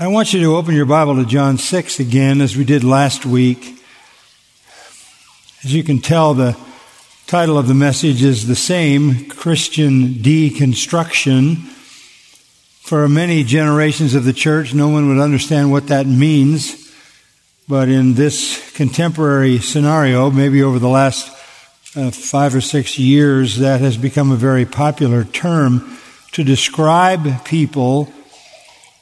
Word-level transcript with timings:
I 0.00 0.06
want 0.06 0.32
you 0.32 0.38
to 0.42 0.54
open 0.54 0.76
your 0.76 0.86
Bible 0.86 1.16
to 1.16 1.24
John 1.24 1.58
6 1.58 1.98
again, 1.98 2.40
as 2.40 2.56
we 2.56 2.64
did 2.64 2.84
last 2.84 3.26
week. 3.26 3.82
As 5.64 5.74
you 5.74 5.82
can 5.82 5.98
tell, 5.98 6.34
the 6.34 6.56
title 7.26 7.58
of 7.58 7.66
the 7.66 7.74
message 7.74 8.22
is 8.22 8.46
the 8.46 8.54
same 8.54 9.28
Christian 9.28 10.10
deconstruction. 10.10 11.56
For 12.80 13.08
many 13.08 13.42
generations 13.42 14.14
of 14.14 14.22
the 14.22 14.32
church, 14.32 14.72
no 14.72 14.88
one 14.88 15.08
would 15.08 15.18
understand 15.18 15.72
what 15.72 15.88
that 15.88 16.06
means. 16.06 16.94
But 17.66 17.88
in 17.88 18.14
this 18.14 18.70
contemporary 18.76 19.58
scenario, 19.58 20.30
maybe 20.30 20.62
over 20.62 20.78
the 20.78 20.88
last 20.88 21.28
uh, 21.96 22.12
five 22.12 22.54
or 22.54 22.60
six 22.60 23.00
years, 23.00 23.58
that 23.58 23.80
has 23.80 23.96
become 23.96 24.30
a 24.30 24.36
very 24.36 24.64
popular 24.64 25.24
term 25.24 25.98
to 26.30 26.44
describe 26.44 27.44
people 27.44 28.12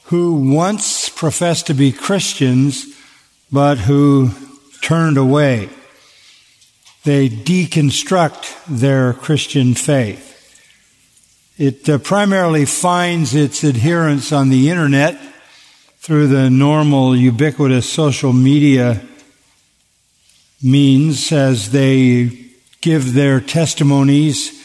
who 0.07 0.33
once 0.53 1.09
professed 1.09 1.67
to 1.67 1.73
be 1.73 1.91
Christians, 1.91 2.85
but 3.51 3.77
who 3.77 4.31
turned 4.81 5.17
away. 5.17 5.69
They 7.03 7.27
deconstruct 7.29 8.65
their 8.67 9.13
Christian 9.13 9.73
faith. 9.73 10.33
It 11.57 11.89
uh, 11.89 11.97
primarily 11.97 12.65
finds 12.65 13.35
its 13.35 13.63
adherents 13.63 14.31
on 14.31 14.49
the 14.49 14.69
internet 14.69 15.19
through 15.99 16.27
the 16.27 16.49
normal 16.49 17.15
ubiquitous 17.15 17.89
social 17.89 18.31
media 18.31 19.01
means 20.61 21.31
as 21.31 21.71
they 21.71 22.45
give 22.79 23.13
their 23.13 23.41
testimonies 23.41 24.56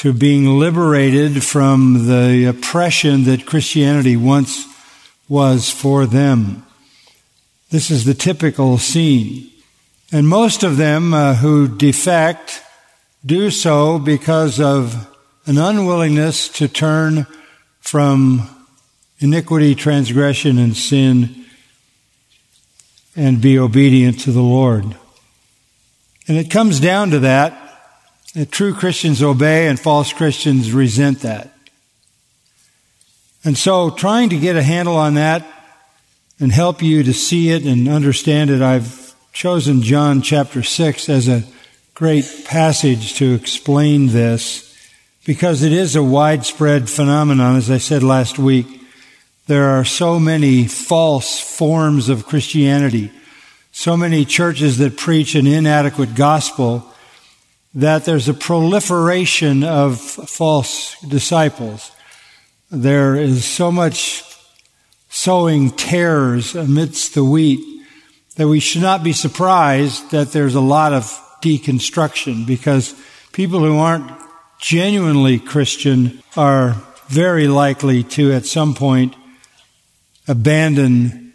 to 0.00 0.14
being 0.14 0.46
liberated 0.58 1.44
from 1.44 2.06
the 2.06 2.46
oppression 2.46 3.24
that 3.24 3.44
Christianity 3.44 4.16
once 4.16 4.64
was 5.28 5.68
for 5.68 6.06
them. 6.06 6.64
This 7.68 7.90
is 7.90 8.06
the 8.06 8.14
typical 8.14 8.78
scene. 8.78 9.50
And 10.10 10.26
most 10.26 10.62
of 10.62 10.78
them 10.78 11.12
uh, 11.12 11.34
who 11.34 11.68
defect 11.68 12.62
do 13.26 13.50
so 13.50 13.98
because 13.98 14.58
of 14.58 15.06
an 15.44 15.58
unwillingness 15.58 16.48
to 16.48 16.66
turn 16.66 17.26
from 17.82 18.48
iniquity, 19.18 19.74
transgression, 19.74 20.56
and 20.56 20.74
sin 20.74 21.44
and 23.14 23.42
be 23.42 23.58
obedient 23.58 24.20
to 24.20 24.32
the 24.32 24.40
Lord. 24.40 24.96
And 26.26 26.38
it 26.38 26.50
comes 26.50 26.80
down 26.80 27.10
to 27.10 27.18
that 27.18 27.69
true 28.50 28.74
Christians 28.74 29.22
obey 29.22 29.66
and 29.66 29.78
false 29.78 30.12
Christians 30.12 30.72
resent 30.72 31.20
that. 31.20 31.52
And 33.44 33.56
so 33.56 33.90
trying 33.90 34.28
to 34.30 34.38
get 34.38 34.56
a 34.56 34.62
handle 34.62 34.96
on 34.96 35.14
that 35.14 35.46
and 36.38 36.52
help 36.52 36.82
you 36.82 37.02
to 37.02 37.12
see 37.12 37.50
it 37.50 37.64
and 37.64 37.88
understand 37.88 38.50
it, 38.50 38.62
I've 38.62 39.14
chosen 39.32 39.82
John 39.82 40.22
chapter 40.22 40.62
6 40.62 41.08
as 41.08 41.28
a 41.28 41.44
great 41.94 42.44
passage 42.44 43.14
to 43.14 43.34
explain 43.34 44.08
this 44.08 44.66
because 45.24 45.62
it 45.62 45.72
is 45.72 45.96
a 45.96 46.02
widespread 46.02 46.88
phenomenon, 46.88 47.56
as 47.56 47.70
I 47.70 47.78
said 47.78 48.02
last 48.02 48.38
week. 48.38 48.66
There 49.46 49.70
are 49.70 49.84
so 49.84 50.20
many 50.20 50.66
false 50.66 51.40
forms 51.40 52.08
of 52.08 52.26
Christianity, 52.26 53.10
so 53.72 53.96
many 53.96 54.24
churches 54.24 54.78
that 54.78 54.96
preach 54.96 55.34
an 55.34 55.46
inadequate 55.46 56.14
gospel 56.14 56.86
that 57.74 58.04
there's 58.04 58.28
a 58.28 58.34
proliferation 58.34 59.62
of 59.62 60.00
false 60.00 61.00
disciples. 61.02 61.92
There 62.70 63.14
is 63.16 63.44
so 63.44 63.70
much 63.70 64.24
sowing 65.08 65.70
tares 65.70 66.54
amidst 66.54 67.14
the 67.14 67.24
wheat 67.24 67.60
that 68.36 68.48
we 68.48 68.60
should 68.60 68.82
not 68.82 69.04
be 69.04 69.12
surprised 69.12 70.10
that 70.10 70.32
there's 70.32 70.54
a 70.54 70.60
lot 70.60 70.92
of 70.92 71.04
deconstruction 71.42 72.46
because 72.46 72.94
people 73.32 73.60
who 73.60 73.78
aren't 73.78 74.10
genuinely 74.58 75.38
Christian 75.38 76.22
are 76.36 76.76
very 77.08 77.48
likely 77.48 78.02
to 78.04 78.32
at 78.32 78.46
some 78.46 78.74
point 78.74 79.14
abandon 80.28 81.32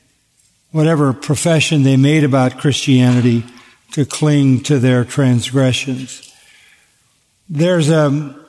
whatever 0.71 1.11
profession 1.13 1.83
they 1.83 1.97
made 1.97 2.23
about 2.23 2.59
Christianity 2.59 3.43
to 3.91 4.05
cling 4.05 4.61
to 4.63 4.79
their 4.79 5.03
transgressions. 5.03 6.34
There's 7.47 7.89
a, 7.89 8.07
um, 8.07 8.45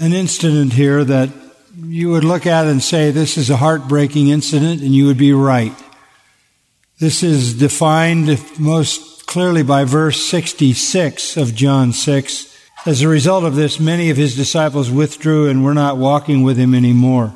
an 0.00 0.12
incident 0.12 0.72
here 0.72 1.04
that 1.04 1.30
you 1.76 2.10
would 2.10 2.24
look 2.24 2.46
at 2.46 2.66
and 2.66 2.82
say, 2.82 3.10
this 3.10 3.38
is 3.38 3.48
a 3.48 3.56
heartbreaking 3.56 4.28
incident, 4.28 4.82
and 4.82 4.92
you 4.94 5.06
would 5.06 5.18
be 5.18 5.32
right. 5.32 5.72
This 6.98 7.22
is 7.22 7.54
defined 7.54 8.58
most 8.58 9.26
clearly 9.26 9.62
by 9.62 9.84
verse 9.84 10.20
66 10.26 11.36
of 11.36 11.54
John 11.54 11.92
6. 11.92 12.58
As 12.86 13.02
a 13.02 13.08
result 13.08 13.44
of 13.44 13.54
this, 13.54 13.78
many 13.78 14.10
of 14.10 14.16
his 14.16 14.34
disciples 14.34 14.90
withdrew 14.90 15.48
and 15.48 15.64
were 15.64 15.74
not 15.74 15.96
walking 15.96 16.42
with 16.42 16.56
him 16.56 16.74
anymore. 16.74 17.32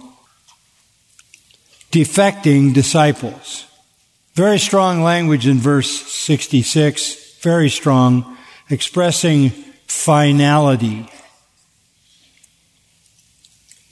Defecting 1.93 2.75
disciples. 2.75 3.67
Very 4.35 4.59
strong 4.59 5.03
language 5.03 5.47
in 5.47 5.59
verse 5.59 5.91
66, 5.91 7.39
very 7.41 7.71
strong, 7.71 8.37
expressing 8.69 9.53
finality. 9.87 11.09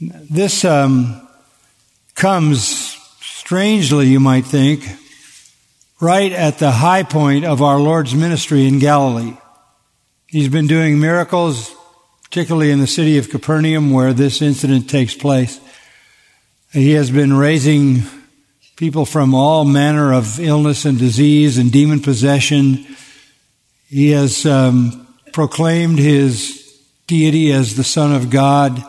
This 0.01 0.65
um, 0.65 1.29
comes 2.15 2.97
strangely, 3.21 4.09
you 4.09 4.21
might 4.21 4.45
think, 4.45 4.85
right 6.01 6.33
at 6.33 6.59
the 6.59 6.71
high 6.71 7.05
point 7.05 7.45
of 7.45 7.63
our 7.63 7.79
Lord's 7.79 8.15
ministry 8.15 8.67
in 8.67 8.79
Galilee. 8.79 9.37
He's 10.27 10.49
been 10.49 10.67
doing 10.67 10.99
miracles, 10.99 11.73
particularly 12.25 12.71
in 12.71 12.81
the 12.81 12.87
city 12.87 13.19
of 13.19 13.31
Capernaum 13.31 13.93
where 13.93 14.13
this 14.13 14.43
incident 14.43 14.91
takes 14.91 15.15
place. 15.15 15.61
He 16.73 16.93
has 16.93 17.11
been 17.11 17.35
raising 17.35 18.03
people 18.77 19.05
from 19.05 19.35
all 19.35 19.65
manner 19.65 20.13
of 20.13 20.41
illness 20.41 20.85
and 20.85 20.99
disease 20.99 21.59
and 21.59 21.71
demon 21.71 22.01
possession. 22.01 22.87
He 23.89 24.11
has 24.11 24.47
um, 24.47 25.02
proclaimed 25.33 25.99
his 25.99 26.81
deity 27.07 27.53
as 27.53 27.77
the 27.77 27.85
Son 27.85 28.13
of 28.13 28.31
God, 28.31 28.83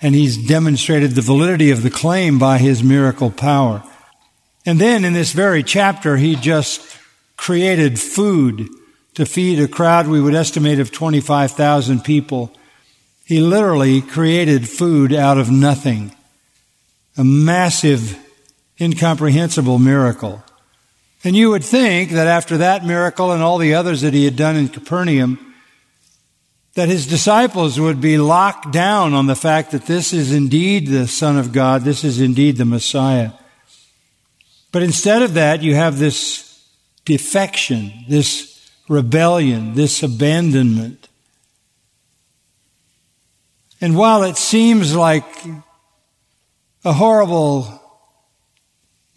and 0.00 0.14
he's 0.14 0.46
demonstrated 0.46 1.12
the 1.12 1.22
validity 1.22 1.70
of 1.70 1.82
the 1.82 1.90
claim 1.90 2.38
by 2.38 2.58
his 2.58 2.82
miracle 2.82 3.30
power. 3.30 3.82
And 4.64 4.80
then 4.80 5.04
in 5.04 5.12
this 5.12 5.32
very 5.32 5.62
chapter, 5.62 6.16
he 6.16 6.36
just 6.36 6.98
created 7.36 7.98
food 7.98 8.68
to 9.14 9.26
feed 9.26 9.58
a 9.58 9.66
crowd 9.66 10.06
we 10.06 10.20
would 10.20 10.34
estimate 10.34 10.78
of 10.78 10.92
25,000 10.92 12.04
people. 12.04 12.52
He 13.24 13.40
literally 13.40 14.00
created 14.00 14.68
food 14.68 15.12
out 15.12 15.38
of 15.38 15.50
nothing. 15.50 16.14
A 17.16 17.24
massive, 17.24 18.18
incomprehensible 18.80 19.78
miracle. 19.78 20.42
And 21.24 21.34
you 21.34 21.50
would 21.50 21.64
think 21.64 22.10
that 22.10 22.26
after 22.26 22.58
that 22.58 22.84
miracle 22.84 23.32
and 23.32 23.42
all 23.42 23.58
the 23.58 23.74
others 23.74 24.02
that 24.02 24.14
he 24.14 24.24
had 24.24 24.36
done 24.36 24.54
in 24.54 24.68
Capernaum, 24.68 25.47
that 26.78 26.88
his 26.88 27.08
disciples 27.08 27.80
would 27.80 28.00
be 28.00 28.18
locked 28.18 28.70
down 28.70 29.12
on 29.12 29.26
the 29.26 29.34
fact 29.34 29.72
that 29.72 29.86
this 29.86 30.12
is 30.12 30.32
indeed 30.32 30.86
the 30.86 31.08
Son 31.08 31.36
of 31.36 31.50
God, 31.50 31.82
this 31.82 32.04
is 32.04 32.20
indeed 32.20 32.56
the 32.56 32.64
Messiah. 32.64 33.32
But 34.70 34.84
instead 34.84 35.22
of 35.22 35.34
that, 35.34 35.60
you 35.60 35.74
have 35.74 35.98
this 35.98 36.64
defection, 37.04 37.92
this 38.08 38.64
rebellion, 38.88 39.74
this 39.74 40.04
abandonment. 40.04 41.08
And 43.80 43.96
while 43.96 44.22
it 44.22 44.36
seems 44.36 44.94
like 44.94 45.26
a 46.84 46.92
horrible 46.92 47.82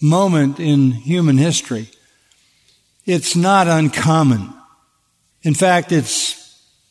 moment 0.01 0.59
in 0.59 0.89
human 0.89 1.37
history, 1.37 1.89
it's 3.05 3.35
not 3.35 3.67
uncommon. 3.67 4.51
In 5.43 5.53
fact, 5.53 5.91
it's 5.91 6.40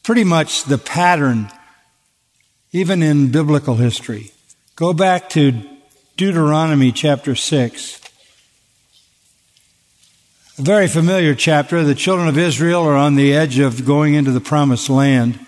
pretty 0.03 0.25
much 0.25 0.65
the 0.65 0.79
pattern, 0.79 1.51
even 2.73 3.03
in 3.03 3.31
biblical 3.31 3.77
history. 3.77 4.33
Go 4.77 4.93
back 4.93 5.29
to 5.31 5.63
Deuteronomy 6.17 6.93
chapter 6.93 7.35
6. 7.35 8.01
A 10.59 10.63
very 10.63 10.89
familiar 10.89 11.35
chapter. 11.35 11.83
The 11.83 11.95
children 11.95 12.29
of 12.29 12.39
Israel 12.39 12.83
are 12.83 12.97
on 12.97 13.15
the 13.15 13.33
edge 13.35 13.59
of 13.59 13.87
going 13.87 14.15
into 14.15 14.31
the 14.31 14.41
promised 14.41 14.91
land. 14.91 15.39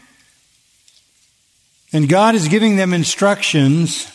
And 1.92 2.08
God 2.08 2.34
is 2.34 2.48
giving 2.48 2.76
them 2.76 2.94
instructions. 2.94 4.08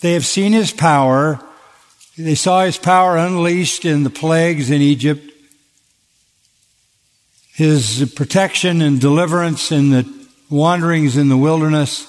They 0.00 0.14
have 0.14 0.26
seen 0.26 0.52
His 0.52 0.72
power. 0.72 1.40
They 2.18 2.34
saw 2.34 2.64
His 2.64 2.78
power 2.78 3.16
unleashed 3.16 3.84
in 3.84 4.02
the 4.02 4.10
plagues 4.10 4.70
in 4.70 4.80
Egypt 4.82 5.30
his 7.56 8.12
protection 8.14 8.82
and 8.82 9.00
deliverance 9.00 9.72
in 9.72 9.88
the 9.88 10.06
wanderings 10.50 11.16
in 11.16 11.30
the 11.30 11.38
wilderness 11.38 12.06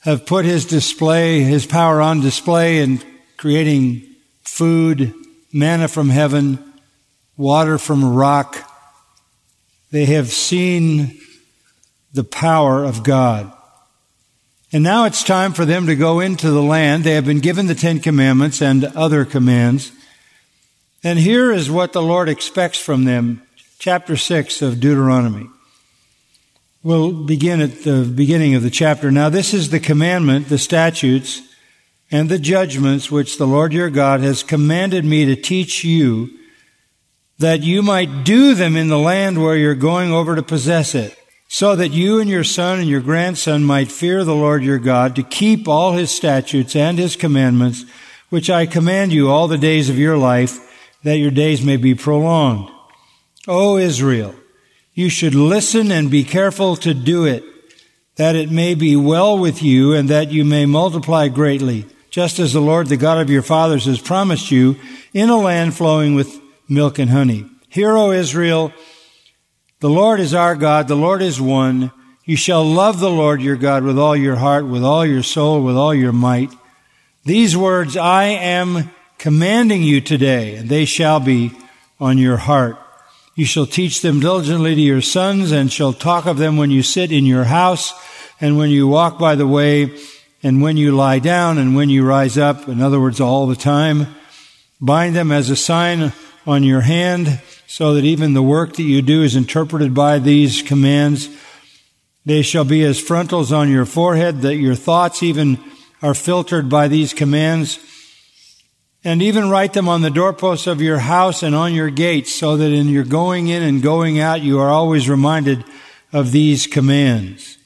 have 0.00 0.24
put 0.24 0.46
his 0.46 0.64
display, 0.64 1.40
his 1.40 1.66
power 1.66 2.00
on 2.00 2.22
display 2.22 2.78
in 2.78 2.98
creating 3.36 4.00
food, 4.40 5.12
manna 5.52 5.86
from 5.86 6.08
heaven, 6.08 6.58
water 7.36 7.76
from 7.76 8.14
rock. 8.14 8.56
They 9.90 10.06
have 10.06 10.28
seen 10.28 11.20
the 12.14 12.24
power 12.24 12.84
of 12.84 13.02
God. 13.02 13.52
And 14.72 14.82
now 14.82 15.04
it's 15.04 15.22
time 15.22 15.52
for 15.52 15.66
them 15.66 15.86
to 15.88 15.94
go 15.94 16.20
into 16.20 16.50
the 16.50 16.62
land. 16.62 17.04
They 17.04 17.16
have 17.16 17.26
been 17.26 17.40
given 17.40 17.66
the 17.66 17.74
Ten 17.74 18.00
Commandments 18.00 18.62
and 18.62 18.86
other 18.96 19.26
commands. 19.26 19.92
And 21.04 21.18
here 21.18 21.52
is 21.52 21.70
what 21.70 21.92
the 21.92 22.02
Lord 22.02 22.30
expects 22.30 22.78
from 22.78 23.04
them. 23.04 23.42
Chapter 23.80 24.16
6 24.16 24.60
of 24.60 24.80
Deuteronomy. 24.80 25.48
We'll 26.82 27.12
begin 27.12 27.60
at 27.60 27.84
the 27.84 28.02
beginning 28.02 28.56
of 28.56 28.64
the 28.64 28.70
chapter. 28.70 29.12
Now 29.12 29.28
this 29.28 29.54
is 29.54 29.70
the 29.70 29.78
commandment, 29.78 30.48
the 30.48 30.58
statutes, 30.58 31.42
and 32.10 32.28
the 32.28 32.40
judgments 32.40 33.08
which 33.08 33.38
the 33.38 33.46
Lord 33.46 33.72
your 33.72 33.88
God 33.88 34.18
has 34.18 34.42
commanded 34.42 35.04
me 35.04 35.26
to 35.26 35.36
teach 35.36 35.84
you, 35.84 36.28
that 37.38 37.62
you 37.62 37.80
might 37.80 38.24
do 38.24 38.52
them 38.52 38.76
in 38.76 38.88
the 38.88 38.98
land 38.98 39.40
where 39.40 39.56
you're 39.56 39.76
going 39.76 40.10
over 40.10 40.34
to 40.34 40.42
possess 40.42 40.96
it 40.96 41.16
so 41.46 41.76
that 41.76 41.92
you 41.92 42.18
and 42.18 42.28
your 42.28 42.42
son 42.42 42.80
and 42.80 42.88
your 42.88 43.00
grandson 43.00 43.62
might 43.62 43.92
fear 43.92 44.24
the 44.24 44.34
Lord 44.34 44.64
your 44.64 44.80
God 44.80 45.14
to 45.14 45.22
keep 45.22 45.68
all 45.68 45.92
his 45.92 46.10
statutes 46.10 46.74
and 46.74 46.98
his 46.98 47.14
commandments, 47.14 47.84
which 48.28 48.50
I 48.50 48.66
command 48.66 49.12
you 49.12 49.30
all 49.30 49.46
the 49.46 49.56
days 49.56 49.88
of 49.88 50.00
your 50.00 50.16
life, 50.16 50.58
that 51.04 51.18
your 51.18 51.30
days 51.30 51.62
may 51.62 51.76
be 51.76 51.94
prolonged. 51.94 52.72
O 53.48 53.78
Israel, 53.78 54.34
you 54.92 55.08
should 55.08 55.34
listen 55.34 55.90
and 55.90 56.10
be 56.10 56.22
careful 56.22 56.76
to 56.76 56.92
do 56.92 57.24
it, 57.24 57.42
that 58.16 58.36
it 58.36 58.50
may 58.50 58.74
be 58.74 58.94
well 58.94 59.38
with 59.38 59.62
you 59.62 59.94
and 59.94 60.10
that 60.10 60.30
you 60.30 60.44
may 60.44 60.66
multiply 60.66 61.28
greatly, 61.28 61.86
just 62.10 62.38
as 62.38 62.52
the 62.52 62.60
Lord, 62.60 62.88
the 62.88 62.96
God 62.96 63.20
of 63.20 63.30
your 63.30 63.42
fathers, 63.42 63.86
has 63.86 64.00
promised 64.00 64.50
you 64.50 64.76
in 65.14 65.30
a 65.30 65.36
land 65.36 65.74
flowing 65.74 66.14
with 66.14 66.40
milk 66.68 66.98
and 66.98 67.10
honey. 67.10 67.46
Hear, 67.70 67.96
O 67.96 68.10
Israel, 68.10 68.72
the 69.80 69.88
Lord 69.88 70.20
is 70.20 70.34
our 70.34 70.54
God. 70.54 70.88
The 70.88 70.96
Lord 70.96 71.22
is 71.22 71.40
one. 71.40 71.92
You 72.24 72.36
shall 72.36 72.64
love 72.64 73.00
the 73.00 73.10
Lord 73.10 73.40
your 73.40 73.56
God 73.56 73.84
with 73.84 73.98
all 73.98 74.16
your 74.16 74.36
heart, 74.36 74.66
with 74.66 74.84
all 74.84 75.06
your 75.06 75.22
soul, 75.22 75.62
with 75.62 75.76
all 75.76 75.94
your 75.94 76.12
might. 76.12 76.52
These 77.24 77.56
words 77.56 77.96
I 77.96 78.24
am 78.24 78.90
commanding 79.16 79.82
you 79.82 80.00
today, 80.00 80.56
and 80.56 80.68
they 80.68 80.84
shall 80.84 81.20
be 81.20 81.52
on 82.00 82.18
your 82.18 82.36
heart. 82.36 82.78
You 83.38 83.44
shall 83.44 83.66
teach 83.66 84.02
them 84.02 84.18
diligently 84.18 84.74
to 84.74 84.80
your 84.80 85.00
sons, 85.00 85.52
and 85.52 85.72
shall 85.72 85.92
talk 85.92 86.26
of 86.26 86.38
them 86.38 86.56
when 86.56 86.72
you 86.72 86.82
sit 86.82 87.12
in 87.12 87.24
your 87.24 87.44
house, 87.44 87.94
and 88.40 88.58
when 88.58 88.70
you 88.70 88.88
walk 88.88 89.16
by 89.16 89.36
the 89.36 89.46
way, 89.46 89.96
and 90.42 90.60
when 90.60 90.76
you 90.76 90.90
lie 90.90 91.20
down, 91.20 91.56
and 91.56 91.76
when 91.76 91.88
you 91.88 92.04
rise 92.04 92.36
up. 92.36 92.68
In 92.68 92.80
other 92.80 92.98
words, 92.98 93.20
all 93.20 93.46
the 93.46 93.54
time. 93.54 94.08
Bind 94.80 95.14
them 95.14 95.30
as 95.30 95.50
a 95.50 95.54
sign 95.54 96.12
on 96.48 96.64
your 96.64 96.80
hand 96.80 97.40
so 97.68 97.94
that 97.94 98.02
even 98.02 98.34
the 98.34 98.42
work 98.42 98.72
that 98.72 98.82
you 98.82 99.02
do 99.02 99.22
is 99.22 99.36
interpreted 99.36 99.94
by 99.94 100.18
these 100.18 100.60
commands. 100.60 101.28
They 102.26 102.42
shall 102.42 102.64
be 102.64 102.82
as 102.82 102.98
frontals 103.00 103.52
on 103.52 103.70
your 103.70 103.86
forehead, 103.86 104.40
that 104.40 104.56
your 104.56 104.74
thoughts 104.74 105.22
even 105.22 105.60
are 106.02 106.12
filtered 106.12 106.68
by 106.68 106.88
these 106.88 107.14
commands. 107.14 107.78
And 109.08 109.22
even 109.22 109.48
write 109.48 109.72
them 109.72 109.88
on 109.88 110.02
the 110.02 110.10
doorposts 110.10 110.66
of 110.66 110.82
your 110.82 110.98
house 110.98 111.42
and 111.42 111.54
on 111.54 111.72
your 111.72 111.88
gates, 111.88 112.30
so 112.30 112.58
that 112.58 112.70
in 112.70 112.88
your 112.88 113.04
going 113.04 113.48
in 113.48 113.62
and 113.62 113.82
going 113.82 114.20
out, 114.20 114.42
you 114.42 114.60
are 114.60 114.68
always 114.68 115.08
reminded 115.08 115.64
of 116.12 116.30
these 116.30 116.66
commands. 116.66 117.56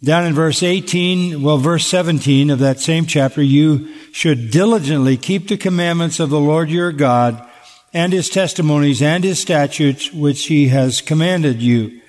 Down 0.00 0.26
in 0.26 0.32
verse 0.32 0.62
18, 0.62 1.42
well, 1.42 1.58
verse 1.58 1.88
17 1.88 2.50
of 2.50 2.60
that 2.60 2.78
same 2.78 3.04
chapter, 3.04 3.42
you 3.42 3.92
should 4.12 4.52
diligently 4.52 5.16
keep 5.16 5.48
the 5.48 5.56
commandments 5.56 6.20
of 6.20 6.30
the 6.30 6.38
Lord 6.38 6.70
your 6.70 6.92
God 6.92 7.44
and 7.92 8.12
his 8.12 8.30
testimonies 8.30 9.02
and 9.02 9.24
his 9.24 9.40
statutes 9.40 10.12
which 10.12 10.46
he 10.46 10.68
has 10.68 11.00
commanded 11.00 11.60
you. 11.60 12.00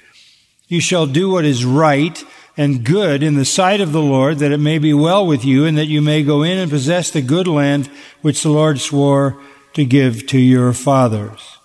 You 0.68 0.81
shall 0.81 1.07
do 1.07 1.31
what 1.31 1.45
is 1.45 1.66
right 1.66 2.24
and 2.62 2.86
good 2.86 3.24
in 3.24 3.34
the 3.34 3.44
sight 3.44 3.81
of 3.81 3.92
the 3.92 4.02
Lord, 4.02 4.38
that 4.38 4.52
it 4.52 4.60
may 4.60 4.78
be 4.78 4.94
well 4.94 5.25
with 5.25 5.44
you, 5.44 5.66
and 5.66 5.75
that 5.80 5.88
you 5.88 6.00
may 6.00 6.22
go 6.22 6.44
in 6.44 6.60
and 6.60 6.69
possess 6.69 7.10
the 7.10 7.24
good 7.24 7.48
land 7.48 7.90
which 8.22 8.44
the 8.44 8.52
Lord 8.52 8.80
swore 8.80 9.42
to 9.74 9.84
give 9.84 10.28
to 10.28 10.38
your 10.38 10.72
fathers. 10.72 11.58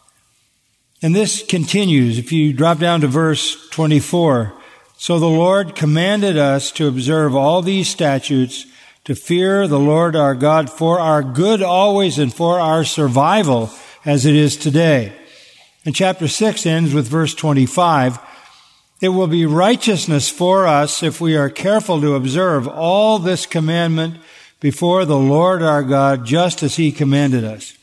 And 1.02 1.14
this 1.14 1.44
continues. 1.44 2.16
If 2.18 2.32
you 2.32 2.54
drop 2.54 2.78
down 2.78 3.02
to 3.02 3.08
verse 3.08 3.68
24, 3.68 4.54
so 4.96 5.18
the 5.18 5.26
Lord 5.26 5.74
commanded 5.74 6.38
us 6.38 6.70
to 6.72 6.88
observe 6.88 7.36
all 7.36 7.60
these 7.60 7.88
statutes, 7.88 8.64
to 9.04 9.14
fear 9.14 9.68
the 9.68 9.78
Lord 9.78 10.16
our 10.16 10.34
God 10.34 10.70
for 10.70 10.98
our 10.98 11.22
good 11.22 11.60
always 11.60 12.18
and 12.18 12.32
for 12.32 12.58
our 12.58 12.84
survival 12.84 13.70
as 14.06 14.24
it 14.24 14.34
is 14.34 14.56
today. 14.56 15.12
And 15.84 15.94
chapter 15.94 16.26
6 16.26 16.64
ends 16.64 16.94
with 16.94 17.06
verse 17.06 17.34
25. 17.34 18.18
It 19.00 19.10
will 19.10 19.26
be 19.26 19.44
righteousness 19.44 20.30
for 20.30 20.66
us 20.66 21.02
if 21.02 21.20
we 21.20 21.36
are 21.36 21.50
careful 21.50 22.00
to 22.00 22.14
observe 22.14 22.66
all 22.66 23.18
this 23.18 23.44
commandment 23.44 24.16
before 24.60 25.04
the 25.04 25.18
Lord 25.18 25.62
our 25.62 25.82
God 25.82 26.24
just 26.24 26.62
as 26.62 26.76
He 26.76 26.92
commanded 26.92 27.44
us. 27.44 27.76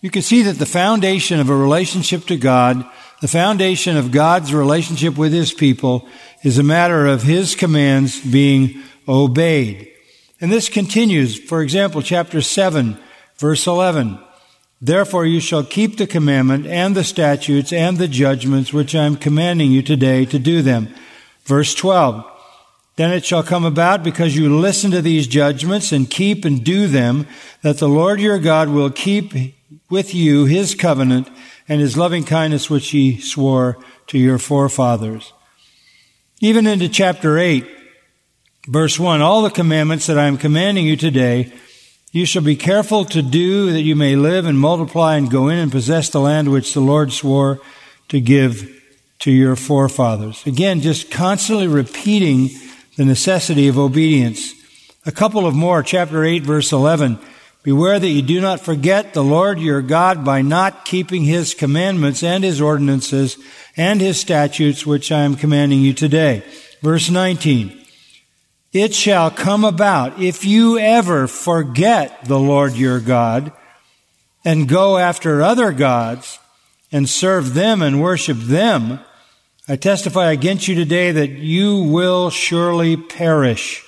You 0.00 0.10
can 0.10 0.22
see 0.22 0.42
that 0.42 0.58
the 0.58 0.66
foundation 0.66 1.38
of 1.38 1.50
a 1.50 1.56
relationship 1.56 2.26
to 2.26 2.36
God, 2.36 2.84
the 3.20 3.28
foundation 3.28 3.96
of 3.96 4.10
God's 4.10 4.52
relationship 4.52 5.16
with 5.16 5.32
His 5.32 5.52
people, 5.52 6.06
is 6.42 6.58
a 6.58 6.64
matter 6.64 7.06
of 7.06 7.22
His 7.22 7.54
commands 7.54 8.20
being 8.20 8.82
obeyed. 9.08 9.92
And 10.40 10.52
this 10.52 10.68
continues, 10.68 11.38
for 11.38 11.62
example, 11.62 12.02
chapter 12.02 12.42
7, 12.42 12.98
verse 13.36 13.66
11. 13.66 14.18
Therefore 14.80 15.24
you 15.24 15.40
shall 15.40 15.64
keep 15.64 15.96
the 15.96 16.06
commandment 16.06 16.66
and 16.66 16.94
the 16.94 17.04
statutes 17.04 17.72
and 17.72 17.96
the 17.96 18.08
judgments 18.08 18.72
which 18.72 18.94
I 18.94 19.04
am 19.04 19.16
commanding 19.16 19.72
you 19.72 19.82
today 19.82 20.26
to 20.26 20.38
do 20.38 20.62
them. 20.62 20.94
Verse 21.44 21.74
12. 21.74 22.24
Then 22.96 23.12
it 23.12 23.24
shall 23.24 23.42
come 23.42 23.64
about 23.64 24.02
because 24.02 24.36
you 24.36 24.58
listen 24.58 24.90
to 24.90 25.02
these 25.02 25.26
judgments 25.26 25.92
and 25.92 26.10
keep 26.10 26.44
and 26.44 26.64
do 26.64 26.86
them 26.86 27.26
that 27.62 27.78
the 27.78 27.88
Lord 27.88 28.20
your 28.20 28.38
God 28.38 28.68
will 28.68 28.90
keep 28.90 29.34
with 29.90 30.14
you 30.14 30.46
his 30.46 30.74
covenant 30.74 31.28
and 31.68 31.80
his 31.80 31.96
loving 31.96 32.24
kindness 32.24 32.70
which 32.70 32.90
he 32.90 33.20
swore 33.20 33.76
to 34.08 34.18
your 34.18 34.38
forefathers. 34.38 35.32
Even 36.40 36.66
into 36.66 36.88
chapter 36.88 37.38
8, 37.38 37.66
verse 38.66 38.98
1, 38.98 39.20
all 39.20 39.42
the 39.42 39.50
commandments 39.50 40.06
that 40.06 40.18
I 40.18 40.26
am 40.26 40.38
commanding 40.38 40.86
you 40.86 40.96
today 40.96 41.52
you 42.12 42.24
shall 42.24 42.42
be 42.42 42.56
careful 42.56 43.04
to 43.06 43.22
do 43.22 43.72
that 43.72 43.82
you 43.82 43.96
may 43.96 44.16
live 44.16 44.46
and 44.46 44.58
multiply 44.58 45.16
and 45.16 45.30
go 45.30 45.48
in 45.48 45.58
and 45.58 45.72
possess 45.72 46.08
the 46.08 46.20
land 46.20 46.50
which 46.50 46.72
the 46.72 46.80
Lord 46.80 47.12
swore 47.12 47.60
to 48.08 48.20
give 48.20 48.72
to 49.20 49.30
your 49.30 49.56
forefathers. 49.56 50.46
Again, 50.46 50.80
just 50.80 51.10
constantly 51.10 51.66
repeating 51.66 52.50
the 52.96 53.04
necessity 53.04 53.68
of 53.68 53.78
obedience. 53.78 54.54
A 55.04 55.12
couple 55.12 55.46
of 55.46 55.54
more, 55.54 55.82
chapter 55.82 56.24
8, 56.24 56.42
verse 56.42 56.72
11. 56.72 57.18
Beware 57.62 57.98
that 57.98 58.08
you 58.08 58.22
do 58.22 58.40
not 58.40 58.60
forget 58.60 59.12
the 59.12 59.24
Lord 59.24 59.58
your 59.58 59.82
God 59.82 60.24
by 60.24 60.40
not 60.40 60.84
keeping 60.84 61.24
his 61.24 61.52
commandments 61.52 62.22
and 62.22 62.44
his 62.44 62.60
ordinances 62.60 63.36
and 63.76 64.00
his 64.00 64.20
statutes, 64.20 64.86
which 64.86 65.10
I 65.10 65.22
am 65.22 65.34
commanding 65.34 65.80
you 65.80 65.92
today. 65.92 66.44
Verse 66.80 67.10
19. 67.10 67.85
It 68.76 68.94
shall 68.94 69.30
come 69.30 69.64
about 69.64 70.20
if 70.20 70.44
you 70.44 70.78
ever 70.78 71.26
forget 71.26 72.26
the 72.26 72.38
Lord 72.38 72.74
your 72.74 73.00
God 73.00 73.50
and 74.44 74.68
go 74.68 74.98
after 74.98 75.40
other 75.40 75.72
gods 75.72 76.38
and 76.92 77.08
serve 77.08 77.54
them 77.54 77.80
and 77.80 78.02
worship 78.02 78.36
them, 78.36 79.00
I 79.66 79.76
testify 79.76 80.30
against 80.30 80.68
you 80.68 80.74
today 80.74 81.10
that 81.10 81.30
you 81.30 81.84
will 81.84 82.28
surely 82.28 82.98
perish. 82.98 83.82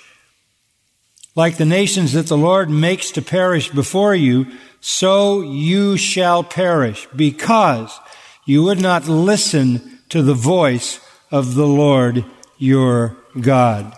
Like 1.35 1.59
the 1.59 1.67
nations 1.67 2.15
that 2.15 2.29
the 2.29 2.39
Lord 2.39 2.71
makes 2.71 3.11
to 3.11 3.21
perish 3.21 3.69
before 3.69 4.15
you, 4.15 4.47
so 4.81 5.43
you 5.43 5.99
shall 5.99 6.43
perish 6.43 7.07
because 7.15 8.01
you 8.47 8.63
would 8.63 8.81
not 8.81 9.07
listen 9.07 9.99
to 10.09 10.23
the 10.23 10.33
voice 10.33 10.99
of 11.31 11.57
the 11.57 11.67
Lord 11.67 12.25
your 12.57 13.19
God. 13.39 13.98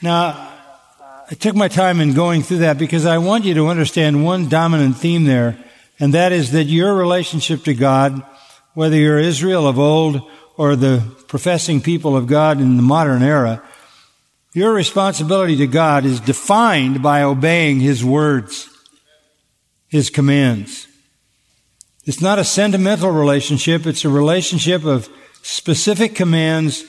Now, 0.00 0.52
I 1.30 1.34
took 1.34 1.56
my 1.56 1.68
time 1.68 2.00
in 2.00 2.14
going 2.14 2.42
through 2.42 2.58
that 2.58 2.78
because 2.78 3.04
I 3.04 3.18
want 3.18 3.44
you 3.44 3.54
to 3.54 3.66
understand 3.66 4.24
one 4.24 4.48
dominant 4.48 4.96
theme 4.96 5.24
there, 5.24 5.58
and 5.98 6.14
that 6.14 6.32
is 6.32 6.52
that 6.52 6.64
your 6.64 6.94
relationship 6.94 7.64
to 7.64 7.74
God, 7.74 8.22
whether 8.74 8.96
you're 8.96 9.18
Israel 9.18 9.66
of 9.66 9.78
old 9.78 10.22
or 10.56 10.76
the 10.76 11.02
professing 11.26 11.80
people 11.80 12.16
of 12.16 12.28
God 12.28 12.60
in 12.60 12.76
the 12.76 12.82
modern 12.82 13.22
era, 13.22 13.62
your 14.54 14.72
responsibility 14.72 15.56
to 15.56 15.66
God 15.66 16.04
is 16.04 16.20
defined 16.20 17.02
by 17.02 17.22
obeying 17.22 17.80
His 17.80 18.04
words, 18.04 18.70
His 19.88 20.10
commands. 20.10 20.86
It's 22.06 22.22
not 22.22 22.38
a 22.38 22.44
sentimental 22.44 23.10
relationship, 23.10 23.86
it's 23.86 24.04
a 24.04 24.08
relationship 24.08 24.84
of 24.84 25.10
specific 25.42 26.14
commands 26.14 26.84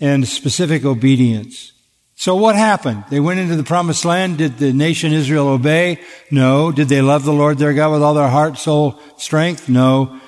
and 0.00 0.28
specific 0.28 0.84
obedience. 0.84 1.72
So 2.18 2.34
what 2.34 2.56
happened? 2.56 3.04
They 3.10 3.20
went 3.20 3.38
into 3.38 3.54
the 3.54 3.62
promised 3.62 4.04
land. 4.04 4.38
Did 4.38 4.58
the 4.58 4.72
nation 4.72 5.12
Israel 5.12 5.46
obey? 5.46 6.00
No. 6.32 6.72
Did 6.72 6.88
they 6.88 7.00
love 7.00 7.22
the 7.22 7.32
Lord 7.32 7.58
their 7.58 7.72
God 7.72 7.92
with 7.92 8.02
all 8.02 8.14
their 8.14 8.26
heart, 8.26 8.58
soul, 8.58 8.98
strength? 9.18 9.68
No. 9.68 10.18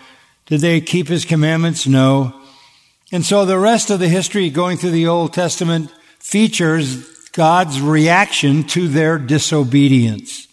Did 0.46 0.60
they 0.60 0.80
keep 0.80 1.08
his 1.08 1.24
commandments? 1.24 1.88
No. 1.88 2.32
And 3.10 3.26
so 3.26 3.44
the 3.44 3.58
rest 3.58 3.90
of 3.90 3.98
the 3.98 4.06
history 4.06 4.50
going 4.50 4.76
through 4.76 4.92
the 4.92 5.08
Old 5.08 5.32
Testament 5.32 5.90
features 6.20 7.28
God's 7.30 7.80
reaction 7.80 8.62
to 8.68 8.86
their 8.86 9.18
disobedience. 9.18 10.46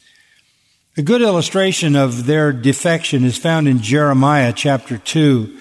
A 0.98 1.04
good 1.04 1.22
illustration 1.22 1.96
of 1.96 2.26
their 2.26 2.52
defection 2.52 3.24
is 3.24 3.38
found 3.38 3.68
in 3.68 3.84
Jeremiah 3.84 4.54
chapter 4.54 4.98
2. 4.98 5.56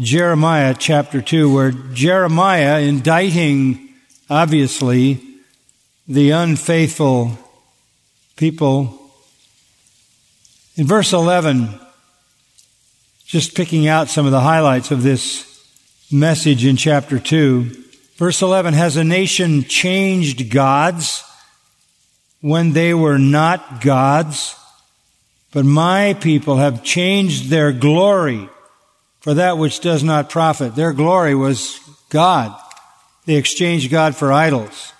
Jeremiah 0.00 0.74
chapter 0.76 1.22
2, 1.22 1.54
where 1.54 1.70
Jeremiah, 1.70 2.80
indicting, 2.80 3.87
obviously, 4.28 5.20
the 6.06 6.30
unfaithful 6.30 7.38
people, 8.36 8.98
in 10.76 10.86
verse 10.86 11.12
11, 11.12 11.78
just 13.26 13.54
picking 13.54 13.86
out 13.86 14.08
some 14.08 14.24
of 14.24 14.32
the 14.32 14.40
highlights 14.40 14.90
of 14.90 15.02
this 15.02 15.44
message 16.10 16.64
in 16.64 16.76
chapter 16.76 17.18
2. 17.18 17.84
Verse 18.16 18.40
11, 18.40 18.74
has 18.74 18.96
a 18.96 19.04
nation 19.04 19.64
changed 19.64 20.50
gods 20.50 21.22
when 22.40 22.72
they 22.72 22.94
were 22.94 23.18
not 23.18 23.82
gods? 23.82 24.56
But 25.52 25.64
my 25.64 26.14
people 26.14 26.56
have 26.56 26.84
changed 26.84 27.50
their 27.50 27.72
glory 27.72 28.48
for 29.20 29.34
that 29.34 29.58
which 29.58 29.80
does 29.80 30.02
not 30.02 30.30
profit. 30.30 30.74
Their 30.74 30.92
glory 30.92 31.34
was 31.34 31.78
God. 32.08 32.58
They 33.28 33.36
exchanged 33.36 33.90
God 33.90 34.16
for 34.16 34.32
idols. 34.32 34.94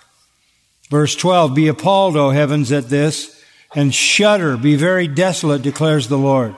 Verse 0.91 1.15
12, 1.15 1.55
be 1.55 1.67
appalled, 1.67 2.15
O 2.15 2.29
heavens, 2.29 2.71
at 2.71 2.87
this, 2.87 3.43
and 3.73 3.91
shudder, 3.91 4.55
be 4.55 4.75
very 4.75 5.07
desolate, 5.07 5.63
declares 5.63 6.09
the 6.09 6.17
Lord. 6.19 6.55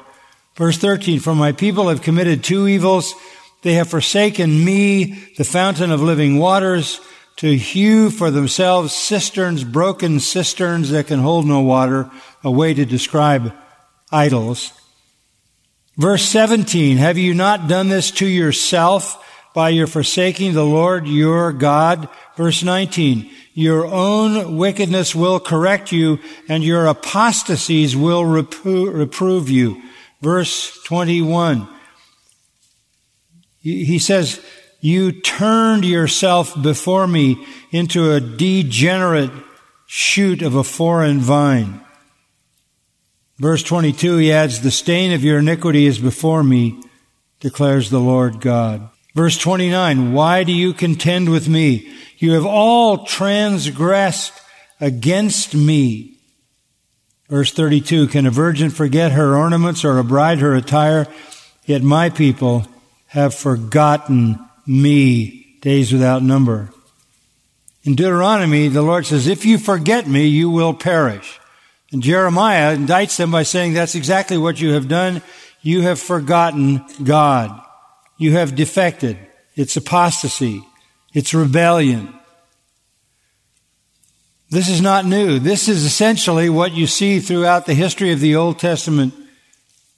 Verse 0.57 0.77
13, 0.77 1.21
for 1.21 1.33
my 1.33 1.53
people 1.53 1.87
have 1.87 2.01
committed 2.01 2.43
two 2.43 2.67
evils. 2.67 3.15
They 3.61 3.75
have 3.75 3.87
forsaken 3.87 4.65
me, 4.65 5.13
the 5.37 5.45
fountain 5.45 5.91
of 5.91 6.01
living 6.01 6.37
waters, 6.37 6.99
to 7.37 7.55
hew 7.55 8.09
for 8.09 8.31
themselves 8.31 8.93
cisterns, 8.93 9.63
broken 9.63 10.19
cisterns 10.19 10.89
that 10.89 11.07
can 11.07 11.19
hold 11.19 11.47
no 11.47 11.61
water, 11.61 12.11
a 12.43 12.51
way 12.51 12.73
to 12.73 12.83
describe 12.83 13.53
idols. 14.11 14.73
Verse 15.95 16.23
17, 16.23 16.97
have 16.97 17.17
you 17.17 17.33
not 17.33 17.69
done 17.69 17.87
this 17.87 18.11
to 18.11 18.27
yourself 18.27 19.25
by 19.53 19.69
your 19.69 19.87
forsaking 19.87 20.53
the 20.53 20.65
Lord 20.65 21.07
your 21.07 21.51
God? 21.51 22.07
Verse 22.37 22.63
19, 22.63 23.29
your 23.53 23.85
own 23.85 24.57
wickedness 24.57 25.13
will 25.13 25.39
correct 25.39 25.91
you 25.91 26.19
and 26.47 26.63
your 26.63 26.85
apostasies 26.85 27.95
will 27.95 28.25
reprove 28.25 29.49
you. 29.49 29.81
Verse 30.21 30.81
21, 30.83 31.67
he 33.59 33.99
says, 33.99 34.39
you 34.79 35.11
turned 35.11 35.85
yourself 35.85 36.59
before 36.61 37.07
me 37.07 37.45
into 37.71 38.11
a 38.11 38.19
degenerate 38.19 39.31
shoot 39.85 40.41
of 40.41 40.55
a 40.55 40.63
foreign 40.63 41.19
vine. 41.19 41.81
Verse 43.37 43.63
22, 43.63 44.17
he 44.17 44.31
adds, 44.31 44.61
the 44.61 44.71
stain 44.71 45.11
of 45.11 45.23
your 45.23 45.39
iniquity 45.39 45.87
is 45.87 45.97
before 45.97 46.43
me, 46.43 46.79
declares 47.39 47.89
the 47.89 47.99
Lord 47.99 48.39
God. 48.39 48.87
Verse 49.13 49.37
29, 49.37 50.13
why 50.13 50.43
do 50.43 50.53
you 50.53 50.73
contend 50.73 51.29
with 51.29 51.49
me? 51.49 51.91
You 52.17 52.33
have 52.33 52.45
all 52.45 53.05
transgressed 53.05 54.33
against 54.79 55.53
me. 55.53 56.17
Verse 57.29 57.51
32, 57.51 58.07
can 58.07 58.25
a 58.25 58.31
virgin 58.31 58.69
forget 58.69 59.11
her 59.13 59.35
ornaments 59.35 59.83
or 59.83 59.97
a 59.97 60.03
bride 60.03 60.39
her 60.39 60.55
attire? 60.55 61.07
Yet 61.65 61.81
my 61.81 62.09
people 62.09 62.65
have 63.07 63.33
forgotten 63.33 64.39
me 64.65 65.57
days 65.61 65.91
without 65.91 66.23
number. 66.23 66.69
In 67.83 67.95
Deuteronomy, 67.95 68.67
the 68.67 68.81
Lord 68.81 69.05
says, 69.05 69.27
if 69.27 69.45
you 69.45 69.57
forget 69.57 70.07
me, 70.07 70.27
you 70.27 70.49
will 70.49 70.73
perish. 70.73 71.39
And 71.91 72.01
Jeremiah 72.01 72.77
indicts 72.77 73.17
them 73.17 73.31
by 73.31 73.43
saying 73.43 73.73
that's 73.73 73.95
exactly 73.95 74.37
what 74.37 74.61
you 74.61 74.73
have 74.73 74.87
done. 74.87 75.21
You 75.61 75.81
have 75.81 75.99
forgotten 75.99 76.85
God. 77.03 77.59
You 78.21 78.33
have 78.33 78.53
defected. 78.53 79.17
It's 79.55 79.75
apostasy. 79.77 80.63
It's 81.11 81.33
rebellion. 81.33 82.13
This 84.51 84.69
is 84.69 84.79
not 84.79 85.05
new. 85.05 85.39
This 85.39 85.67
is 85.67 85.83
essentially 85.83 86.47
what 86.47 86.71
you 86.71 86.85
see 86.85 87.19
throughout 87.19 87.65
the 87.65 87.73
history 87.73 88.11
of 88.11 88.19
the 88.19 88.35
Old 88.35 88.59
Testament, 88.59 89.15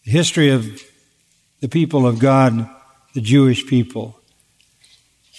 the 0.06 0.12
history 0.12 0.52
of 0.52 0.82
the 1.60 1.68
people 1.68 2.08
of 2.08 2.20
God, 2.20 2.70
the 3.14 3.20
Jewish 3.20 3.68
people. 3.68 4.18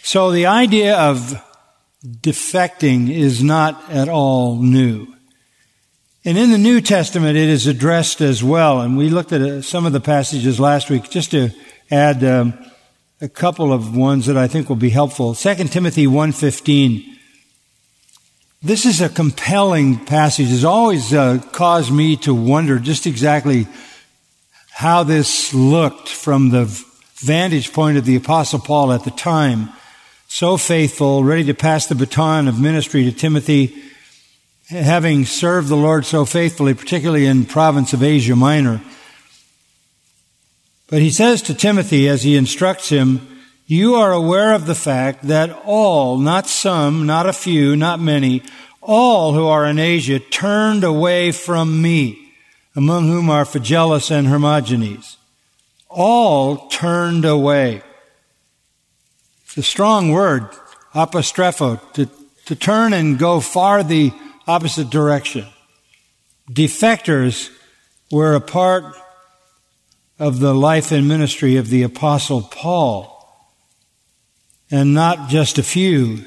So 0.03 0.31
the 0.31 0.45
idea 0.45 0.95
of 0.95 1.43
defecting 2.05 3.11
is 3.11 3.43
not 3.43 3.83
at 3.91 4.11
all 4.11 4.57
new. 4.57 5.07
And 6.23 6.37
in 6.37 6.51
the 6.51 6.59
New 6.59 6.83
Testament, 6.83 7.39
it 7.39 7.49
is 7.49 7.67
addressed 7.67 8.21
as 8.21 8.45
well. 8.45 8.83
And 8.83 8.99
we 8.99 9.09
looked 9.09 9.33
at 9.33 9.41
uh, 9.41 9.63
some 9.63 9.87
of 9.87 9.95
the 9.95 10.01
passages 10.01 10.61
last 10.61 10.91
week 10.91 11.09
just 11.09 11.31
to 11.31 11.49
add 11.91 12.23
um, 12.23 12.59
a 13.25 13.29
couple 13.29 13.73
of 13.73 13.97
ones 13.97 14.27
that 14.27 14.37
I 14.37 14.47
think 14.47 14.69
will 14.69 14.77
be 14.77 14.91
helpful. 14.91 15.35
2 15.35 15.55
Timothy 15.69 16.07
1.15. 16.07 17.07
This 18.63 18.85
is 18.85 19.01
a 19.01 19.09
compelling 19.09 20.05
passage. 20.05 20.53
It's 20.53 20.63
always 20.63 21.15
uh, 21.15 21.41
caused 21.53 21.91
me 21.91 22.17
to 22.19 22.35
wonder 22.35 22.79
just 22.79 23.07
exactly 23.07 23.67
how 24.73 25.05
this 25.05 25.55
looked 25.55 26.11
from 26.11 26.51
the 26.51 26.67
vantage 27.15 27.73
point 27.73 27.97
of 27.97 28.05
the 28.05 28.17
Apostle 28.17 28.59
Paul 28.59 28.93
at 28.93 29.05
the 29.05 29.11
time 29.11 29.71
so 30.29 30.59
faithful, 30.59 31.25
ready 31.25 31.45
to 31.45 31.55
pass 31.55 31.87
the 31.87 31.95
baton 31.95 32.47
of 32.47 32.61
ministry 32.61 33.05
to 33.05 33.13
Timothy, 33.13 33.75
having 34.69 35.25
served 35.25 35.69
the 35.69 35.77
Lord 35.77 36.05
so 36.05 36.27
faithfully, 36.27 36.75
particularly 36.75 37.25
in 37.25 37.47
province 37.47 37.95
of 37.95 38.03
Asia 38.03 38.37
Minor. 38.37 38.83
But 40.89 41.01
he 41.01 41.11
says 41.11 41.43
to 41.43 41.55
Timothy 41.55 42.09
as 42.09 42.23
he 42.23 42.37
instructs 42.37 42.89
him, 42.89 43.29
you 43.67 43.95
are 43.95 44.13
aware 44.13 44.53
of 44.53 44.67
the 44.67 44.75
fact 44.75 45.23
that 45.29 45.51
all, 45.65 46.19
not 46.19 46.47
some, 46.47 47.07
not 47.07 47.27
a 47.27 47.33
few, 47.33 47.75
not 47.77 47.99
many, 47.99 48.43
all 48.83 49.33
who 49.33 49.47
are 49.47 49.65
in 49.65 49.79
Asia 49.79 50.19
turned 50.19 50.85
away 50.85 51.33
from 51.33 51.81
me, 51.81 52.33
among 52.77 53.09
whom 53.09 53.31
are 53.31 53.47
Phygellus 53.47 54.11
and 54.11 54.27
Hermogenes. 54.27 55.17
All 55.89 56.69
turned 56.69 57.25
away. 57.25 57.83
It's 59.47 59.57
a 59.57 59.63
strong 59.63 60.11
word, 60.11 60.49
apostrepho, 60.93 61.81
to, 61.95 62.11
to 62.45 62.55
turn 62.55 62.93
and 62.93 63.19
go 63.19 63.41
far 63.41 63.83
the 63.83 64.13
opposite 64.47 64.91
direction. 64.91 65.47
Defectors 66.51 67.51
were 68.11 68.35
a 68.35 68.41
part 68.41 68.95
of 70.19 70.41
the 70.41 70.55
life 70.55 70.93
and 70.93 71.09
ministry 71.09 71.57
of 71.57 71.69
the 71.69 71.83
apostle 71.83 72.43
Paul. 72.43 73.11
And 74.71 74.95
not 74.95 75.29
just 75.29 75.59
a 75.59 75.63
few, 75.63 76.25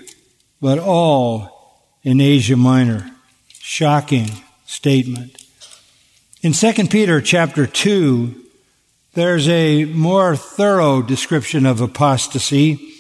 but 0.62 0.80
all 0.80 1.84
in 2.04 2.22
Asia 2.22 2.56
Minor. 2.56 3.12
Shocking 3.50 4.30
statement. 4.66 5.44
In 6.42 6.54
2 6.54 6.88
Peter 6.88 7.20
chapter 7.20 7.66
2, 7.66 8.36
there's 9.14 9.48
a 9.48 9.86
more 9.86 10.36
thorough 10.36 11.02
description 11.02 11.66
of 11.66 11.82
apostasy 11.82 12.94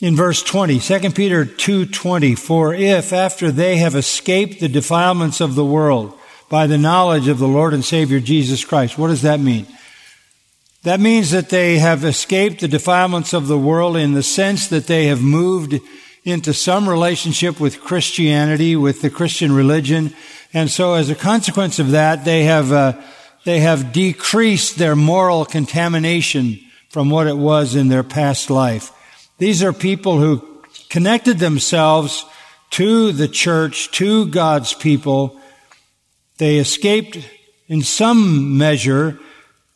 in 0.00 0.14
verse 0.14 0.42
20, 0.42 0.78
2 0.78 1.10
Peter 1.10 1.44
2:20, 1.44 2.36
for 2.36 2.72
if 2.72 3.12
after 3.12 3.50
they 3.50 3.78
have 3.78 3.96
escaped 3.96 4.60
the 4.60 4.68
defilements 4.68 5.40
of 5.40 5.56
the 5.56 5.64
world 5.64 6.17
by 6.48 6.66
the 6.66 6.78
knowledge 6.78 7.28
of 7.28 7.38
the 7.38 7.48
Lord 7.48 7.74
and 7.74 7.84
Savior 7.84 8.20
Jesus 8.20 8.64
Christ, 8.64 8.98
what 8.98 9.08
does 9.08 9.22
that 9.22 9.40
mean? 9.40 9.66
That 10.84 11.00
means 11.00 11.30
that 11.32 11.50
they 11.50 11.78
have 11.78 12.04
escaped 12.04 12.60
the 12.60 12.68
defilements 12.68 13.32
of 13.32 13.48
the 13.48 13.58
world 13.58 13.96
in 13.96 14.12
the 14.12 14.22
sense 14.22 14.68
that 14.68 14.86
they 14.86 15.06
have 15.06 15.20
moved 15.20 15.78
into 16.24 16.54
some 16.54 16.88
relationship 16.88 17.58
with 17.58 17.80
Christianity, 17.80 18.76
with 18.76 19.02
the 19.02 19.10
Christian 19.10 19.52
religion, 19.52 20.14
and 20.54 20.70
so 20.70 20.94
as 20.94 21.10
a 21.10 21.14
consequence 21.14 21.78
of 21.78 21.90
that, 21.90 22.24
they 22.24 22.44
have 22.44 22.72
uh, 22.72 22.94
they 23.44 23.60
have 23.60 23.92
decreased 23.92 24.76
their 24.76 24.96
moral 24.96 25.44
contamination 25.44 26.60
from 26.88 27.10
what 27.10 27.26
it 27.26 27.36
was 27.36 27.74
in 27.74 27.88
their 27.88 28.02
past 28.02 28.50
life. 28.50 28.92
These 29.38 29.62
are 29.62 29.72
people 29.72 30.18
who 30.18 30.62
connected 30.88 31.38
themselves 31.38 32.24
to 32.70 33.12
the 33.12 33.28
church, 33.28 33.90
to 33.92 34.26
God's 34.26 34.74
people. 34.74 35.38
They 36.38 36.56
escaped 36.56 37.18
in 37.68 37.82
some 37.82 38.56
measure 38.56 39.18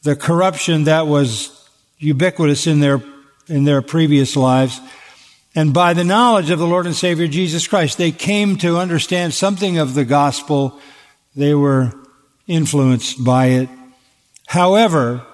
the 0.03 0.17
corruption 0.17 0.85
that 0.85 1.07
was 1.07 1.69
ubiquitous 1.99 2.67
in 2.67 2.81
their, 2.81 3.03
in 3.49 3.65
their 3.65 3.83
previous 3.83 4.37
lives. 4.37 4.81
And 5.55 5.75
by 5.75 5.93
the 5.93 6.05
knowledge 6.05 6.51
of 6.51 6.59
the 6.59 6.67
Lord 6.67 6.87
and 6.87 6.97
Savior 6.97 7.29
Jesus 7.29 7.69
Christ, 7.69 7.99
they 7.99 8.11
came 8.11 8.57
to 8.59 8.79
understand 8.79 9.35
something 9.35 9.79
of 9.79 9.95
the 9.95 10.05
gospel. 10.05 10.81
They 11.37 11.55
were 11.55 11.93
influenced 12.47 13.23
by 13.23 13.47
it. 13.47 13.69
However, 14.47 15.27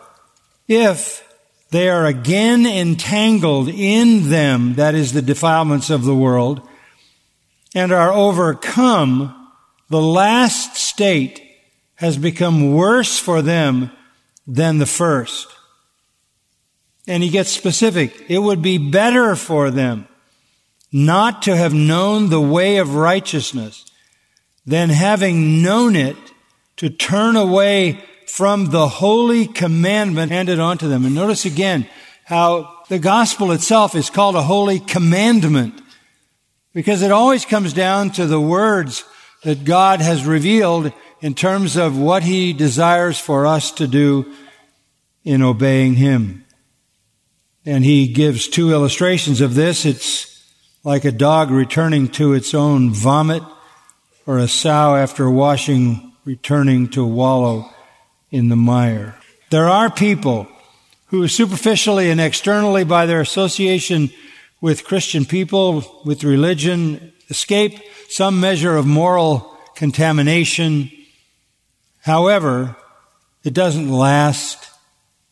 if 0.67 1.25
they 1.71 1.89
are 1.89 2.07
again 2.07 2.67
entangled 2.67 3.69
in 3.69 4.29
them, 4.29 4.75
that 4.75 4.95
is 4.95 5.13
the 5.13 5.23
defilements 5.23 5.91
of 5.91 6.05
the 6.05 6.15
world, 6.15 6.67
and 7.75 7.93
are 7.93 8.13
overcome, 8.13 9.38
the 9.89 10.01
last 10.01 10.77
state 10.77 11.43
has 11.97 12.17
become 12.17 12.73
worse 12.75 13.19
for 13.19 13.43
them 13.43 13.91
than 14.47 14.79
the 14.79 14.87
first. 14.87 15.49
And 17.07 17.23
he 17.23 17.31
gets 17.31 17.51
specific. 17.51 18.27
It 18.29 18.39
would 18.39 18.63
be 18.63 18.79
better 18.79 19.35
for 19.35 19.71
them 19.71 20.07
not 20.93 21.43
to 21.43 21.57
have 21.57 21.75
known 21.75 22.31
the 22.31 22.41
way 22.41 22.79
of 22.79 22.95
righteousness 22.95 23.85
than 24.67 24.91
having 24.91 25.63
known 25.63 25.97
it 25.97 26.17
to 26.77 26.91
turn 26.91 27.37
away 27.37 28.05
from 28.27 28.67
the 28.67 28.89
holy 28.89 29.47
commandment 29.47 30.31
handed 30.31 30.61
on 30.61 30.79
to 30.79 30.89
them. 30.89 31.05
And 31.05 31.15
notice 31.15 31.45
again 31.45 31.89
how 32.25 32.83
the 32.89 32.99
gospel 32.99 33.53
itself 33.53 33.95
is 33.95 34.11
called 34.11 34.37
a 34.37 34.43
holy 34.43 34.79
commandment 34.79 35.81
because 36.75 37.03
it 37.03 37.11
always 37.11 37.45
comes 37.45 37.73
down 37.73 38.11
to 38.13 38.27
the 38.27 38.41
words 38.41 39.05
that 39.45 39.65
God 39.65 40.01
has 40.01 40.25
revealed 40.25 40.93
in 41.21 41.35
terms 41.35 41.77
of 41.77 41.99
what 41.99 42.23
he 42.23 42.53
desires 42.53 43.19
for 43.19 43.47
us 43.47 43.71
to 43.73 43.87
do 43.87 44.33
in 45.25 45.43
obeying 45.43 45.95
him. 45.95 46.45
And 47.65 47.85
he 47.85 48.09
gives 48.09 48.49
two 48.49 48.73
illustrations 48.73 49.41
of 49.41 49.55
this. 49.55 49.85
It's 49.85 50.43
like 50.85 51.05
a 51.05 51.13
dog 51.13 51.51
returning 51.51 52.09
to 52.09 52.33
its 52.33 52.55
own 52.55 52.93
vomit 52.93 53.43
or 54.27 54.39
a 54.39 54.49
sow 54.49 54.95
after 54.95 55.29
washing 55.31 56.13
returning 56.25 56.89
to 56.89 57.05
wallow 57.05 57.71
in 58.31 58.49
the 58.49 58.57
mire. 58.57 59.17
There 59.51 59.69
are 59.69 59.91
people 59.91 60.47
who 61.07 61.27
superficially 61.29 62.11
and 62.11 62.21
externally 62.21 62.85
by 62.85 63.07
their 63.07 63.21
association 63.21 64.11
with 64.61 64.85
Christian 64.85 65.25
people, 65.25 66.03
with 66.05 66.25
religion, 66.25 67.13
escape 67.29 67.79
some 68.09 68.41
measure 68.41 68.77
of 68.77 68.87
moral 68.87 69.57
contamination. 69.75 70.91
However, 72.01 72.77
it 73.45 73.55
doesn't 73.55 73.91
last. 73.91 74.69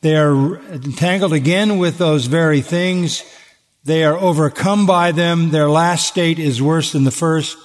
They 0.01 0.17
are 0.17 0.57
entangled 0.71 1.33
again 1.33 1.79
with 1.79 1.99
those 1.99 2.27
very 2.27 2.61
things. 2.61 3.25
They 3.85 4.05
are 4.05 4.17
overcome 4.17 4.87
by 4.87 5.13
them. 5.13 5.51
Their 5.51 5.69
last 5.69 6.09
state 6.09 6.39
is 6.39 6.61
worse 6.63 6.93
than 6.93 7.05
the 7.05 7.11
first. 7.11 7.57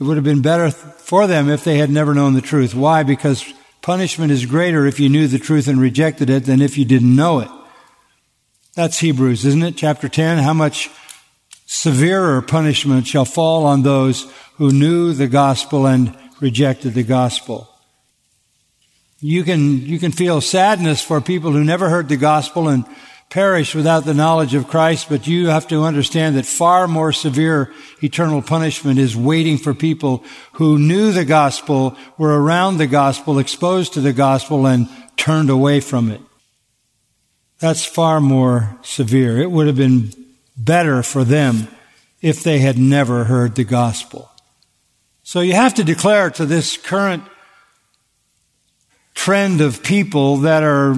It 0.00 0.04
would 0.04 0.16
have 0.16 0.24
been 0.24 0.42
better 0.42 0.70
for 0.70 1.26
them 1.26 1.48
if 1.48 1.64
they 1.64 1.78
had 1.78 1.90
never 1.90 2.14
known 2.14 2.34
the 2.34 2.40
truth. 2.40 2.74
Why? 2.74 3.02
Because 3.02 3.44
punishment 3.80 4.32
is 4.32 4.46
greater 4.46 4.86
if 4.86 4.98
you 4.98 5.08
knew 5.08 5.28
the 5.28 5.38
truth 5.38 5.68
and 5.68 5.80
rejected 5.80 6.30
it 6.30 6.44
than 6.44 6.60
if 6.60 6.76
you 6.76 6.84
didn't 6.84 7.14
know 7.14 7.40
it. 7.40 7.48
That's 8.74 8.98
Hebrews, 8.98 9.44
isn't 9.44 9.62
it? 9.62 9.76
Chapter 9.76 10.08
10. 10.08 10.38
How 10.38 10.52
much 10.52 10.90
severer 11.66 12.42
punishment 12.42 13.06
shall 13.06 13.24
fall 13.24 13.66
on 13.66 13.82
those 13.82 14.30
who 14.56 14.70
knew 14.70 15.12
the 15.12 15.28
gospel 15.28 15.86
and 15.86 16.16
rejected 16.40 16.94
the 16.94 17.02
gospel. 17.02 17.68
You 19.20 19.42
can, 19.42 19.80
you 19.86 19.98
can 19.98 20.12
feel 20.12 20.40
sadness 20.40 21.02
for 21.02 21.20
people 21.20 21.52
who 21.52 21.64
never 21.64 21.88
heard 21.88 22.08
the 22.08 22.16
gospel 22.16 22.68
and 22.68 22.84
perish 23.30 23.74
without 23.74 24.04
the 24.04 24.14
knowledge 24.14 24.54
of 24.54 24.68
Christ, 24.68 25.08
but 25.08 25.26
you 25.26 25.48
have 25.48 25.66
to 25.68 25.82
understand 25.82 26.36
that 26.36 26.46
far 26.46 26.86
more 26.86 27.12
severe 27.12 27.72
eternal 28.02 28.42
punishment 28.42 28.98
is 28.98 29.16
waiting 29.16 29.58
for 29.58 29.74
people 29.74 30.22
who 30.52 30.78
knew 30.78 31.10
the 31.10 31.24
gospel, 31.24 31.96
were 32.18 32.40
around 32.40 32.76
the 32.76 32.86
gospel, 32.86 33.38
exposed 33.38 33.94
to 33.94 34.00
the 34.00 34.12
gospel, 34.12 34.66
and 34.66 34.88
turned 35.16 35.50
away 35.50 35.80
from 35.80 36.10
it. 36.10 36.20
That's 37.58 37.84
far 37.84 38.20
more 38.20 38.78
severe. 38.82 39.38
It 39.38 39.50
would 39.50 39.66
have 39.66 39.76
been 39.76 40.12
better 40.56 41.02
for 41.02 41.24
them 41.24 41.68
if 42.20 42.42
they 42.42 42.58
had 42.58 42.78
never 42.78 43.24
heard 43.24 43.54
the 43.54 43.64
gospel. 43.64 44.30
So 45.22 45.40
you 45.40 45.54
have 45.54 45.74
to 45.74 45.84
declare 45.84 46.30
to 46.30 46.46
this 46.46 46.76
current 46.76 47.24
trend 49.14 49.60
of 49.60 49.82
people 49.82 50.38
that 50.38 50.62
are 50.62 50.94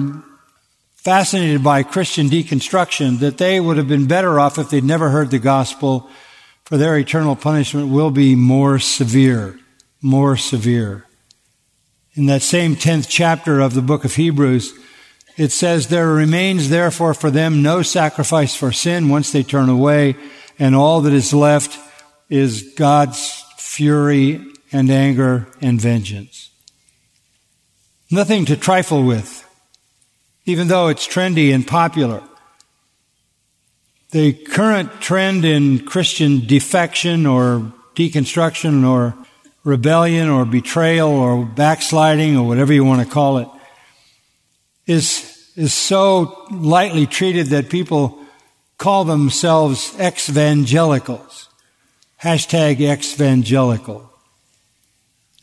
fascinated 0.95 1.63
by 1.63 1.83
Christian 1.83 2.27
deconstruction 2.27 3.19
that 3.19 3.37
they 3.37 3.59
would 3.59 3.77
have 3.77 3.87
been 3.87 4.07
better 4.07 4.39
off 4.39 4.57
if 4.57 4.69
they'd 4.69 4.83
never 4.83 5.09
heard 5.09 5.31
the 5.31 5.39
gospel, 5.39 6.09
for 6.65 6.75
their 6.75 6.97
eternal 6.97 7.35
punishment 7.35 7.89
will 7.89 8.11
be 8.11 8.35
more 8.35 8.79
severe, 8.79 9.57
more 10.01 10.35
severe. 10.35 11.05
In 12.15 12.25
that 12.25 12.41
same 12.41 12.75
10th 12.75 13.07
chapter 13.07 13.61
of 13.61 13.73
the 13.73 13.81
book 13.81 14.03
of 14.03 14.15
Hebrews, 14.15 14.73
it 15.37 15.51
says, 15.51 15.87
There 15.87 16.07
remains 16.07 16.69
therefore 16.69 17.13
for 17.13 17.29
them 17.31 17.61
no 17.61 17.83
sacrifice 17.83 18.55
for 18.55 18.71
sin 18.71 19.09
once 19.09 19.31
they 19.31 19.43
turn 19.43 19.69
away, 19.69 20.15
and 20.57 20.75
all 20.75 21.01
that 21.01 21.13
is 21.13 21.33
left 21.33 21.77
is 22.29 22.73
God's 22.75 23.43
fury 23.57 24.43
and 24.71 24.89
anger 24.89 25.47
and 25.61 25.79
vengeance. 25.79 26.49
Nothing 28.09 28.45
to 28.45 28.57
trifle 28.57 29.03
with, 29.03 29.47
even 30.45 30.67
though 30.67 30.87
it's 30.87 31.07
trendy 31.07 31.53
and 31.53 31.65
popular. 31.65 32.23
The 34.11 34.33
current 34.33 35.01
trend 35.01 35.45
in 35.45 35.85
Christian 35.85 36.47
defection 36.47 37.25
or 37.25 37.71
deconstruction 37.95 38.87
or 38.87 39.13
rebellion 39.63 40.29
or 40.29 40.45
betrayal 40.45 41.09
or 41.09 41.45
backsliding 41.45 42.37
or 42.37 42.47
whatever 42.47 42.71
you 42.71 42.85
want 42.85 43.05
to 43.05 43.13
call 43.13 43.37
it 43.39 43.49
is, 44.87 45.51
is 45.55 45.73
so 45.73 46.47
lightly 46.49 47.05
treated 47.05 47.47
that 47.47 47.69
people 47.69 48.17
call 48.77 49.03
themselves 49.03 49.93
ex-evangelicals. 49.99 51.49
Hashtag 52.23 52.81
ex-evangelical. 52.81 54.09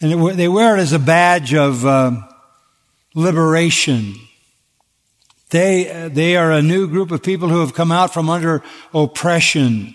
And 0.01 0.13
it, 0.13 0.37
they 0.37 0.49
wear 0.49 0.77
it 0.77 0.81
as 0.81 0.93
a 0.93 0.99
badge 0.99 1.55
of 1.55 1.87
uh, 1.87 2.13
liberation. 3.15 4.15
They, 5.51 6.09
they 6.13 6.37
are 6.37 6.51
a 6.51 6.63
new 6.63 6.89
group 6.89 7.13
of 7.13 7.23
people 7.23 7.49
who 7.49 7.61
have 7.61 7.75
come 7.75 7.93
out 7.93 8.13
from 8.13 8.29
under 8.29 8.63
oppression. 8.93 9.95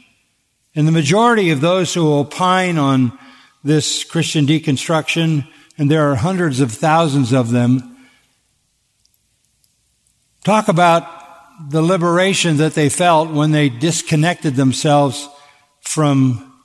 And 0.76 0.88
the 0.88 0.94
majority 0.94 1.50
of 1.50 1.60
those 1.60 1.94
who 1.94 2.14
opine 2.14 2.78
on 2.78 3.18
this 3.64 4.06
Christian 4.06 4.46
deconstruction, 4.46 5.46
and 5.78 5.92
there 5.92 6.10
are 6.10 6.16
hundreds 6.16 6.62
of 6.62 6.72
thousands 6.72 7.34
of 7.34 7.52
them, 7.52 7.89
Talk 10.44 10.70
about 10.70 11.70
the 11.70 11.82
liberation 11.82 12.58
that 12.58 12.74
they 12.74 12.88
felt 12.88 13.30
when 13.30 13.52
they 13.52 13.68
disconnected 13.68 14.56
themselves 14.56 15.28
from 15.82 16.62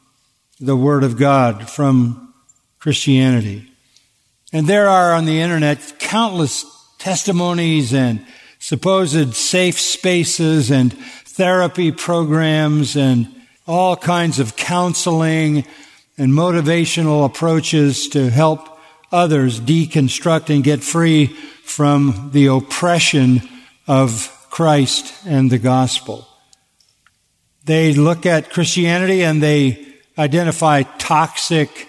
the 0.60 0.76
Word 0.76 1.02
of 1.02 1.18
God, 1.18 1.68
from 1.68 2.32
Christianity. 2.78 3.68
And 4.52 4.68
there 4.68 4.88
are 4.88 5.12
on 5.12 5.24
the 5.24 5.40
internet 5.40 5.98
countless 5.98 6.64
testimonies 6.98 7.92
and 7.92 8.24
supposed 8.60 9.34
safe 9.34 9.80
spaces 9.80 10.70
and 10.70 10.96
therapy 11.24 11.90
programs 11.90 12.96
and 12.96 13.28
all 13.66 13.96
kinds 13.96 14.38
of 14.38 14.54
counseling 14.54 15.66
and 16.16 16.32
motivational 16.32 17.26
approaches 17.26 18.08
to 18.10 18.30
help 18.30 18.68
others 19.10 19.60
deconstruct 19.60 20.54
and 20.54 20.62
get 20.62 20.84
free 20.84 21.26
from 21.64 22.30
the 22.32 22.46
oppression 22.46 23.42
of 23.87 24.47
Christ 24.51 25.14
and 25.27 25.51
the 25.51 25.59
gospel. 25.59 26.27
They 27.64 27.94
look 27.94 28.27
at 28.27 28.51
Christianity 28.51 29.23
and 29.23 29.42
they 29.42 29.87
identify 30.16 30.83
toxic 30.83 31.88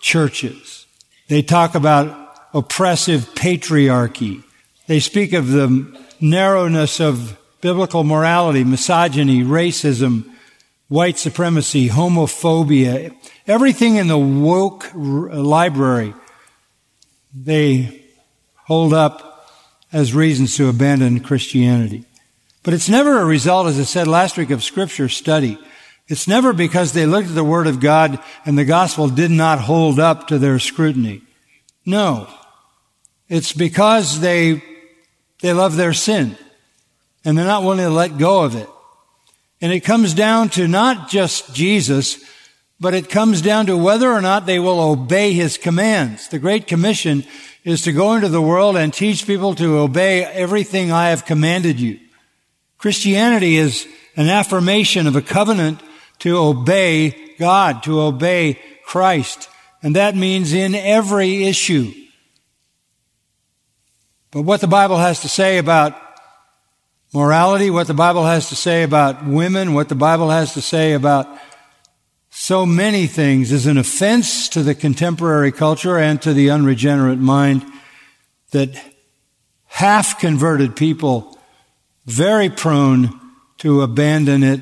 churches. 0.00 0.86
They 1.28 1.42
talk 1.42 1.74
about 1.74 2.36
oppressive 2.52 3.34
patriarchy. 3.34 4.42
They 4.86 5.00
speak 5.00 5.32
of 5.32 5.48
the 5.48 5.98
narrowness 6.20 7.00
of 7.00 7.38
biblical 7.60 8.04
morality, 8.04 8.64
misogyny, 8.64 9.42
racism, 9.42 10.30
white 10.88 11.18
supremacy, 11.18 11.88
homophobia, 11.88 13.14
everything 13.46 13.96
in 13.96 14.08
the 14.08 14.18
woke 14.18 14.90
library 14.94 16.14
they 17.34 18.04
hold 18.54 18.94
up 18.94 19.33
as 19.94 20.12
reasons 20.12 20.56
to 20.56 20.68
abandon 20.68 21.20
Christianity. 21.20 22.04
But 22.64 22.74
it's 22.74 22.88
never 22.88 23.20
a 23.20 23.24
result, 23.24 23.68
as 23.68 23.78
I 23.78 23.84
said 23.84 24.08
last 24.08 24.36
week, 24.36 24.50
of 24.50 24.64
scripture 24.64 25.08
study. 25.08 25.56
It's 26.08 26.26
never 26.26 26.52
because 26.52 26.92
they 26.92 27.06
looked 27.06 27.28
at 27.28 27.34
the 27.36 27.44
Word 27.44 27.68
of 27.68 27.78
God 27.78 28.18
and 28.44 28.58
the 28.58 28.64
gospel 28.64 29.08
did 29.08 29.30
not 29.30 29.60
hold 29.60 30.00
up 30.00 30.26
to 30.28 30.38
their 30.38 30.58
scrutiny. 30.58 31.22
No. 31.86 32.28
It's 33.28 33.52
because 33.52 34.20
they, 34.20 34.62
they 35.40 35.52
love 35.52 35.76
their 35.76 35.92
sin 35.92 36.36
and 37.24 37.38
they're 37.38 37.46
not 37.46 37.62
willing 37.62 37.78
to 37.78 37.90
let 37.90 38.18
go 38.18 38.42
of 38.42 38.56
it. 38.56 38.68
And 39.60 39.72
it 39.72 39.80
comes 39.80 40.12
down 40.12 40.48
to 40.50 40.66
not 40.66 41.08
just 41.08 41.54
Jesus, 41.54 42.22
but 42.84 42.92
it 42.92 43.08
comes 43.08 43.40
down 43.40 43.64
to 43.64 43.78
whether 43.78 44.12
or 44.12 44.20
not 44.20 44.44
they 44.44 44.58
will 44.58 44.78
obey 44.78 45.32
his 45.32 45.56
commands. 45.56 46.28
The 46.28 46.38
Great 46.38 46.66
Commission 46.66 47.24
is 47.64 47.80
to 47.80 47.92
go 47.92 48.12
into 48.12 48.28
the 48.28 48.42
world 48.42 48.76
and 48.76 48.92
teach 48.92 49.26
people 49.26 49.54
to 49.54 49.78
obey 49.78 50.22
everything 50.22 50.92
I 50.92 51.08
have 51.08 51.24
commanded 51.24 51.80
you. 51.80 51.98
Christianity 52.76 53.56
is 53.56 53.88
an 54.16 54.28
affirmation 54.28 55.06
of 55.06 55.16
a 55.16 55.22
covenant 55.22 55.80
to 56.18 56.36
obey 56.36 57.34
God, 57.38 57.82
to 57.84 58.02
obey 58.02 58.60
Christ. 58.84 59.48
And 59.82 59.96
that 59.96 60.14
means 60.14 60.52
in 60.52 60.74
every 60.74 61.44
issue. 61.44 61.90
But 64.30 64.42
what 64.42 64.60
the 64.60 64.66
Bible 64.66 64.98
has 64.98 65.20
to 65.20 65.28
say 65.30 65.56
about 65.56 65.98
morality, 67.14 67.70
what 67.70 67.86
the 67.86 67.94
Bible 67.94 68.26
has 68.26 68.50
to 68.50 68.56
say 68.56 68.82
about 68.82 69.24
women, 69.24 69.72
what 69.72 69.88
the 69.88 69.94
Bible 69.94 70.28
has 70.28 70.52
to 70.52 70.60
say 70.60 70.92
about 70.92 71.26
so 72.44 72.66
many 72.66 73.06
things 73.06 73.50
is 73.50 73.64
an 73.64 73.78
offense 73.78 74.50
to 74.50 74.62
the 74.62 74.74
contemporary 74.74 75.50
culture 75.50 75.96
and 75.96 76.20
to 76.20 76.34
the 76.34 76.50
unregenerate 76.50 77.18
mind 77.18 77.64
that 78.50 78.68
half 79.64 80.20
converted 80.20 80.76
people 80.76 81.38
very 82.04 82.50
prone 82.50 83.18
to 83.56 83.80
abandon 83.80 84.42
it 84.42 84.60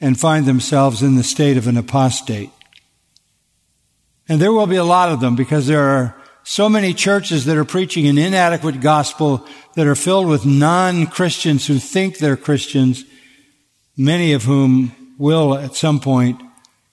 and 0.00 0.20
find 0.20 0.46
themselves 0.46 1.02
in 1.02 1.16
the 1.16 1.24
state 1.24 1.56
of 1.56 1.66
an 1.66 1.76
apostate. 1.76 2.50
And 4.28 4.40
there 4.40 4.52
will 4.52 4.68
be 4.68 4.76
a 4.76 4.84
lot 4.84 5.08
of 5.08 5.18
them 5.18 5.34
because 5.34 5.66
there 5.66 5.88
are 5.88 6.14
so 6.44 6.68
many 6.68 6.94
churches 6.94 7.46
that 7.46 7.56
are 7.56 7.64
preaching 7.64 8.06
an 8.06 8.16
inadequate 8.16 8.80
gospel 8.80 9.44
that 9.74 9.88
are 9.88 9.96
filled 9.96 10.28
with 10.28 10.46
non-Christians 10.46 11.66
who 11.66 11.80
think 11.80 12.18
they're 12.18 12.36
Christians, 12.36 13.04
many 13.96 14.34
of 14.34 14.44
whom 14.44 14.92
will 15.18 15.56
at 15.56 15.74
some 15.74 15.98
point 15.98 16.40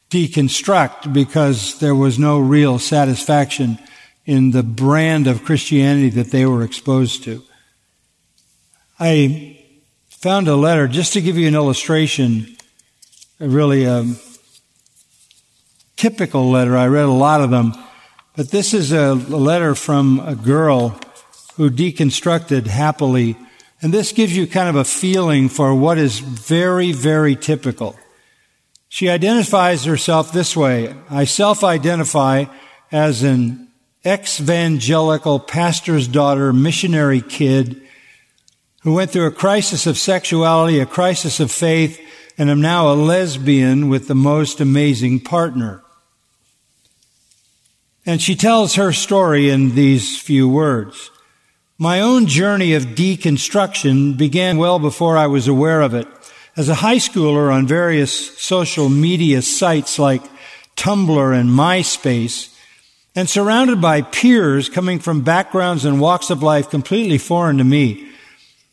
deconstruct 0.09 1.13
because 1.13 1.79
there 1.79 1.95
was 1.95 2.19
no 2.19 2.39
real 2.39 2.79
satisfaction 2.79 3.79
in 4.25 4.51
the 4.51 4.63
brand 4.63 5.27
of 5.27 5.43
Christianity 5.43 6.09
that 6.09 6.31
they 6.31 6.45
were 6.45 6.63
exposed 6.63 7.23
to. 7.23 7.41
I 8.99 9.59
found 10.09 10.47
a 10.47 10.55
letter 10.55 10.87
just 10.87 11.13
to 11.13 11.21
give 11.21 11.37
you 11.37 11.47
an 11.47 11.55
illustration, 11.55 12.55
really 13.39 13.83
a 13.83 14.05
typical 15.97 16.49
letter. 16.49 16.75
I 16.77 16.87
read 16.87 17.05
a 17.05 17.11
lot 17.11 17.41
of 17.41 17.51
them, 17.51 17.73
but 18.35 18.49
this 18.51 18.73
is 18.73 18.91
a 18.91 19.13
letter 19.13 19.75
from 19.75 20.19
a 20.19 20.35
girl 20.35 20.99
who 21.55 21.69
deconstructed 21.69 22.67
happily. 22.67 23.37
And 23.81 23.93
this 23.93 24.11
gives 24.11 24.35
you 24.35 24.47
kind 24.47 24.69
of 24.69 24.75
a 24.75 24.83
feeling 24.83 25.49
for 25.49 25.75
what 25.75 25.97
is 25.97 26.19
very, 26.19 26.91
very 26.91 27.35
typical. 27.35 27.97
She 28.89 29.09
identifies 29.09 29.85
herself 29.85 30.31
this 30.31 30.55
way. 30.55 30.95
I 31.09 31.25
self-identify 31.25 32.45
as 32.91 33.23
an 33.23 33.67
ex-evangelical 34.03 35.39
pastor's 35.39 36.07
daughter, 36.07 36.53
missionary 36.53 37.21
kid 37.21 37.81
who 38.83 38.93
went 38.93 39.11
through 39.11 39.25
a 39.25 39.31
crisis 39.31 39.87
of 39.87 39.97
sexuality, 39.97 40.79
a 40.79 40.85
crisis 40.85 41.39
of 41.39 41.51
faith, 41.51 41.99
and 42.37 42.49
am 42.49 42.61
now 42.61 42.91
a 42.91 42.93
lesbian 42.93 43.89
with 43.89 44.07
the 44.07 44.15
most 44.15 44.61
amazing 44.61 45.19
partner. 45.19 45.81
And 48.05 48.21
she 48.21 48.35
tells 48.35 48.75
her 48.75 48.93
story 48.93 49.49
in 49.49 49.73
these 49.73 50.21
few 50.21 50.47
words. 50.47 51.09
My 51.79 51.99
own 51.99 52.27
journey 52.27 52.73
of 52.75 52.83
deconstruction 52.83 54.17
began 54.17 54.57
well 54.57 54.77
before 54.77 55.17
I 55.17 55.27
was 55.27 55.47
aware 55.47 55.81
of 55.81 55.95
it. 55.95 56.07
As 56.57 56.69
a 56.69 56.75
high 56.75 56.97
schooler 56.97 57.53
on 57.53 57.67
various 57.67 58.39
social 58.39 58.87
media 58.87 59.41
sites 59.41 59.99
like 59.99 60.23
Tumblr 60.77 61.37
and 61.37 61.49
MySpace, 61.49 62.49
and 63.13 63.29
surrounded 63.29 63.81
by 63.81 64.01
peers 64.01 64.69
coming 64.69 64.99
from 64.99 65.21
backgrounds 65.21 65.83
and 65.83 65.99
walks 65.99 66.29
of 66.29 66.41
life 66.41 66.69
completely 66.69 67.17
foreign 67.17 67.57
to 67.57 67.65
me, 67.65 68.07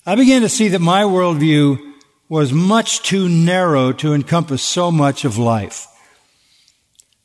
I 0.06 0.14
began 0.14 0.42
to 0.42 0.48
see 0.48 0.68
that 0.68 0.80
my 0.80 1.02
worldview 1.02 1.94
was 2.28 2.52
much 2.52 3.02
too 3.02 3.28
narrow 3.28 3.90
to 3.94 4.14
encompass 4.14 4.62
so 4.62 4.92
much 4.92 5.24
of 5.24 5.36
life. 5.36 5.88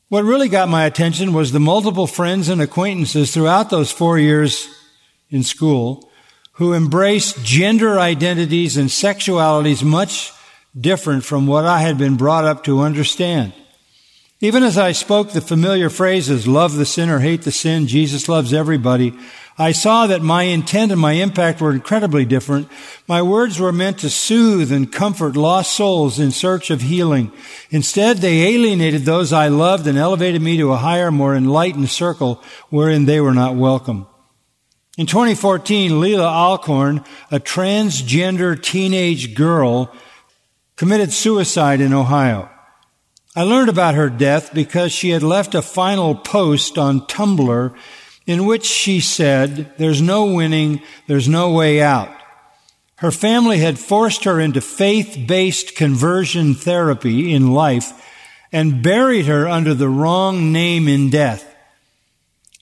What 0.08 0.24
really 0.24 0.48
got 0.48 0.68
my 0.68 0.86
attention 0.86 1.32
was 1.32 1.52
the 1.52 1.60
multiple 1.60 2.08
friends 2.08 2.48
and 2.48 2.60
acquaintances 2.60 3.32
throughout 3.32 3.70
those 3.70 3.92
four 3.92 4.18
years 4.18 4.68
in 5.30 5.44
school 5.44 6.10
who 6.52 6.74
embraced 6.74 7.44
gender 7.44 8.00
identities 8.00 8.76
and 8.76 8.88
sexualities 8.88 9.84
much 9.84 10.32
different 10.78 11.24
from 11.24 11.46
what 11.46 11.64
I 11.64 11.80
had 11.80 11.98
been 11.98 12.16
brought 12.16 12.44
up 12.44 12.64
to 12.64 12.80
understand. 12.80 13.52
Even 14.40 14.62
as 14.62 14.78
I 14.78 14.92
spoke 14.92 15.32
the 15.32 15.40
familiar 15.40 15.90
phrases, 15.90 16.46
love 16.46 16.76
the 16.76 16.86
sinner, 16.86 17.18
hate 17.18 17.42
the 17.42 17.50
sin, 17.50 17.88
Jesus 17.88 18.28
loves 18.28 18.52
everybody, 18.52 19.12
I 19.60 19.72
saw 19.72 20.06
that 20.06 20.22
my 20.22 20.44
intent 20.44 20.92
and 20.92 21.00
my 21.00 21.14
impact 21.14 21.60
were 21.60 21.72
incredibly 21.72 22.24
different. 22.24 22.68
My 23.08 23.22
words 23.22 23.58
were 23.58 23.72
meant 23.72 23.98
to 23.98 24.10
soothe 24.10 24.70
and 24.70 24.92
comfort 24.92 25.34
lost 25.34 25.74
souls 25.74 26.20
in 26.20 26.30
search 26.30 26.70
of 26.70 26.82
healing. 26.82 27.32
Instead, 27.70 28.18
they 28.18 28.54
alienated 28.54 29.02
those 29.02 29.32
I 29.32 29.48
loved 29.48 29.88
and 29.88 29.98
elevated 29.98 30.40
me 30.42 30.58
to 30.58 30.72
a 30.72 30.76
higher, 30.76 31.10
more 31.10 31.34
enlightened 31.34 31.90
circle 31.90 32.40
wherein 32.70 33.06
they 33.06 33.20
were 33.20 33.34
not 33.34 33.56
welcome. 33.56 34.06
In 34.96 35.06
2014, 35.06 35.90
Leelah 35.90 36.30
Alcorn, 36.30 37.04
a 37.32 37.40
transgender 37.40 38.60
teenage 38.60 39.34
girl, 39.34 39.92
committed 40.78 41.12
suicide 41.12 41.80
in 41.80 41.92
Ohio. 41.92 42.48
I 43.34 43.42
learned 43.42 43.68
about 43.68 43.96
her 43.96 44.08
death 44.08 44.54
because 44.54 44.92
she 44.92 45.10
had 45.10 45.24
left 45.24 45.56
a 45.56 45.60
final 45.60 46.14
post 46.14 46.78
on 46.78 47.00
Tumblr 47.02 47.76
in 48.26 48.46
which 48.46 48.64
she 48.64 49.00
said, 49.00 49.72
there's 49.76 50.00
no 50.00 50.32
winning, 50.32 50.80
there's 51.08 51.28
no 51.28 51.50
way 51.50 51.82
out. 51.82 52.14
Her 52.96 53.10
family 53.10 53.58
had 53.58 53.76
forced 53.76 54.22
her 54.22 54.38
into 54.38 54.60
faith-based 54.60 55.74
conversion 55.74 56.54
therapy 56.54 57.34
in 57.34 57.52
life 57.52 57.92
and 58.52 58.82
buried 58.82 59.26
her 59.26 59.48
under 59.48 59.74
the 59.74 59.88
wrong 59.88 60.52
name 60.52 60.86
in 60.86 61.10
death. 61.10 61.47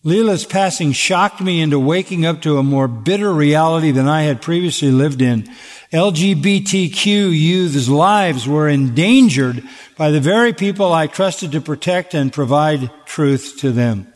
Leelah's 0.06 0.44
passing 0.44 0.92
shocked 0.92 1.40
me 1.40 1.60
into 1.60 1.80
waking 1.80 2.24
up 2.24 2.40
to 2.42 2.58
a 2.58 2.62
more 2.62 2.86
bitter 2.86 3.32
reality 3.32 3.90
than 3.90 4.06
I 4.06 4.22
had 4.22 4.40
previously 4.40 4.92
lived 4.92 5.20
in. 5.20 5.48
LGBTQ 5.92 7.36
youth's 7.36 7.88
lives 7.88 8.46
were 8.46 8.68
endangered 8.68 9.64
by 9.98 10.12
the 10.12 10.20
very 10.20 10.52
people 10.52 10.92
I 10.92 11.08
trusted 11.08 11.50
to 11.52 11.60
protect 11.60 12.14
and 12.14 12.32
provide 12.32 12.88
truth 13.04 13.56
to 13.58 13.72
them. 13.72 14.12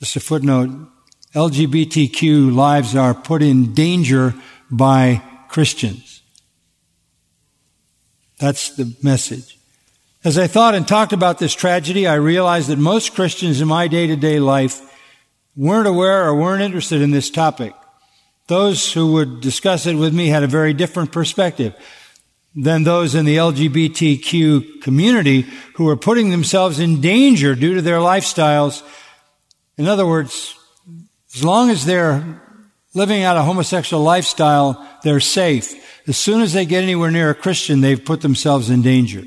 Just 0.00 0.16
a 0.16 0.20
footnote. 0.20 0.70
LGBTQ 1.34 2.54
lives 2.54 2.96
are 2.96 3.12
put 3.12 3.42
in 3.42 3.74
danger 3.74 4.34
by 4.70 5.20
Christians. 5.50 6.22
That's 8.38 8.70
the 8.70 8.96
message. 9.02 9.58
As 10.24 10.38
I 10.38 10.46
thought 10.46 10.74
and 10.74 10.88
talked 10.88 11.12
about 11.12 11.38
this 11.38 11.52
tragedy, 11.52 12.06
I 12.06 12.14
realized 12.14 12.68
that 12.68 12.78
most 12.78 13.14
Christians 13.14 13.60
in 13.60 13.68
my 13.68 13.86
day 13.86 14.06
to 14.06 14.16
day 14.16 14.40
life 14.40 14.80
weren't 15.56 15.86
aware 15.86 16.24
or 16.24 16.34
weren't 16.34 16.62
interested 16.62 17.00
in 17.00 17.10
this 17.10 17.30
topic. 17.30 17.72
Those 18.46 18.92
who 18.92 19.12
would 19.12 19.40
discuss 19.40 19.86
it 19.86 19.94
with 19.94 20.14
me 20.14 20.28
had 20.28 20.42
a 20.42 20.48
very 20.48 20.74
different 20.74 21.12
perspective 21.12 21.74
than 22.54 22.84
those 22.84 23.14
in 23.14 23.24
the 23.24 23.36
LGBTQ 23.36 24.82
community 24.82 25.46
who 25.74 25.84
were 25.84 25.96
putting 25.96 26.30
themselves 26.30 26.78
in 26.78 27.00
danger 27.00 27.54
due 27.54 27.74
to 27.74 27.82
their 27.82 27.98
lifestyles. 27.98 28.82
In 29.76 29.88
other 29.88 30.06
words, 30.06 30.54
as 31.34 31.42
long 31.42 31.70
as 31.70 31.84
they're 31.84 32.40
living 32.94 33.22
out 33.22 33.36
a 33.36 33.42
homosexual 33.42 34.02
lifestyle, 34.02 34.86
they're 35.02 35.20
safe. 35.20 35.74
As 36.06 36.16
soon 36.16 36.42
as 36.42 36.52
they 36.52 36.64
get 36.64 36.84
anywhere 36.84 37.10
near 37.10 37.30
a 37.30 37.34
Christian, 37.34 37.80
they've 37.80 38.04
put 38.04 38.20
themselves 38.20 38.70
in 38.70 38.82
danger. 38.82 39.24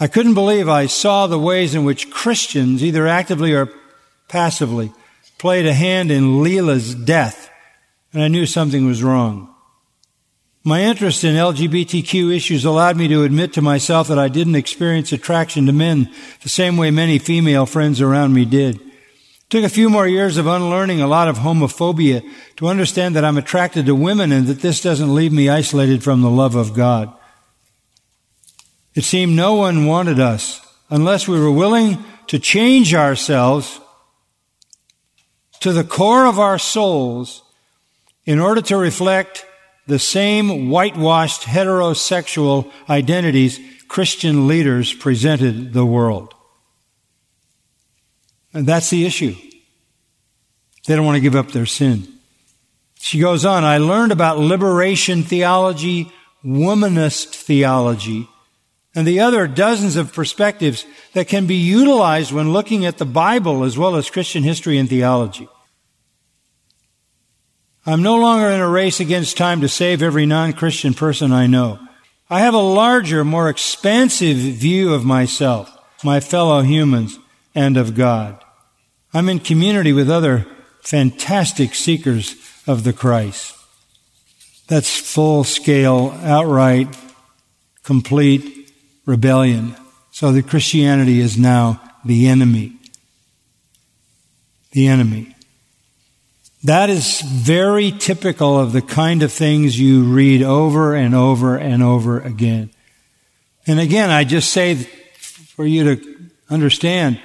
I 0.00 0.08
couldn't 0.08 0.34
believe 0.34 0.68
I 0.68 0.86
saw 0.86 1.26
the 1.26 1.38
ways 1.38 1.74
in 1.74 1.84
which 1.84 2.10
Christians, 2.10 2.82
either 2.82 3.06
actively 3.06 3.52
or 3.52 3.70
passively, 4.28 4.92
played 5.38 5.66
a 5.66 5.74
hand 5.74 6.10
in 6.10 6.42
Leelah's 6.42 6.94
death, 6.94 7.50
and 8.12 8.22
I 8.22 8.28
knew 8.28 8.46
something 8.46 8.86
was 8.86 9.02
wrong. 9.02 9.52
My 10.66 10.82
interest 10.82 11.22
in 11.22 11.36
LGBTQ 11.36 12.34
issues 12.34 12.64
allowed 12.64 12.96
me 12.96 13.06
to 13.06 13.22
admit 13.22 13.52
to 13.52 13.62
myself 13.62 14.08
that 14.08 14.18
I 14.18 14.26
didn't 14.26 14.56
experience 14.56 15.12
attraction 15.12 15.66
to 15.66 15.72
men 15.72 16.12
the 16.42 16.48
same 16.48 16.76
way 16.76 16.90
many 16.90 17.20
female 17.20 17.66
friends 17.66 18.00
around 18.00 18.34
me 18.34 18.44
did. 18.44 18.80
It 18.80 19.50
took 19.50 19.62
a 19.62 19.68
few 19.68 19.88
more 19.88 20.08
years 20.08 20.38
of 20.38 20.48
unlearning 20.48 21.00
a 21.00 21.06
lot 21.06 21.28
of 21.28 21.38
homophobia 21.38 22.28
to 22.56 22.66
understand 22.66 23.14
that 23.14 23.24
I'm 23.24 23.38
attracted 23.38 23.86
to 23.86 23.94
women 23.94 24.32
and 24.32 24.48
that 24.48 24.60
this 24.60 24.80
doesn't 24.80 25.14
leave 25.14 25.32
me 25.32 25.48
isolated 25.48 26.02
from 26.02 26.22
the 26.22 26.30
love 26.30 26.56
of 26.56 26.74
God. 26.74 27.14
It 28.96 29.04
seemed 29.04 29.36
no 29.36 29.54
one 29.54 29.86
wanted 29.86 30.18
us 30.18 30.60
unless 30.90 31.28
we 31.28 31.38
were 31.38 31.52
willing 31.52 32.04
to 32.26 32.40
change 32.40 32.92
ourselves 32.92 33.78
to 35.66 35.72
the 35.72 35.82
core 35.82 36.26
of 36.26 36.38
our 36.38 36.60
souls 36.60 37.42
in 38.24 38.38
order 38.38 38.60
to 38.60 38.76
reflect 38.76 39.44
the 39.88 39.98
same 39.98 40.70
whitewashed 40.70 41.42
heterosexual 41.42 42.70
identities 42.88 43.58
Christian 43.88 44.46
leaders 44.46 44.92
presented 44.92 45.72
the 45.72 45.84
world. 45.84 46.32
And 48.54 48.64
that's 48.64 48.90
the 48.90 49.06
issue. 49.06 49.34
They 50.86 50.94
don't 50.94 51.04
want 51.04 51.16
to 51.16 51.20
give 51.20 51.34
up 51.34 51.50
their 51.50 51.66
sin. 51.66 52.06
She 53.00 53.18
goes 53.18 53.44
on, 53.44 53.64
I 53.64 53.78
learned 53.78 54.12
about 54.12 54.38
liberation 54.38 55.24
theology, 55.24 56.12
womanist 56.44 57.34
theology, 57.34 58.28
and 58.94 59.04
the 59.04 59.18
other 59.18 59.48
dozens 59.48 59.96
of 59.96 60.12
perspectives 60.12 60.86
that 61.14 61.26
can 61.26 61.48
be 61.48 61.56
utilized 61.56 62.30
when 62.30 62.52
looking 62.52 62.86
at 62.86 62.98
the 62.98 63.04
Bible 63.04 63.64
as 63.64 63.76
well 63.76 63.96
as 63.96 64.08
Christian 64.10 64.44
history 64.44 64.78
and 64.78 64.88
theology. 64.88 65.48
I'm 67.88 68.02
no 68.02 68.16
longer 68.16 68.48
in 68.48 68.60
a 68.60 68.68
race 68.68 68.98
against 68.98 69.36
time 69.36 69.60
to 69.60 69.68
save 69.68 70.02
every 70.02 70.26
non-Christian 70.26 70.92
person 70.92 71.30
I 71.30 71.46
know. 71.46 71.78
I 72.28 72.40
have 72.40 72.54
a 72.54 72.58
larger, 72.58 73.24
more 73.24 73.48
expansive 73.48 74.36
view 74.36 74.92
of 74.92 75.04
myself, 75.04 75.70
my 76.02 76.18
fellow 76.18 76.62
humans, 76.62 77.16
and 77.54 77.76
of 77.76 77.94
God. 77.94 78.42
I'm 79.14 79.28
in 79.28 79.38
community 79.38 79.92
with 79.92 80.10
other 80.10 80.48
fantastic 80.82 81.76
seekers 81.76 82.34
of 82.66 82.82
the 82.82 82.92
Christ. 82.92 83.56
That's 84.66 84.98
full 84.98 85.44
scale, 85.44 86.10
outright, 86.24 86.88
complete 87.84 88.72
rebellion. 89.04 89.76
So 90.10 90.32
that 90.32 90.48
Christianity 90.48 91.20
is 91.20 91.38
now 91.38 91.80
the 92.04 92.26
enemy. 92.26 92.72
The 94.72 94.88
enemy. 94.88 95.35
That 96.64 96.90
is 96.90 97.20
very 97.20 97.92
typical 97.92 98.58
of 98.58 98.72
the 98.72 98.82
kind 98.82 99.22
of 99.22 99.32
things 99.32 99.78
you 99.78 100.04
read 100.04 100.42
over 100.42 100.94
and 100.94 101.14
over 101.14 101.56
and 101.56 101.82
over 101.82 102.20
again. 102.20 102.70
And 103.66 103.78
again, 103.80 104.10
I 104.10 104.24
just 104.24 104.52
say 104.52 104.74
for 104.74 105.66
you 105.66 105.96
to 105.96 106.28
understand, 106.50 107.20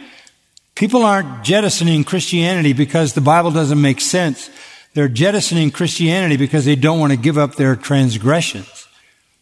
people 0.76 1.04
aren't 1.04 1.44
jettisoning 1.44 2.04
Christianity 2.04 2.74
because 2.74 3.13
the 3.13 3.22
Bible 3.22 3.52
doesn't 3.52 3.82
make 3.82 4.02
sense. 4.02 4.50
They're 4.94 5.08
jettisoning 5.08 5.72
Christianity 5.72 6.38
because 6.38 6.65
they 6.65 6.76
don't 6.76 7.00
want 7.00 7.12
to 7.12 7.17
give 7.17 7.38
up 7.38 7.56
their 7.56 7.76
transgressions. 7.76 8.88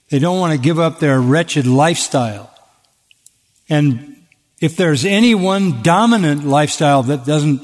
They 0.09 0.19
don't 0.19 0.39
want 0.39 0.53
to 0.53 0.59
give 0.59 0.79
up 0.79 0.99
their 0.99 1.19
wretched 1.19 1.67
lifestyle. 1.67 2.53
And 3.69 4.17
if 4.59 4.75
there's 4.75 5.05
any 5.05 5.35
one 5.35 5.81
dominant 5.81 6.45
lifestyle 6.45 7.03
that 7.03 7.25
doesn't, 7.25 7.61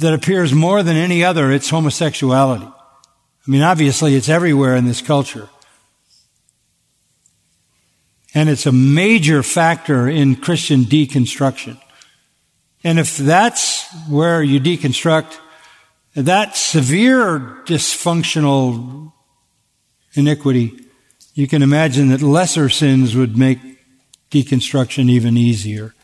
that 0.00 0.14
appears 0.14 0.52
more 0.52 0.82
than 0.82 0.96
any 0.96 1.24
other, 1.24 1.50
it's 1.50 1.70
homosexuality. 1.70 2.66
I 2.66 3.50
mean, 3.50 3.62
obviously 3.62 4.14
it's 4.14 4.28
everywhere 4.28 4.76
in 4.76 4.86
this 4.86 5.00
culture. 5.00 5.48
And 8.34 8.48
it's 8.48 8.66
a 8.66 8.72
major 8.72 9.42
factor 9.42 10.08
in 10.08 10.36
Christian 10.36 10.84
deconstruction. 10.84 11.80
And 12.84 12.98
if 12.98 13.16
that's 13.16 13.90
where 14.08 14.42
you 14.42 14.60
deconstruct 14.60 15.38
that 16.14 16.56
severe 16.56 17.38
dysfunctional 17.64 19.12
iniquity, 20.14 20.78
you 21.34 21.46
can 21.46 21.62
imagine 21.62 22.08
that 22.08 22.22
lesser 22.22 22.68
sins 22.68 23.14
would 23.14 23.36
make 23.36 23.58
deconstruction 24.30 25.08
even 25.08 25.36
easier. 25.36 25.94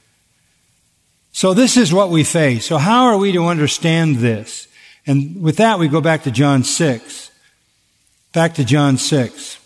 So 1.32 1.54
this 1.54 1.76
is 1.76 1.92
what 1.92 2.10
we 2.10 2.24
face. 2.24 2.66
So 2.66 2.78
how 2.78 3.04
are 3.04 3.16
we 3.16 3.32
to 3.32 3.46
understand 3.46 4.16
this? 4.16 4.68
And 5.06 5.42
with 5.42 5.56
that, 5.56 5.78
we 5.78 5.88
go 5.88 6.00
back 6.00 6.22
to 6.24 6.30
John 6.30 6.62
6. 6.62 7.30
Back 8.32 8.54
to 8.54 8.64
John 8.64 8.98
6. 8.98 9.58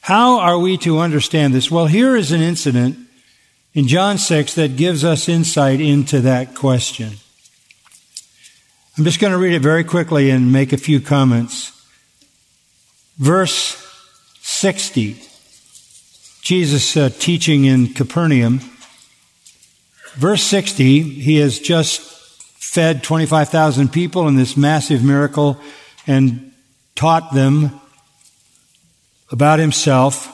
How 0.00 0.40
are 0.40 0.58
we 0.58 0.76
to 0.78 0.98
understand 0.98 1.52
this? 1.54 1.70
Well, 1.70 1.86
here 1.86 2.16
is 2.16 2.32
an 2.32 2.40
incident 2.40 2.96
in 3.74 3.86
John 3.88 4.18
6 4.18 4.54
that 4.54 4.76
gives 4.76 5.04
us 5.04 5.28
insight 5.28 5.80
into 5.80 6.20
that 6.20 6.54
question. 6.54 7.14
I'm 8.96 9.04
just 9.04 9.20
going 9.20 9.32
to 9.32 9.38
read 9.38 9.52
it 9.52 9.60
very 9.60 9.84
quickly 9.84 10.30
and 10.30 10.52
make 10.52 10.72
a 10.72 10.78
few 10.78 11.00
comments. 11.00 11.72
Verse 13.18 13.82
60. 14.40 15.20
Jesus 16.40 16.96
uh, 16.96 17.10
teaching 17.18 17.64
in 17.64 17.92
Capernaum. 17.92 18.60
Verse 20.16 20.42
60, 20.42 21.02
he 21.02 21.36
has 21.36 21.58
just 21.58 22.00
fed 22.00 23.02
25,000 23.02 23.92
people 23.92 24.26
in 24.28 24.36
this 24.36 24.56
massive 24.56 25.04
miracle 25.04 25.60
and 26.06 26.52
taught 26.94 27.34
them 27.34 27.80
about 29.30 29.58
himself. 29.58 30.32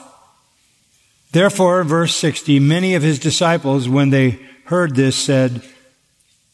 Therefore, 1.31 1.83
verse 1.83 2.15
60, 2.15 2.59
many 2.59 2.95
of 2.95 3.03
his 3.03 3.19
disciples, 3.19 3.89
when 3.89 4.09
they 4.09 4.39
heard 4.65 4.95
this, 4.95 5.17
said, 5.17 5.61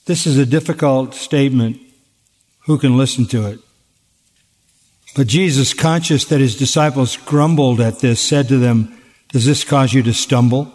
This 0.06 0.26
is 0.26 0.38
a 0.38 0.46
difficult 0.46 1.14
statement 1.14 1.80
who 2.62 2.80
can 2.80 2.98
listen 2.98 3.26
to 3.28 3.48
it? 3.48 3.60
But 5.16 5.28
Jesus, 5.28 5.74
conscious 5.74 6.26
that 6.26 6.40
his 6.40 6.58
disciples 6.58 7.18
grumbled 7.18 7.80
at 7.80 8.00
this, 8.00 8.20
said 8.20 8.48
to 8.48 8.58
them, 8.58 8.98
Does 9.32 9.46
this 9.46 9.64
cause 9.64 9.94
you 9.94 10.02
to 10.04 10.14
stumble? 10.14 10.74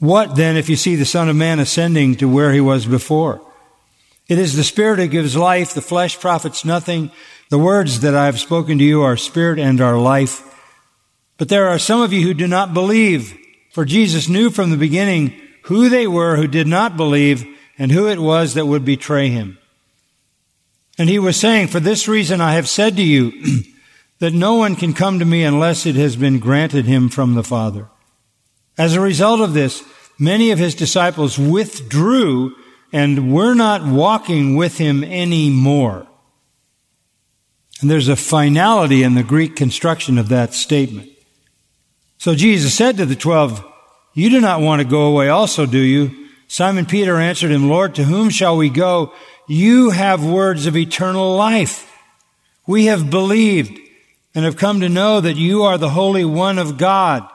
What 0.00 0.34
then 0.34 0.56
if 0.56 0.68
you 0.68 0.76
see 0.76 0.96
the 0.96 1.04
Son 1.04 1.28
of 1.28 1.36
Man 1.36 1.60
ascending 1.60 2.16
to 2.16 2.28
where 2.28 2.52
he 2.52 2.60
was 2.60 2.86
before? 2.86 3.46
It 4.28 4.38
is 4.38 4.56
the 4.56 4.64
Spirit 4.64 4.96
that 4.96 5.08
gives 5.08 5.36
life, 5.36 5.74
the 5.74 5.82
flesh 5.82 6.18
profits 6.18 6.64
nothing. 6.64 7.10
The 7.50 7.58
words 7.58 8.00
that 8.00 8.14
I 8.14 8.26
have 8.26 8.40
spoken 8.40 8.78
to 8.78 8.84
you 8.84 9.02
are 9.02 9.16
spirit 9.16 9.58
and 9.58 9.80
are 9.80 9.98
life. 9.98 10.42
But 11.36 11.48
there 11.48 11.68
are 11.68 11.78
some 11.78 12.00
of 12.00 12.12
you 12.12 12.26
who 12.26 12.32
do 12.32 12.46
not 12.46 12.72
believe, 12.72 13.36
for 13.72 13.84
Jesus 13.84 14.28
knew 14.28 14.50
from 14.50 14.70
the 14.70 14.76
beginning 14.76 15.38
who 15.64 15.88
they 15.88 16.06
were 16.06 16.36
who 16.36 16.46
did 16.46 16.66
not 16.66 16.96
believe 16.96 17.46
and 17.76 17.92
who 17.92 18.08
it 18.08 18.18
was 18.18 18.54
that 18.54 18.66
would 18.66 18.84
betray 18.84 19.28
him. 19.28 19.58
And 20.96 21.08
he 21.08 21.18
was 21.18 21.38
saying, 21.38 21.68
For 21.68 21.80
this 21.80 22.08
reason 22.08 22.40
I 22.40 22.54
have 22.54 22.68
said 22.68 22.96
to 22.96 23.02
you 23.02 23.32
that 24.20 24.32
no 24.32 24.54
one 24.54 24.76
can 24.76 24.94
come 24.94 25.18
to 25.18 25.24
me 25.24 25.44
unless 25.44 25.86
it 25.86 25.96
has 25.96 26.16
been 26.16 26.38
granted 26.38 26.86
him 26.86 27.08
from 27.08 27.34
the 27.34 27.42
Father. 27.42 27.88
As 28.80 28.94
a 28.94 29.00
result 29.02 29.42
of 29.42 29.52
this, 29.52 29.84
many 30.18 30.52
of 30.52 30.58
his 30.58 30.74
disciples 30.74 31.38
withdrew 31.38 32.56
and 32.94 33.30
were 33.30 33.52
not 33.52 33.84
walking 33.84 34.56
with 34.56 34.78
him 34.78 35.04
anymore. 35.04 36.06
And 37.82 37.90
there's 37.90 38.08
a 38.08 38.16
finality 38.16 39.02
in 39.02 39.16
the 39.16 39.22
Greek 39.22 39.54
construction 39.54 40.16
of 40.16 40.30
that 40.30 40.54
statement. 40.54 41.10
So 42.16 42.34
Jesus 42.34 42.72
said 42.72 42.96
to 42.96 43.04
the 43.04 43.14
twelve, 43.14 43.62
You 44.14 44.30
do 44.30 44.40
not 44.40 44.62
want 44.62 44.80
to 44.80 44.88
go 44.88 45.08
away 45.08 45.28
also, 45.28 45.66
do 45.66 45.78
you? 45.78 46.28
Simon 46.48 46.86
Peter 46.86 47.18
answered 47.18 47.50
him, 47.50 47.68
Lord, 47.68 47.94
to 47.96 48.04
whom 48.04 48.30
shall 48.30 48.56
we 48.56 48.70
go? 48.70 49.12
You 49.46 49.90
have 49.90 50.24
words 50.24 50.64
of 50.64 50.74
eternal 50.74 51.36
life. 51.36 51.86
We 52.66 52.86
have 52.86 53.10
believed 53.10 53.78
and 54.34 54.46
have 54.46 54.56
come 54.56 54.80
to 54.80 54.88
know 54.88 55.20
that 55.20 55.36
you 55.36 55.64
are 55.64 55.76
the 55.76 55.90
Holy 55.90 56.24
One 56.24 56.58
of 56.58 56.78
God. 56.78 57.28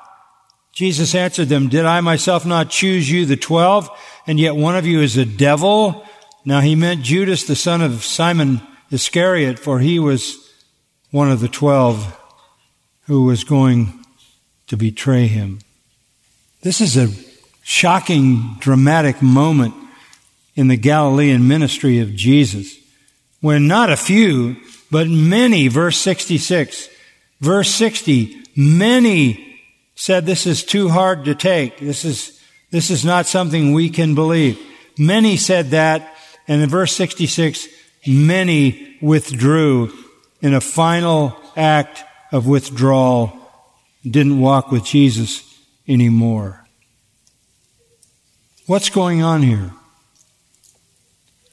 Jesus 0.75 1.15
answered 1.15 1.47
them, 1.47 1.69
Did 1.69 1.85
I 1.85 2.01
myself 2.01 2.45
not 2.45 2.69
choose 2.69 3.09
you, 3.09 3.25
the 3.25 3.37
twelve, 3.37 3.89
and 4.27 4.37
yet 4.37 4.57
one 4.57 4.75
of 4.75 4.85
you 4.85 4.99
is 4.99 5.15
a 5.15 5.25
devil? 5.25 6.05
Now 6.43 6.59
he 6.59 6.75
meant 6.75 7.01
Judas, 7.01 7.45
the 7.45 7.55
son 7.55 7.81
of 7.81 8.03
Simon 8.03 8.59
Iscariot, 8.91 9.57
for 9.57 9.79
he 9.79 9.99
was 9.99 10.37
one 11.11 11.31
of 11.31 11.39
the 11.39 11.47
twelve 11.47 12.19
who 13.03 13.23
was 13.23 13.45
going 13.45 14.03
to 14.67 14.75
betray 14.75 15.27
him. 15.27 15.59
This 16.61 16.81
is 16.81 16.97
a 16.97 17.07
shocking, 17.63 18.57
dramatic 18.59 19.21
moment 19.21 19.75
in 20.55 20.67
the 20.67 20.75
Galilean 20.75 21.47
ministry 21.47 21.99
of 21.99 22.15
Jesus, 22.15 22.75
when 23.39 23.67
not 23.67 23.89
a 23.89 23.97
few, 23.97 24.57
but 24.91 25.07
many, 25.07 25.69
verse 25.69 25.97
66, 25.97 26.89
verse 27.39 27.69
60, 27.73 28.43
many 28.57 29.44
said 29.95 30.25
this 30.25 30.45
is 30.45 30.63
too 30.63 30.89
hard 30.89 31.25
to 31.25 31.35
take. 31.35 31.79
This 31.79 32.05
is, 32.05 32.41
this 32.71 32.91
is 32.91 33.03
not 33.03 33.25
something 33.25 33.73
we 33.73 33.89
can 33.89 34.13
believe. 34.13 34.59
Many 34.97 35.37
said 35.37 35.71
that, 35.71 36.15
and 36.47 36.61
in 36.61 36.69
verse 36.69 36.93
66, 36.93 37.67
many 38.05 38.97
withdrew 39.01 39.91
in 40.41 40.53
a 40.53 40.61
final 40.61 41.35
act 41.55 42.03
of 42.31 42.47
withdrawal, 42.47 43.33
didn't 44.03 44.39
walk 44.39 44.71
with 44.71 44.83
Jesus 44.83 45.57
anymore. 45.87 46.65
What's 48.67 48.89
going 48.89 49.23
on 49.23 49.41
here? 49.41 49.71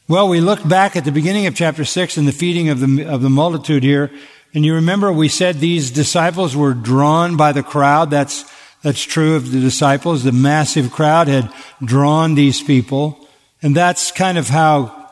Well, 0.08 0.28
we 0.28 0.40
look 0.40 0.66
back 0.66 0.96
at 0.96 1.04
the 1.04 1.12
beginning 1.12 1.46
of 1.46 1.54
chapter 1.54 1.84
6 1.84 2.16
and 2.16 2.26
the 2.26 2.32
feeding 2.32 2.68
of 2.68 2.80
the, 2.80 3.04
of 3.04 3.22
the 3.22 3.30
multitude 3.30 3.82
here. 3.82 4.10
And 4.54 4.64
you 4.64 4.74
remember 4.74 5.12
we 5.12 5.28
said 5.28 5.56
these 5.56 5.90
disciples 5.90 6.54
were 6.54 6.74
drawn 6.74 7.36
by 7.36 7.52
the 7.52 7.62
crowd. 7.62 8.10
That's, 8.10 8.44
that's 8.82 9.02
true 9.02 9.34
of 9.34 9.50
the 9.50 9.60
disciples. 9.60 10.24
The 10.24 10.32
massive 10.32 10.90
crowd 10.90 11.28
had 11.28 11.52
drawn 11.82 12.34
these 12.34 12.62
people. 12.62 13.26
And 13.62 13.74
that's 13.74 14.10
kind 14.12 14.36
of 14.36 14.48
how 14.48 15.10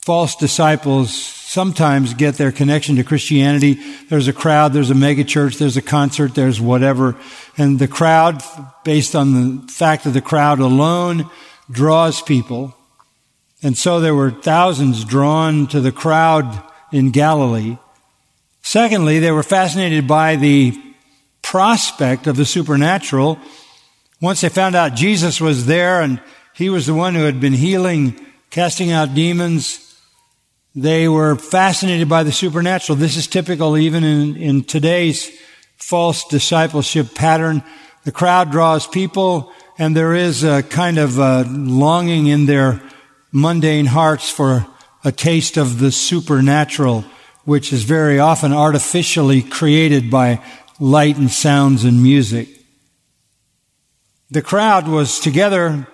false 0.00 0.36
disciples 0.36 1.14
sometimes 1.14 2.14
get 2.14 2.34
their 2.34 2.52
connection 2.52 2.96
to 2.96 3.04
Christianity. 3.04 3.78
There's 4.08 4.28
a 4.28 4.32
crowd, 4.32 4.72
there's 4.72 4.90
a 4.90 4.94
megachurch, 4.94 5.58
there's 5.58 5.76
a 5.76 5.82
concert, 5.82 6.34
there's 6.34 6.60
whatever. 6.60 7.16
And 7.56 7.78
the 7.78 7.88
crowd, 7.88 8.42
based 8.84 9.14
on 9.14 9.32
the 9.32 9.72
fact 9.72 10.04
that 10.04 10.10
the 10.10 10.20
crowd 10.20 10.58
alone 10.58 11.30
draws 11.70 12.20
people. 12.20 12.76
And 13.62 13.78
so 13.78 14.00
there 14.00 14.14
were 14.14 14.30
thousands 14.30 15.04
drawn 15.04 15.66
to 15.68 15.80
the 15.80 15.92
crowd 15.92 16.62
in 16.92 17.10
Galilee. 17.10 17.78
Secondly, 18.66 19.20
they 19.20 19.30
were 19.30 19.44
fascinated 19.44 20.08
by 20.08 20.34
the 20.34 20.76
prospect 21.40 22.26
of 22.26 22.34
the 22.34 22.44
supernatural. 22.44 23.38
Once 24.20 24.40
they 24.40 24.48
found 24.48 24.74
out 24.74 24.96
Jesus 24.96 25.40
was 25.40 25.66
there 25.66 26.00
and 26.00 26.20
he 26.52 26.68
was 26.68 26.84
the 26.84 26.92
one 26.92 27.14
who 27.14 27.22
had 27.22 27.38
been 27.38 27.52
healing, 27.52 28.18
casting 28.50 28.90
out 28.90 29.14
demons, 29.14 29.96
they 30.74 31.06
were 31.06 31.36
fascinated 31.36 32.08
by 32.08 32.24
the 32.24 32.32
supernatural. 32.32 32.96
This 32.96 33.16
is 33.16 33.28
typical 33.28 33.78
even 33.78 34.02
in, 34.02 34.36
in 34.36 34.64
today's 34.64 35.30
false 35.76 36.24
discipleship 36.24 37.14
pattern. 37.14 37.62
The 38.02 38.10
crowd 38.10 38.50
draws 38.50 38.88
people 38.88 39.52
and 39.78 39.96
there 39.96 40.12
is 40.12 40.42
a 40.42 40.64
kind 40.64 40.98
of 40.98 41.18
a 41.18 41.44
longing 41.44 42.26
in 42.26 42.46
their 42.46 42.82
mundane 43.30 43.86
hearts 43.86 44.28
for 44.28 44.66
a 45.04 45.12
taste 45.12 45.56
of 45.56 45.78
the 45.78 45.92
supernatural, 45.92 47.04
which 47.46 47.72
is 47.72 47.84
very 47.84 48.18
often 48.18 48.52
artificially 48.52 49.40
created 49.40 50.10
by 50.10 50.42
light 50.78 51.16
and 51.16 51.30
sounds 51.30 51.84
and 51.84 52.02
music. 52.02 52.48
The 54.30 54.42
crowd 54.42 54.88
was 54.88 55.20
together, 55.20 55.86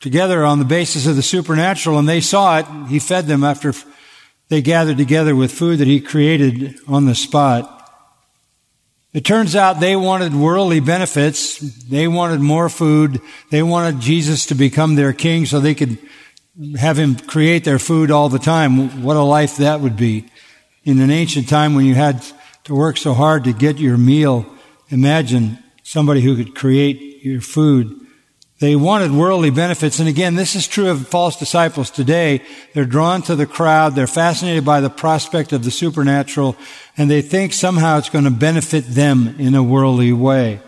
together 0.00 0.44
on 0.44 0.58
the 0.58 0.64
basis 0.64 1.06
of 1.06 1.16
the 1.16 1.22
supernatural, 1.22 1.98
and 1.98 2.08
they 2.08 2.20
saw 2.20 2.58
it. 2.58 2.66
He 2.88 2.98
fed 2.98 3.26
them 3.26 3.42
after 3.42 3.72
they 4.48 4.62
gathered 4.62 4.98
together 4.98 5.34
with 5.34 5.50
food 5.50 5.78
that 5.78 5.88
he 5.88 6.00
created 6.00 6.78
on 6.86 7.06
the 7.06 7.14
spot. 7.14 7.74
It 9.14 9.24
turns 9.24 9.56
out 9.56 9.80
they 9.80 9.96
wanted 9.96 10.34
worldly 10.34 10.80
benefits. 10.80 11.58
They 11.58 12.06
wanted 12.06 12.40
more 12.40 12.68
food. 12.68 13.22
They 13.50 13.62
wanted 13.62 14.00
Jesus 14.00 14.46
to 14.46 14.54
become 14.54 14.94
their 14.94 15.14
king 15.14 15.46
so 15.46 15.58
they 15.58 15.74
could 15.74 15.98
have 16.78 16.98
him 16.98 17.16
create 17.16 17.64
their 17.64 17.78
food 17.78 18.10
all 18.10 18.28
the 18.28 18.38
time. 18.38 19.02
What 19.02 19.16
a 19.16 19.22
life 19.22 19.56
that 19.56 19.80
would 19.80 19.96
be. 19.96 20.26
In 20.84 21.00
an 21.00 21.10
ancient 21.10 21.48
time 21.48 21.74
when 21.74 21.84
you 21.84 21.94
had 21.94 22.24
to 22.64 22.74
work 22.74 22.96
so 22.96 23.14
hard 23.14 23.44
to 23.44 23.52
get 23.52 23.78
your 23.78 23.96
meal, 23.96 24.46
imagine 24.88 25.58
somebody 25.82 26.20
who 26.20 26.36
could 26.36 26.54
create 26.54 27.24
your 27.24 27.40
food. 27.40 27.94
They 28.60 28.74
wanted 28.74 29.12
worldly 29.12 29.50
benefits. 29.50 30.00
And 30.00 30.08
again, 30.08 30.34
this 30.34 30.56
is 30.56 30.66
true 30.66 30.88
of 30.88 31.06
false 31.06 31.36
disciples 31.36 31.90
today. 31.90 32.42
They're 32.74 32.84
drawn 32.84 33.22
to 33.22 33.36
the 33.36 33.46
crowd. 33.46 33.94
They're 33.94 34.06
fascinated 34.06 34.64
by 34.64 34.80
the 34.80 34.90
prospect 34.90 35.52
of 35.52 35.62
the 35.62 35.70
supernatural 35.70 36.56
and 36.96 37.08
they 37.08 37.22
think 37.22 37.52
somehow 37.52 37.98
it's 37.98 38.10
going 38.10 38.24
to 38.24 38.30
benefit 38.30 38.84
them 38.86 39.36
in 39.38 39.54
a 39.54 39.62
worldly 39.62 40.12
way. 40.12 40.60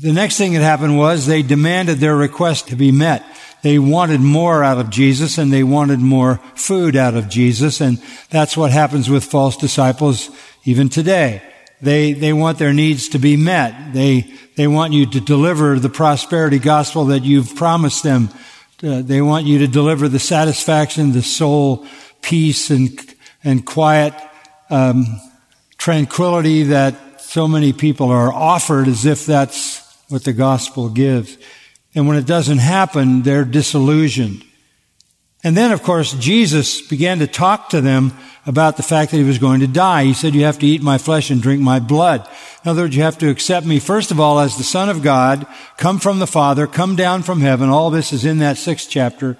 The 0.00 0.12
next 0.12 0.38
thing 0.38 0.52
that 0.52 0.62
happened 0.62 0.96
was 0.96 1.26
they 1.26 1.42
demanded 1.42 1.98
their 1.98 2.14
request 2.14 2.68
to 2.68 2.76
be 2.76 2.92
met. 2.92 3.24
They 3.62 3.80
wanted 3.80 4.20
more 4.20 4.62
out 4.62 4.78
of 4.78 4.90
Jesus 4.90 5.38
and 5.38 5.52
they 5.52 5.64
wanted 5.64 5.98
more 5.98 6.36
food 6.54 6.94
out 6.94 7.16
of 7.16 7.28
Jesus. 7.28 7.80
And 7.80 8.00
that's 8.30 8.56
what 8.56 8.70
happens 8.70 9.10
with 9.10 9.24
false 9.24 9.56
disciples 9.56 10.30
even 10.64 10.88
today. 10.88 11.42
They, 11.82 12.12
they 12.12 12.32
want 12.32 12.58
their 12.58 12.72
needs 12.72 13.08
to 13.08 13.18
be 13.18 13.36
met. 13.36 13.92
They, 13.92 14.32
they 14.54 14.68
want 14.68 14.92
you 14.92 15.04
to 15.06 15.20
deliver 15.20 15.80
the 15.80 15.88
prosperity 15.88 16.60
gospel 16.60 17.06
that 17.06 17.24
you've 17.24 17.56
promised 17.56 18.04
them. 18.04 18.28
Uh, 18.80 19.02
they 19.02 19.20
want 19.20 19.46
you 19.46 19.58
to 19.58 19.66
deliver 19.66 20.08
the 20.08 20.20
satisfaction, 20.20 21.10
the 21.10 21.22
soul 21.22 21.84
peace 22.22 22.70
and, 22.70 22.96
and 23.42 23.66
quiet 23.66 24.14
um, 24.70 25.06
tranquility 25.76 26.64
that 26.64 27.20
so 27.20 27.48
many 27.48 27.72
people 27.72 28.10
are 28.10 28.32
offered 28.32 28.86
as 28.86 29.04
if 29.04 29.26
that's 29.26 29.87
what 30.08 30.24
the 30.24 30.32
gospel 30.32 30.88
gives. 30.88 31.36
And 31.94 32.06
when 32.06 32.16
it 32.16 32.26
doesn't 32.26 32.58
happen, 32.58 33.22
they're 33.22 33.44
disillusioned. 33.44 34.44
And 35.44 35.56
then, 35.56 35.70
of 35.70 35.82
course, 35.82 36.14
Jesus 36.14 36.82
began 36.82 37.20
to 37.20 37.26
talk 37.26 37.68
to 37.70 37.80
them 37.80 38.12
about 38.44 38.76
the 38.76 38.82
fact 38.82 39.10
that 39.10 39.18
he 39.18 39.24
was 39.24 39.38
going 39.38 39.60
to 39.60 39.68
die. 39.68 40.04
He 40.04 40.14
said, 40.14 40.34
you 40.34 40.44
have 40.44 40.58
to 40.58 40.66
eat 40.66 40.82
my 40.82 40.98
flesh 40.98 41.30
and 41.30 41.40
drink 41.40 41.62
my 41.62 41.78
blood. 41.78 42.28
In 42.64 42.70
other 42.70 42.82
words, 42.82 42.96
you 42.96 43.02
have 43.02 43.18
to 43.18 43.30
accept 43.30 43.64
me, 43.64 43.78
first 43.78 44.10
of 44.10 44.18
all, 44.18 44.40
as 44.40 44.56
the 44.56 44.64
Son 44.64 44.88
of 44.88 45.02
God, 45.02 45.46
come 45.76 46.00
from 46.00 46.18
the 46.18 46.26
Father, 46.26 46.66
come 46.66 46.96
down 46.96 47.22
from 47.22 47.40
heaven. 47.40 47.68
All 47.68 47.90
this 47.90 48.12
is 48.12 48.24
in 48.24 48.38
that 48.38 48.58
sixth 48.58 48.88
chapter. 48.90 49.36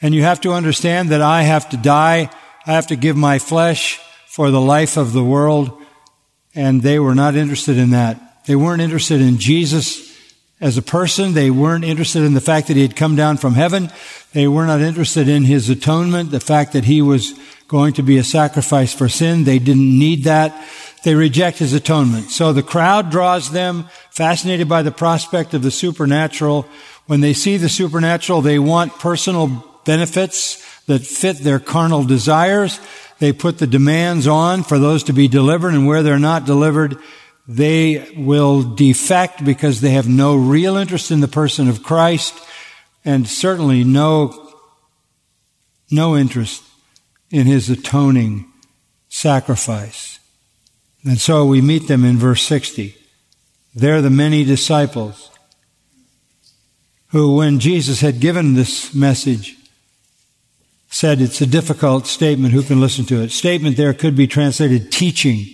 And 0.00 0.14
you 0.14 0.22
have 0.22 0.40
to 0.42 0.52
understand 0.52 1.10
that 1.10 1.20
I 1.20 1.42
have 1.42 1.68
to 1.70 1.76
die. 1.76 2.30
I 2.66 2.72
have 2.72 2.86
to 2.86 2.96
give 2.96 3.16
my 3.16 3.38
flesh 3.38 4.00
for 4.26 4.50
the 4.50 4.60
life 4.60 4.96
of 4.96 5.12
the 5.12 5.24
world. 5.24 5.82
And 6.54 6.82
they 6.82 6.98
were 6.98 7.14
not 7.14 7.34
interested 7.34 7.76
in 7.76 7.90
that. 7.90 8.46
They 8.46 8.56
weren't 8.56 8.82
interested 8.82 9.20
in 9.20 9.38
Jesus 9.38 10.11
as 10.62 10.78
a 10.78 10.82
person. 10.82 11.34
They 11.34 11.50
weren't 11.50 11.84
interested 11.84 12.22
in 12.22 12.32
the 12.32 12.40
fact 12.40 12.68
that 12.68 12.76
he 12.76 12.82
had 12.82 12.96
come 12.96 13.16
down 13.16 13.36
from 13.36 13.52
heaven. 13.52 13.90
They 14.32 14.48
were 14.48 14.64
not 14.64 14.80
interested 14.80 15.28
in 15.28 15.44
his 15.44 15.68
atonement, 15.68 16.30
the 16.30 16.40
fact 16.40 16.72
that 16.72 16.84
he 16.84 17.02
was 17.02 17.38
going 17.68 17.92
to 17.94 18.02
be 18.02 18.16
a 18.16 18.24
sacrifice 18.24 18.94
for 18.94 19.08
sin. 19.08 19.44
They 19.44 19.58
didn't 19.58 19.98
need 19.98 20.24
that. 20.24 20.54
They 21.04 21.14
reject 21.14 21.58
his 21.58 21.72
atonement. 21.72 22.30
So 22.30 22.52
the 22.52 22.62
crowd 22.62 23.10
draws 23.10 23.50
them, 23.50 23.88
fascinated 24.10 24.68
by 24.68 24.82
the 24.82 24.92
prospect 24.92 25.52
of 25.52 25.62
the 25.62 25.70
supernatural. 25.70 26.66
When 27.06 27.20
they 27.20 27.32
see 27.32 27.56
the 27.56 27.68
supernatural, 27.68 28.40
they 28.40 28.58
want 28.58 28.98
personal 29.00 29.80
benefits 29.84 30.62
that 30.86 31.02
fit 31.02 31.38
their 31.38 31.58
carnal 31.58 32.04
desires. 32.04 32.78
They 33.18 33.32
put 33.32 33.58
the 33.58 33.66
demands 33.66 34.28
on 34.28 34.62
for 34.62 34.78
those 34.78 35.02
to 35.04 35.12
be 35.12 35.26
delivered, 35.26 35.74
and 35.74 35.86
where 35.86 36.04
they're 36.04 36.18
not 36.18 36.46
delivered, 36.46 36.98
they 37.46 38.14
will 38.16 38.62
defect 38.62 39.44
because 39.44 39.80
they 39.80 39.90
have 39.90 40.08
no 40.08 40.36
real 40.36 40.76
interest 40.76 41.10
in 41.10 41.20
the 41.20 41.28
person 41.28 41.68
of 41.68 41.82
Christ 41.82 42.34
and 43.04 43.26
certainly 43.26 43.84
no, 43.84 44.54
no 45.90 46.16
interest 46.16 46.62
in 47.30 47.46
his 47.46 47.68
atoning 47.68 48.50
sacrifice. 49.08 50.20
And 51.04 51.18
so 51.18 51.44
we 51.44 51.60
meet 51.60 51.88
them 51.88 52.04
in 52.04 52.16
verse 52.16 52.42
60. 52.42 52.94
They're 53.74 54.02
the 54.02 54.10
many 54.10 54.44
disciples 54.44 55.30
who, 57.08 57.36
when 57.36 57.58
Jesus 57.58 58.00
had 58.00 58.20
given 58.20 58.54
this 58.54 58.94
message, 58.94 59.56
said 60.88 61.20
it's 61.20 61.40
a 61.40 61.46
difficult 61.46 62.06
statement. 62.06 62.52
Who 62.52 62.62
can 62.62 62.80
listen 62.80 63.04
to 63.06 63.22
it? 63.22 63.32
Statement 63.32 63.76
there 63.76 63.94
could 63.94 64.14
be 64.14 64.26
translated 64.26 64.92
teaching. 64.92 65.46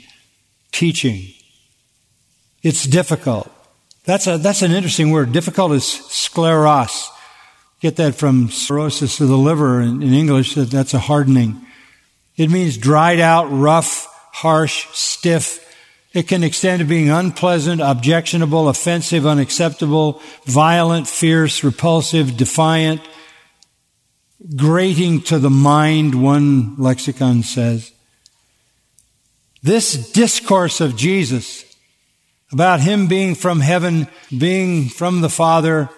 Teaching. 0.73 1.33
It's 2.63 2.85
difficult. 2.85 3.51
That's 4.05 4.27
a, 4.27 4.39
that's 4.39 4.63
an 4.63 4.73
interesting 4.73 5.11
word. 5.11 5.33
Difficult 5.33 5.73
is 5.73 5.85
scleros. 5.85 7.09
Get 7.81 7.97
that 7.97 8.15
from 8.15 8.49
cirrhosis 8.49 9.21
of 9.21 9.29
the 9.29 9.37
liver 9.37 9.81
in, 9.81 10.03
in 10.03 10.13
English. 10.13 10.55
That 10.55 10.71
that's 10.71 10.95
a 10.95 10.99
hardening. 10.99 11.61
It 12.37 12.51
means 12.51 12.79
dried 12.79 13.21
out, 13.21 13.47
rough, 13.51 14.07
harsh, 14.33 14.87
stiff. 14.93 15.65
It 16.15 16.27
can 16.27 16.43
extend 16.43 16.81
to 16.81 16.87
being 16.87 17.11
unpleasant, 17.11 17.81
objectionable, 17.81 18.69
offensive, 18.69 19.27
unacceptable, 19.27 20.23
violent, 20.45 21.07
fierce, 21.07 21.63
repulsive, 21.63 22.37
defiant, 22.37 23.03
grating 24.57 25.21
to 25.23 25.39
the 25.39 25.51
mind, 25.51 26.21
one 26.21 26.77
lexicon 26.77 27.43
says. 27.43 27.93
This 29.63 30.13
discourse 30.13 30.81
of 30.81 30.97
Jesus 30.97 31.68
about 32.53 32.81
Him 32.81 33.07
being 33.07 33.35
from 33.35 33.61
heaven, 33.61 34.09
being 34.37 34.89
from 34.89 35.21
the 35.21 35.29
Father, 35.29 35.89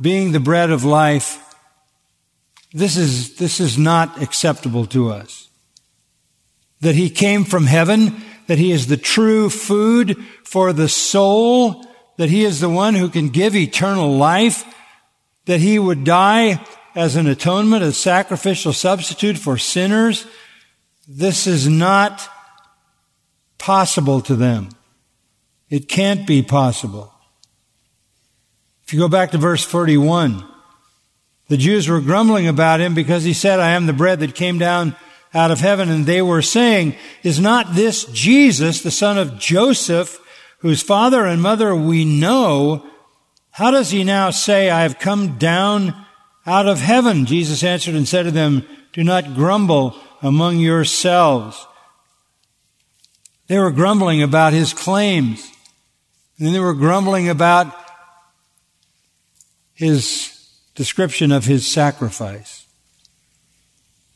being 0.00 0.32
the 0.32 0.40
bread 0.40 0.70
of 0.70 0.84
life, 0.84 1.38
this 2.72 2.96
is, 2.96 3.36
this 3.36 3.60
is 3.60 3.76
not 3.76 4.22
acceptable 4.22 4.86
to 4.86 5.10
us. 5.10 5.48
That 6.80 6.94
He 6.94 7.10
came 7.10 7.44
from 7.44 7.66
heaven, 7.66 8.22
that 8.46 8.58
He 8.58 8.72
is 8.72 8.86
the 8.86 8.96
true 8.96 9.50
food 9.50 10.16
for 10.44 10.72
the 10.72 10.88
soul, 10.88 11.84
that 12.16 12.30
He 12.30 12.44
is 12.44 12.60
the 12.60 12.70
one 12.70 12.94
who 12.94 13.08
can 13.08 13.28
give 13.28 13.56
eternal 13.56 14.16
life, 14.16 14.64
that 15.46 15.60
He 15.60 15.78
would 15.78 16.04
die 16.04 16.64
as 16.94 17.16
an 17.16 17.26
atonement, 17.26 17.82
a 17.82 17.92
sacrificial 17.92 18.72
substitute 18.72 19.38
for 19.38 19.58
sinners. 19.58 20.26
This 21.08 21.46
is 21.46 21.68
not 21.68 22.28
possible 23.58 24.20
to 24.22 24.36
them. 24.36 24.70
It 25.70 25.88
can't 25.88 26.26
be 26.26 26.42
possible. 26.42 27.12
If 28.84 28.92
you 28.92 28.98
go 28.98 29.08
back 29.08 29.30
to 29.30 29.38
verse 29.38 29.64
41, 29.64 30.44
the 31.48 31.56
Jews 31.56 31.88
were 31.88 32.00
grumbling 32.00 32.48
about 32.48 32.80
him 32.80 32.92
because 32.94 33.24
he 33.24 33.32
said, 33.32 33.60
I 33.60 33.70
am 33.70 33.86
the 33.86 33.92
bread 33.92 34.20
that 34.20 34.34
came 34.34 34.58
down 34.58 34.96
out 35.32 35.52
of 35.52 35.60
heaven. 35.60 35.88
And 35.88 36.06
they 36.06 36.20
were 36.20 36.42
saying, 36.42 36.96
is 37.22 37.38
not 37.38 37.74
this 37.74 38.04
Jesus, 38.06 38.82
the 38.82 38.90
son 38.90 39.16
of 39.16 39.38
Joseph, 39.38 40.20
whose 40.58 40.82
father 40.82 41.24
and 41.24 41.40
mother 41.40 41.74
we 41.74 42.04
know? 42.04 42.84
How 43.52 43.70
does 43.70 43.90
he 43.90 44.04
now 44.04 44.30
say, 44.30 44.70
I 44.70 44.82
have 44.82 44.98
come 44.98 45.38
down 45.38 45.94
out 46.44 46.66
of 46.66 46.80
heaven? 46.80 47.26
Jesus 47.26 47.62
answered 47.62 47.94
and 47.94 48.08
said 48.08 48.24
to 48.24 48.30
them, 48.30 48.66
do 48.92 49.04
not 49.04 49.34
grumble 49.34 49.96
among 50.22 50.58
yourselves. 50.58 51.64
They 53.46 53.58
were 53.58 53.70
grumbling 53.70 54.22
about 54.22 54.52
his 54.52 54.72
claims. 54.72 55.50
And 56.40 56.54
they 56.54 56.58
were 56.58 56.74
grumbling 56.74 57.28
about 57.28 57.72
his 59.74 60.48
description 60.74 61.30
of 61.30 61.44
his 61.44 61.66
sacrifice. 61.66 62.66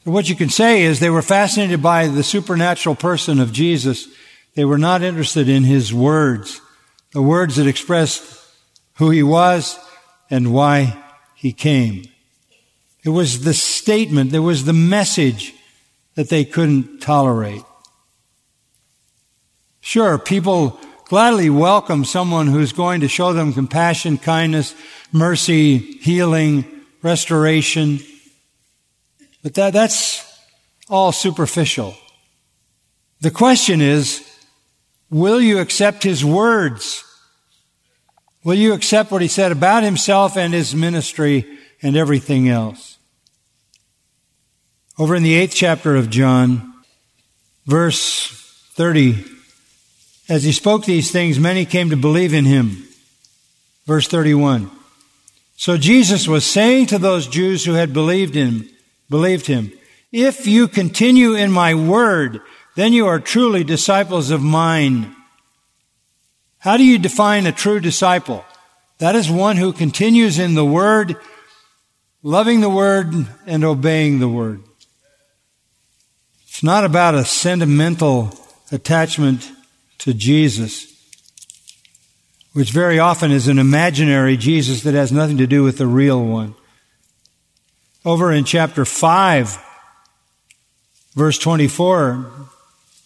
So 0.04 0.10
what 0.10 0.28
you 0.28 0.34
can 0.34 0.48
say 0.48 0.82
is 0.82 1.00
they 1.00 1.10
were 1.10 1.22
fascinated 1.22 1.82
by 1.82 2.08
the 2.08 2.22
supernatural 2.22 2.94
person 2.94 3.40
of 3.40 3.52
Jesus. 3.52 4.08
They 4.54 4.64
were 4.64 4.78
not 4.78 5.02
interested 5.02 5.48
in 5.48 5.64
his 5.64 5.92
words, 5.92 6.60
the 7.12 7.22
words 7.22 7.56
that 7.56 7.66
expressed 7.66 8.22
who 8.94 9.10
he 9.10 9.22
was 9.22 9.78
and 10.30 10.52
why 10.52 11.02
he 11.34 11.52
came. 11.52 12.04
It 13.02 13.10
was 13.10 13.44
the 13.44 13.54
statement, 13.54 14.30
there 14.30 14.40
was 14.40 14.64
the 14.64 14.72
message 14.72 15.54
that 16.14 16.30
they 16.30 16.44
couldn't 16.44 17.00
tolerate. 17.00 17.62
Sure, 19.80 20.16
people 20.18 20.80
gladly 21.14 21.48
welcome 21.48 22.04
someone 22.04 22.48
who's 22.48 22.72
going 22.72 23.02
to 23.02 23.06
show 23.06 23.32
them 23.32 23.52
compassion, 23.52 24.18
kindness, 24.18 24.74
mercy, 25.12 25.78
healing, 25.78 26.64
restoration. 27.02 28.00
But 29.40 29.54
that, 29.54 29.72
that's 29.72 30.26
all 30.88 31.12
superficial. 31.12 31.94
The 33.20 33.30
question 33.30 33.80
is, 33.80 34.28
will 35.08 35.40
you 35.40 35.60
accept 35.60 36.02
his 36.02 36.24
words? 36.24 37.04
Will 38.42 38.56
you 38.56 38.72
accept 38.72 39.12
what 39.12 39.22
he 39.22 39.28
said 39.28 39.52
about 39.52 39.84
himself 39.84 40.36
and 40.36 40.52
his 40.52 40.74
ministry 40.74 41.46
and 41.80 41.96
everything 41.96 42.48
else? 42.48 42.98
Over 44.98 45.14
in 45.14 45.22
the 45.22 45.34
eighth 45.34 45.54
chapter 45.54 45.94
of 45.94 46.10
John, 46.10 46.74
verse 47.66 48.30
30, 48.74 49.33
as 50.28 50.44
he 50.44 50.52
spoke 50.52 50.84
these 50.84 51.10
things, 51.10 51.38
many 51.38 51.64
came 51.64 51.90
to 51.90 51.96
believe 51.96 52.32
in 52.32 52.44
him. 52.44 52.88
Verse 53.86 54.08
31. 54.08 54.70
So 55.56 55.76
Jesus 55.76 56.26
was 56.26 56.44
saying 56.44 56.86
to 56.86 56.98
those 56.98 57.26
Jews 57.26 57.64
who 57.64 57.74
had 57.74 57.92
believed 57.92 58.34
him, 58.34 58.68
believed 59.08 59.46
him, 59.46 59.72
if 60.10 60.46
you 60.46 60.68
continue 60.68 61.34
in 61.34 61.50
my 61.52 61.74
word, 61.74 62.40
then 62.76 62.92
you 62.92 63.06
are 63.06 63.20
truly 63.20 63.64
disciples 63.64 64.30
of 64.30 64.42
mine. 64.42 65.14
How 66.58 66.76
do 66.76 66.84
you 66.84 66.98
define 66.98 67.46
a 67.46 67.52
true 67.52 67.78
disciple? 67.78 68.44
That 68.98 69.16
is 69.16 69.30
one 69.30 69.56
who 69.56 69.72
continues 69.72 70.38
in 70.38 70.54
the 70.54 70.64
word, 70.64 71.16
loving 72.22 72.60
the 72.60 72.70
word 72.70 73.12
and 73.46 73.64
obeying 73.64 74.18
the 74.18 74.28
word. 74.28 74.62
It's 76.44 76.62
not 76.62 76.84
about 76.84 77.14
a 77.14 77.24
sentimental 77.24 78.32
attachment 78.72 79.50
to 80.04 80.12
Jesus, 80.12 80.92
which 82.52 82.72
very 82.72 82.98
often 82.98 83.32
is 83.32 83.48
an 83.48 83.58
imaginary 83.58 84.36
Jesus 84.36 84.82
that 84.82 84.92
has 84.92 85.10
nothing 85.10 85.38
to 85.38 85.46
do 85.46 85.62
with 85.62 85.78
the 85.78 85.86
real 85.86 86.22
one. 86.22 86.54
Over 88.04 88.30
in 88.30 88.44
chapter 88.44 88.84
5, 88.84 89.58
verse 91.14 91.38
24, 91.38 92.30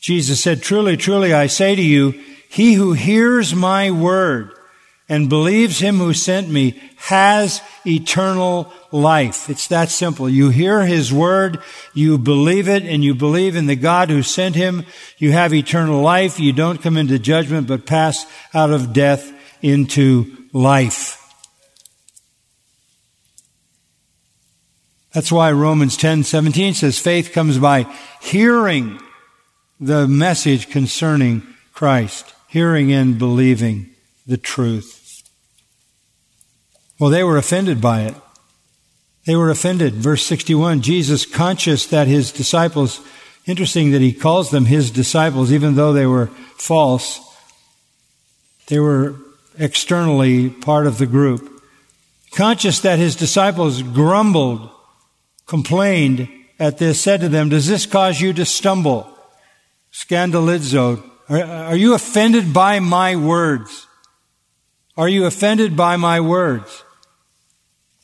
Jesus 0.01 0.40
said, 0.40 0.61
Truly, 0.61 0.96
truly, 0.96 1.32
I 1.32 1.46
say 1.46 1.76
to 1.76 1.82
you, 1.82 2.20
he 2.49 2.74
who 2.74 2.94
hears 2.94 3.55
my 3.55 3.92
word 3.92 4.51
and 5.09 5.28
believes 5.28 5.78
him 5.78 5.98
who 5.98 6.12
sent 6.12 6.48
me 6.48 6.80
has 6.96 7.62
eternal 7.86 8.72
life. 8.92 9.48
It's 9.48 9.68
that 9.68 9.88
simple. 9.88 10.28
You 10.28 10.50
hear 10.50 10.84
his 10.84 11.12
word, 11.12 11.61
you 11.94 12.18
believe 12.18 12.68
it, 12.68 12.84
and 12.84 13.02
you 13.02 13.14
believe 13.14 13.56
in 13.56 13.66
the 13.66 13.76
God 13.76 14.11
who 14.11 14.22
sent 14.22 14.54
him. 14.54 14.84
You 15.16 15.32
have 15.32 15.54
eternal 15.54 16.02
life. 16.02 16.38
You 16.38 16.52
don't 16.52 16.82
come 16.82 16.96
into 16.96 17.18
judgment, 17.18 17.66
but 17.66 17.86
pass 17.86 18.26
out 18.52 18.70
of 18.70 18.92
death 18.92 19.32
into 19.62 20.36
life. 20.52 21.14
That's 25.12 25.32
why 25.32 25.50
Romans 25.52 25.96
10, 25.96 26.24
17 26.24 26.74
says 26.74 26.98
faith 26.98 27.32
comes 27.32 27.59
by 27.59 27.86
hearing 28.20 29.00
the 29.80 30.06
message 30.06 30.68
concerning 30.68 31.42
Christ, 31.72 32.34
hearing 32.48 32.92
and 32.92 33.18
believing 33.18 33.90
the 34.26 34.36
truth. 34.36 34.97
Well, 36.99 37.11
they 37.11 37.22
were 37.22 37.36
offended 37.36 37.80
by 37.80 38.03
it. 38.03 38.14
They 39.24 39.36
were 39.36 39.51
offended. 39.51 39.94
Verse 39.94 40.24
61, 40.24 40.80
Jesus 40.80 41.26
conscious 41.26 41.86
that 41.86 42.09
his 42.09 42.32
disciples, 42.32 43.01
interesting 43.46 43.90
that 43.92 44.01
he 44.01 44.12
calls 44.12 44.51
them 44.51 44.64
his 44.64 44.90
disciples, 44.90 45.53
even 45.53 45.74
though 45.74 45.92
they 45.92 46.07
were 46.07 46.28
false. 46.57 47.20
They 48.66 48.80
were 48.80 49.16
externally 49.59 50.51
part 50.51 50.86
of 50.86 50.99
the 50.99 51.07
group. 51.07 51.62
Conscious 52.32 52.80
that 52.80 52.99
his 52.99 53.16
disciples 53.16 53.82
grumbled, 53.82 54.70
complained 55.46 56.28
at 56.59 56.78
this, 56.78 57.01
said 57.01 57.20
to 57.20 57.28
them, 57.28 57.49
does 57.49 57.66
this 57.66 57.86
cause 57.86 58.20
you 58.20 58.32
to 58.32 58.44
stumble? 58.44 59.14
Scandalizo. 59.92 61.03
Are, 61.28 61.42
are 61.42 61.76
you 61.76 61.94
offended 61.94 62.53
by 62.53 62.80
my 62.80 63.14
words? 63.16 63.86
Are 64.96 65.09
you 65.09 65.26
offended 65.26 65.76
by 65.76 65.96
my 65.96 66.20
words? 66.20 66.82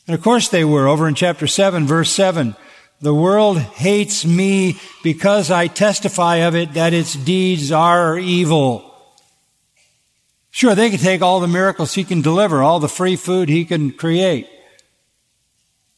And 0.07 0.15
of 0.15 0.23
course 0.23 0.49
they 0.49 0.65
were. 0.65 0.87
Over 0.87 1.09
in 1.09 1.15
chapter 1.15 1.47
7, 1.47 1.87
verse 1.87 2.11
7, 2.11 2.57
the 3.01 3.15
world 3.15 3.59
hates 3.59 4.25
me 4.25 4.79
because 5.03 5.51
I 5.51 5.67
testify 5.67 6.37
of 6.37 6.55
it 6.55 6.75
that 6.75 6.93
its 6.93 7.15
deeds 7.15 7.73
are 7.73 8.19
evil. 8.19 8.91
Sure, 10.51 10.75
they 10.75 10.91
can 10.91 11.01
take 11.01 11.21
all 11.21 11.41
the 11.41 11.49
miracles 11.49 11.95
he 11.95 12.05
can 12.05 12.23
deliver, 12.23 12.63
all 12.63 12.81
the 12.81 12.89
free 12.89 13.17
food 13.17 13.49
he 13.49 13.65
can 13.65 13.91
create. 13.91 14.49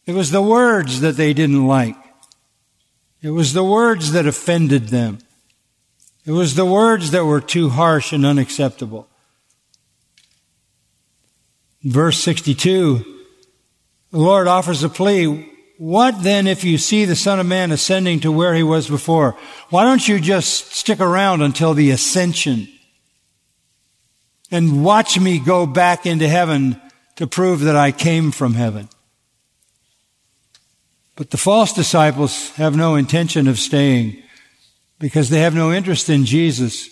It 0.07 0.15
was 0.15 0.31
the 0.31 0.43
words 0.43 1.01
that 1.01 1.17
they 1.17 1.35
didn't 1.35 1.67
like. 1.67 1.97
It 3.23 3.31
was 3.31 3.53
the 3.53 3.65
words 3.65 4.13
that 4.13 4.27
offended 4.27 4.89
them. 4.89 5.19
It 6.25 6.33
was 6.33 6.55
the 6.55 6.65
words 6.65 7.11
that 7.11 7.25
were 7.25 7.41
too 7.41 7.69
harsh 7.69 8.13
and 8.13 8.25
unacceptable. 8.25 9.09
Verse 11.83 12.19
62, 12.19 13.16
the 14.11 14.19
Lord 14.19 14.47
offers 14.47 14.83
a 14.83 14.89
plea. 14.89 15.53
What 15.79 16.23
then 16.23 16.47
if 16.47 16.65
you 16.65 16.79
see 16.79 17.05
the 17.05 17.17
Son 17.17 17.39
of 17.39 17.47
Man 17.47 17.71
ascending 17.71 18.21
to 18.21 18.33
where 18.33 18.55
he 18.55 18.63
was 18.63 18.89
before? 18.89 19.37
Why 19.69 19.85
don't 19.85 20.07
you 20.07 20.21
just 20.21 20.73
stick 20.73 21.01
around 21.01 21.43
until 21.43 21.75
the 21.75 21.91
ascension 21.91 22.69
and 24.51 24.85
watch 24.85 25.19
me 25.19 25.39
go 25.39 25.67
back 25.67 26.07
into 26.07 26.29
heaven 26.29 26.81
to 27.17 27.27
prove 27.27 27.61
that 27.61 27.77
I 27.77 27.93
came 27.93 28.31
from 28.31 28.55
heaven? 28.55 28.89
But 31.17 31.31
the 31.31 31.39
false 31.39 31.73
disciples 31.73 32.51
have 32.57 32.77
no 32.77 32.95
intention 32.95 33.49
of 33.49 33.59
staying 33.59 34.23
because 34.99 35.31
they 35.31 35.41
have 35.41 35.55
no 35.55 35.73
interest 35.73 36.09
in 36.09 36.25
Jesus 36.25 36.89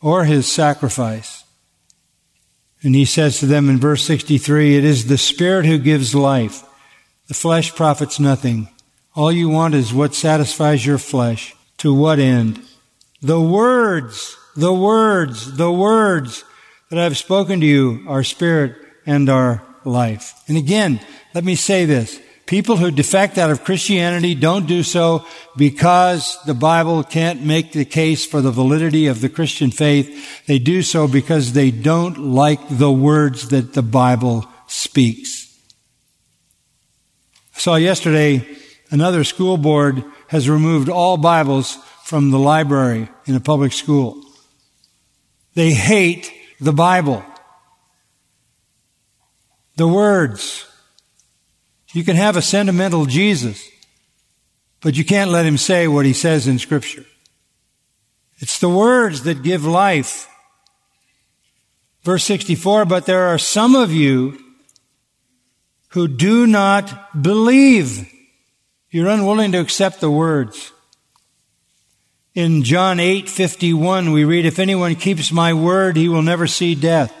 or 0.00 0.24
his 0.24 0.50
sacrifice. 0.50 1.43
And 2.84 2.94
he 2.94 3.06
says 3.06 3.40
to 3.40 3.46
them 3.46 3.70
in 3.70 3.80
verse 3.80 4.04
63, 4.04 4.76
it 4.76 4.84
is 4.84 5.06
the 5.06 5.18
Spirit 5.18 5.64
who 5.64 5.78
gives 5.78 6.14
life. 6.14 6.62
The 7.28 7.34
flesh 7.34 7.74
profits 7.74 8.20
nothing. 8.20 8.68
All 9.16 9.32
you 9.32 9.48
want 9.48 9.74
is 9.74 9.94
what 9.94 10.14
satisfies 10.14 10.84
your 10.84 10.98
flesh. 10.98 11.56
To 11.78 11.94
what 11.94 12.18
end? 12.18 12.60
The 13.22 13.40
words, 13.40 14.36
the 14.54 14.74
words, 14.74 15.56
the 15.56 15.72
words 15.72 16.44
that 16.90 16.98
I've 16.98 17.16
spoken 17.16 17.60
to 17.60 17.66
you 17.66 18.04
are 18.06 18.22
spirit 18.22 18.76
and 19.06 19.30
are 19.30 19.62
life. 19.84 20.34
And 20.46 20.58
again, 20.58 21.00
let 21.34 21.42
me 21.42 21.54
say 21.54 21.86
this. 21.86 22.20
People 22.46 22.76
who 22.76 22.90
defect 22.90 23.38
out 23.38 23.50
of 23.50 23.64
Christianity 23.64 24.34
don't 24.34 24.66
do 24.66 24.82
so 24.82 25.24
because 25.56 26.38
the 26.44 26.52
Bible 26.52 27.02
can't 27.02 27.42
make 27.42 27.72
the 27.72 27.86
case 27.86 28.26
for 28.26 28.42
the 28.42 28.50
validity 28.50 29.06
of 29.06 29.22
the 29.22 29.30
Christian 29.30 29.70
faith. 29.70 30.44
They 30.46 30.58
do 30.58 30.82
so 30.82 31.08
because 31.08 31.52
they 31.52 31.70
don't 31.70 32.18
like 32.18 32.60
the 32.68 32.92
words 32.92 33.48
that 33.48 33.72
the 33.72 33.82
Bible 33.82 34.46
speaks. 34.66 35.58
I 37.56 37.60
saw 37.60 37.76
yesterday 37.76 38.46
another 38.90 39.24
school 39.24 39.56
board 39.56 40.04
has 40.28 40.48
removed 40.48 40.90
all 40.90 41.16
Bibles 41.16 41.78
from 42.02 42.30
the 42.30 42.38
library 42.38 43.08
in 43.24 43.36
a 43.36 43.40
public 43.40 43.72
school. 43.72 44.22
They 45.54 45.72
hate 45.72 46.30
the 46.60 46.72
Bible. 46.72 47.24
The 49.76 49.88
words, 49.88 50.66
you 51.94 52.02
can 52.02 52.16
have 52.16 52.36
a 52.36 52.42
sentimental 52.42 53.06
Jesus, 53.06 53.68
but 54.80 54.96
you 54.96 55.04
can't 55.04 55.30
let 55.30 55.46
him 55.46 55.56
say 55.56 55.86
what 55.86 56.04
he 56.04 56.12
says 56.12 56.48
in 56.48 56.58
Scripture. 56.58 57.06
It's 58.38 58.58
the 58.58 58.68
words 58.68 59.22
that 59.22 59.44
give 59.44 59.64
life. 59.64 60.28
Verse 62.02 62.24
64, 62.24 62.84
but 62.84 63.06
there 63.06 63.26
are 63.26 63.38
some 63.38 63.76
of 63.76 63.92
you 63.92 64.38
who 65.90 66.08
do 66.08 66.48
not 66.48 67.22
believe. 67.22 68.10
You're 68.90 69.08
unwilling 69.08 69.52
to 69.52 69.60
accept 69.60 70.00
the 70.00 70.10
words. 70.10 70.72
In 72.34 72.64
John 72.64 72.98
8:51 72.98 74.12
we 74.12 74.24
read 74.24 74.44
if 74.44 74.58
anyone 74.58 74.96
keeps 74.96 75.30
my 75.30 75.52
word 75.52 75.96
he 75.96 76.08
will 76.08 76.22
never 76.22 76.48
see 76.48 76.74
death. 76.74 77.14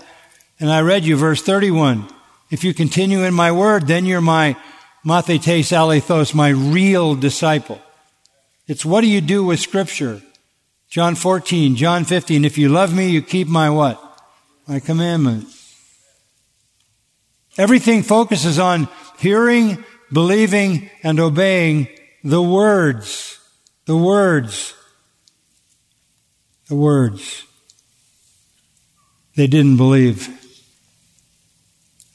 And 0.58 0.70
I 0.70 0.80
read 0.80 1.04
you 1.04 1.16
verse 1.16 1.40
31. 1.40 2.08
If 2.50 2.64
you 2.64 2.74
continue 2.74 3.22
in 3.24 3.34
my 3.34 3.52
word 3.52 3.86
then 3.86 4.06
you're 4.06 4.20
my 4.20 4.56
mathetes 5.04 5.72
alethos, 5.72 6.34
my 6.34 6.48
real 6.48 7.14
disciple. 7.14 7.80
It's 8.66 8.84
what 8.84 9.02
do 9.02 9.06
you 9.06 9.20
do 9.20 9.44
with 9.44 9.60
scripture? 9.60 10.22
John 10.88 11.14
14, 11.14 11.76
John 11.76 12.04
15, 12.04 12.44
if 12.44 12.56
you 12.56 12.68
love 12.68 12.94
me, 12.94 13.10
you 13.10 13.20
keep 13.20 13.48
my 13.48 13.68
what? 13.68 14.00
My 14.66 14.80
commandments. 14.80 15.74
Everything 17.58 18.02
focuses 18.02 18.58
on 18.58 18.88
hearing, 19.18 19.84
believing, 20.12 20.90
and 21.02 21.20
obeying 21.20 21.88
the 22.22 22.42
words. 22.42 23.38
The 23.86 23.96
words. 23.96 24.74
The 26.68 26.76
words. 26.76 27.44
They 29.36 29.46
didn't 29.46 29.76
believe. 29.76 30.43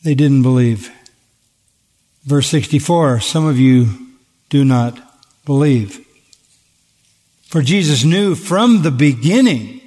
They 0.04 0.16
didn't 0.16 0.44
believe. 0.44 0.92
Verse 2.24 2.48
64, 2.48 3.20
some 3.20 3.46
of 3.46 3.60
you 3.60 3.90
do 4.50 4.64
not 4.64 5.00
believe. 5.46 6.06
For 7.48 7.62
Jesus 7.62 8.04
knew 8.04 8.36
from 8.36 8.82
the 8.82 8.92
beginning 8.92 9.82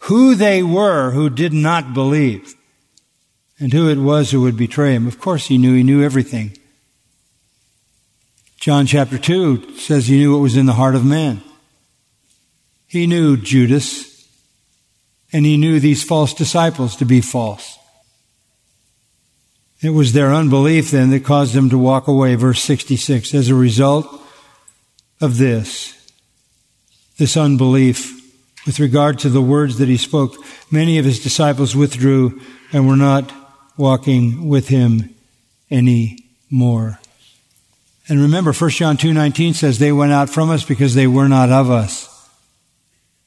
who 0.00 0.34
they 0.34 0.62
were 0.62 1.10
who 1.10 1.28
did 1.30 1.52
not 1.52 1.94
believe 1.94 2.54
and 3.58 3.72
who 3.72 3.88
it 3.88 3.98
was 3.98 4.30
who 4.30 4.40
would 4.42 4.56
betray 4.56 4.94
him. 4.94 5.06
Of 5.06 5.20
course 5.20 5.46
he 5.46 5.58
knew, 5.58 5.74
he 5.74 5.82
knew 5.82 6.02
everything. 6.02 6.56
John 8.58 8.86
chapter 8.86 9.18
2 9.18 9.76
says 9.76 10.06
he 10.06 10.18
knew 10.18 10.32
what 10.32 10.42
was 10.42 10.56
in 10.56 10.66
the 10.66 10.72
heart 10.72 10.94
of 10.94 11.04
man. 11.04 11.42
He 12.86 13.06
knew 13.06 13.36
Judas, 13.36 14.28
and 15.32 15.44
he 15.44 15.56
knew 15.56 15.80
these 15.80 16.04
false 16.04 16.34
disciples 16.34 16.94
to 16.96 17.04
be 17.04 17.20
false. 17.20 17.78
It 19.82 19.90
was 19.90 20.12
their 20.12 20.32
unbelief 20.32 20.92
then 20.92 21.10
that 21.10 21.24
caused 21.24 21.54
them 21.54 21.68
to 21.70 21.78
walk 21.78 22.06
away. 22.06 22.36
Verse 22.36 22.62
66. 22.62 23.34
As 23.34 23.48
a 23.48 23.54
result 23.54 24.06
of 25.20 25.38
this, 25.38 25.98
this 27.18 27.36
unbelief 27.36 28.20
with 28.64 28.78
regard 28.78 29.18
to 29.20 29.28
the 29.28 29.42
words 29.42 29.78
that 29.78 29.88
he 29.88 29.96
spoke, 29.96 30.36
many 30.70 30.98
of 30.98 31.04
his 31.04 31.20
disciples 31.20 31.74
withdrew 31.74 32.40
and 32.72 32.86
were 32.86 32.96
not 32.96 33.32
walking 33.76 34.48
with 34.48 34.68
him 34.68 35.12
anymore. 35.70 37.00
And 38.08 38.20
remember, 38.20 38.52
1 38.52 38.70
John 38.70 38.96
2.19 38.96 39.54
says, 39.54 39.78
they 39.78 39.92
went 39.92 40.12
out 40.12 40.30
from 40.30 40.50
us 40.50 40.64
because 40.64 40.94
they 40.94 41.06
were 41.06 41.28
not 41.28 41.50
of 41.50 41.70
us. 41.70 42.08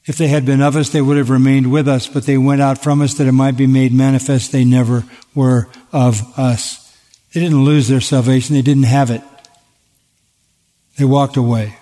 If 0.06 0.18
they 0.18 0.28
had 0.28 0.46
been 0.46 0.62
of 0.62 0.76
us, 0.76 0.90
they 0.90 1.02
would 1.02 1.16
have 1.16 1.30
remained 1.30 1.72
with 1.72 1.88
us, 1.88 2.06
but 2.06 2.26
they 2.26 2.38
went 2.38 2.62
out 2.62 2.82
from 2.82 3.02
us 3.02 3.14
that 3.14 3.26
it 3.26 3.32
might 3.32 3.56
be 3.56 3.66
made 3.66 3.92
manifest 3.92 4.52
they 4.52 4.64
never 4.64 5.04
were 5.34 5.68
of 5.92 6.38
us. 6.38 6.82
They 7.34 7.40
didn't 7.40 7.64
lose 7.64 7.88
their 7.88 8.00
salvation. 8.00 8.54
They 8.54 8.62
didn't 8.62 8.84
have 8.84 9.10
it. 9.10 9.22
They 10.96 11.04
walked 11.04 11.36
away. 11.36 11.76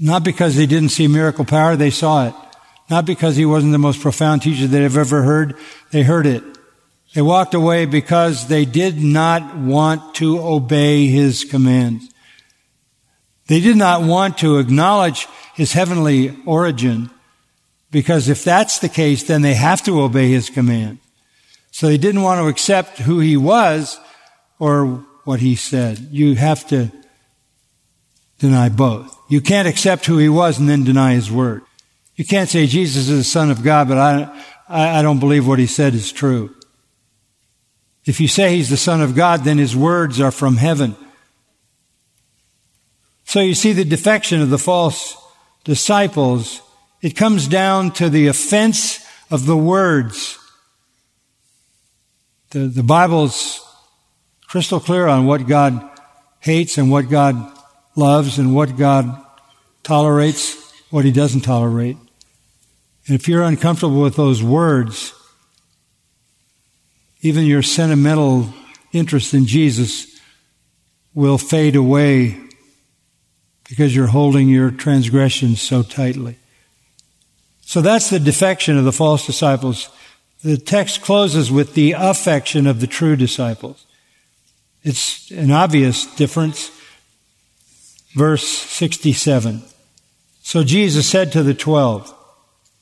Not 0.00 0.24
because 0.24 0.56
they 0.56 0.66
didn't 0.66 0.88
see 0.88 1.06
miracle 1.06 1.44
power, 1.44 1.76
they 1.76 1.90
saw 1.90 2.28
it. 2.28 2.34
Not 2.88 3.06
because 3.06 3.36
he 3.36 3.46
wasn't 3.46 3.72
the 3.72 3.78
most 3.78 4.00
profound 4.00 4.42
teacher 4.42 4.66
they've 4.66 4.96
ever 4.96 5.22
heard, 5.22 5.56
they 5.92 6.02
heard 6.02 6.26
it. 6.26 6.42
They 7.14 7.22
walked 7.22 7.54
away 7.54 7.86
because 7.86 8.48
they 8.48 8.64
did 8.64 9.02
not 9.02 9.56
want 9.56 10.14
to 10.16 10.38
obey 10.40 11.06
his 11.06 11.44
commands. 11.44 12.08
They 13.48 13.60
did 13.60 13.76
not 13.76 14.02
want 14.02 14.38
to 14.38 14.58
acknowledge 14.58 15.26
his 15.54 15.72
heavenly 15.72 16.36
origin 16.46 17.10
because 17.90 18.28
if 18.28 18.44
that's 18.44 18.78
the 18.78 18.88
case, 18.88 19.24
then 19.24 19.42
they 19.42 19.54
have 19.54 19.82
to 19.84 20.00
obey 20.00 20.28
his 20.28 20.48
command. 20.48 20.98
So 21.72 21.86
they 21.86 21.98
didn't 21.98 22.22
want 22.22 22.40
to 22.40 22.48
accept 22.48 22.98
who 22.98 23.20
he 23.20 23.36
was 23.36 23.98
or 24.58 25.04
what 25.24 25.40
he 25.40 25.56
said. 25.56 25.98
You 26.10 26.34
have 26.36 26.66
to 26.68 26.90
deny 28.38 28.68
both. 28.68 29.16
You 29.28 29.40
can't 29.40 29.68
accept 29.68 30.06
who 30.06 30.18
he 30.18 30.28
was 30.28 30.58
and 30.58 30.68
then 30.68 30.84
deny 30.84 31.14
his 31.14 31.30
word. 31.30 31.62
You 32.16 32.24
can't 32.24 32.48
say 32.48 32.66
Jesus 32.66 33.08
is 33.08 33.18
the 33.18 33.24
son 33.24 33.50
of 33.50 33.62
God, 33.62 33.88
but 33.88 33.98
I, 33.98 34.44
I, 34.68 35.02
don't 35.02 35.20
believe 35.20 35.46
what 35.46 35.58
he 35.58 35.66
said 35.66 35.94
is 35.94 36.12
true. 36.12 36.54
If 38.04 38.20
you 38.20 38.28
say 38.28 38.56
he's 38.56 38.70
the 38.70 38.76
son 38.76 39.00
of 39.00 39.14
God, 39.14 39.44
then 39.44 39.58
his 39.58 39.76
words 39.76 40.20
are 40.20 40.30
from 40.30 40.56
heaven. 40.56 40.96
So 43.24 43.40
you 43.40 43.54
see 43.54 43.72
the 43.72 43.84
defection 43.84 44.42
of 44.42 44.50
the 44.50 44.58
false 44.58 45.16
disciples. 45.64 46.62
It 47.02 47.16
comes 47.16 47.48
down 47.48 47.92
to 47.92 48.08
the 48.08 48.26
offense 48.28 49.04
of 49.30 49.46
the 49.46 49.56
words. 49.56 50.38
The, 52.50 52.60
the 52.60 52.82
Bible's 52.82 53.60
crystal 54.46 54.80
clear 54.80 55.06
on 55.06 55.26
what 55.26 55.46
God 55.46 55.88
hates 56.40 56.78
and 56.78 56.90
what 56.90 57.08
God 57.08 57.36
loves 57.94 58.38
and 58.38 58.54
what 58.54 58.76
God 58.76 59.24
tolerates, 59.82 60.56
what 60.90 61.04
he 61.04 61.12
doesn't 61.12 61.42
tolerate. 61.42 61.96
And 63.06 63.14
if 63.14 63.28
you're 63.28 63.42
uncomfortable 63.42 64.02
with 64.02 64.16
those 64.16 64.42
words, 64.42 65.14
even 67.22 67.44
your 67.44 67.62
sentimental 67.62 68.52
interest 68.92 69.34
in 69.34 69.46
Jesus 69.46 70.18
will 71.14 71.38
fade 71.38 71.76
away 71.76 72.38
because 73.70 73.94
you're 73.94 74.08
holding 74.08 74.48
your 74.48 74.72
transgressions 74.72 75.62
so 75.62 75.84
tightly. 75.84 76.36
So 77.60 77.80
that's 77.80 78.10
the 78.10 78.18
defection 78.18 78.76
of 78.76 78.84
the 78.84 78.92
false 78.92 79.24
disciples. 79.24 79.88
The 80.42 80.56
text 80.58 81.02
closes 81.02 81.52
with 81.52 81.74
the 81.74 81.92
affection 81.92 82.66
of 82.66 82.80
the 82.80 82.88
true 82.88 83.14
disciples. 83.14 83.86
It's 84.82 85.30
an 85.30 85.52
obvious 85.52 86.04
difference. 86.16 86.72
Verse 88.14 88.46
67. 88.46 89.62
So 90.42 90.64
Jesus 90.64 91.06
said 91.06 91.30
to 91.32 91.44
the 91.44 91.54
twelve, 91.54 92.12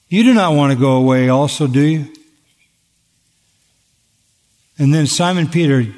You 0.08 0.22
do 0.22 0.32
not 0.32 0.54
want 0.54 0.72
to 0.72 0.78
go 0.78 0.92
away 0.92 1.28
also, 1.28 1.66
do 1.66 1.82
you? 1.82 2.06
And 4.78 4.94
then 4.94 5.06
Simon 5.06 5.48
Peter 5.48 5.92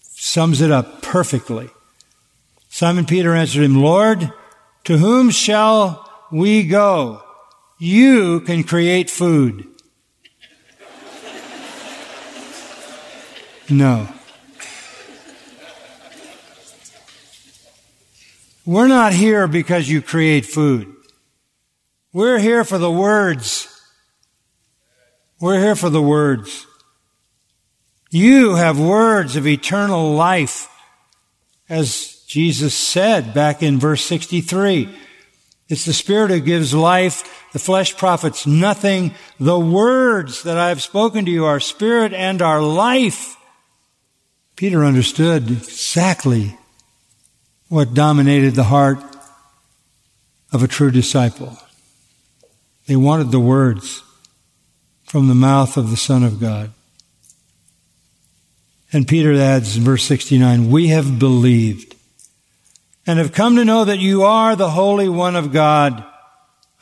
sums 0.00 0.60
it 0.60 0.72
up 0.72 1.00
perfectly. 1.00 1.70
Simon 2.74 3.04
Peter 3.04 3.34
answered 3.34 3.64
him, 3.64 3.82
Lord, 3.82 4.32
to 4.84 4.96
whom 4.96 5.28
shall 5.28 6.10
we 6.32 6.66
go? 6.66 7.22
You 7.78 8.40
can 8.40 8.64
create 8.64 9.10
food. 9.10 9.68
No. 13.68 14.08
We're 18.64 18.88
not 18.88 19.12
here 19.12 19.46
because 19.46 19.90
you 19.90 20.00
create 20.00 20.46
food. 20.46 20.90
We're 22.10 22.38
here 22.38 22.64
for 22.64 22.78
the 22.78 22.90
words. 22.90 23.68
We're 25.42 25.60
here 25.60 25.76
for 25.76 25.90
the 25.90 26.00
words. 26.00 26.66
You 28.08 28.54
have 28.54 28.80
words 28.80 29.36
of 29.36 29.46
eternal 29.46 30.14
life, 30.14 30.70
as 31.68 32.11
Jesus 32.32 32.74
said 32.74 33.34
back 33.34 33.62
in 33.62 33.78
verse 33.78 34.02
63. 34.06 34.88
It's 35.68 35.84
the 35.84 35.92
Spirit 35.92 36.30
who 36.30 36.40
gives 36.40 36.72
life. 36.72 37.28
The 37.52 37.58
flesh 37.58 37.94
profits 37.94 38.46
nothing. 38.46 39.12
The 39.38 39.58
words 39.58 40.42
that 40.44 40.56
I 40.56 40.70
have 40.70 40.80
spoken 40.80 41.26
to 41.26 41.30
you 41.30 41.44
are 41.44 41.60
Spirit 41.60 42.14
and 42.14 42.40
are 42.40 42.62
life. 42.62 43.36
Peter 44.56 44.82
understood 44.82 45.50
exactly 45.50 46.56
what 47.68 47.92
dominated 47.92 48.54
the 48.54 48.64
heart 48.64 49.00
of 50.54 50.62
a 50.62 50.68
true 50.68 50.90
disciple. 50.90 51.58
They 52.86 52.96
wanted 52.96 53.30
the 53.30 53.40
words 53.40 54.02
from 55.04 55.28
the 55.28 55.34
mouth 55.34 55.76
of 55.76 55.90
the 55.90 55.98
Son 55.98 56.22
of 56.22 56.40
God. 56.40 56.72
And 58.90 59.06
Peter 59.06 59.34
adds 59.34 59.76
in 59.76 59.82
verse 59.82 60.04
69, 60.04 60.70
we 60.70 60.88
have 60.88 61.18
believed 61.18 61.96
and 63.06 63.18
have 63.18 63.32
come 63.32 63.56
to 63.56 63.64
know 63.64 63.84
that 63.84 63.98
you 63.98 64.22
are 64.22 64.54
the 64.54 64.70
Holy 64.70 65.08
One 65.08 65.36
of 65.36 65.52
God. 65.52 66.04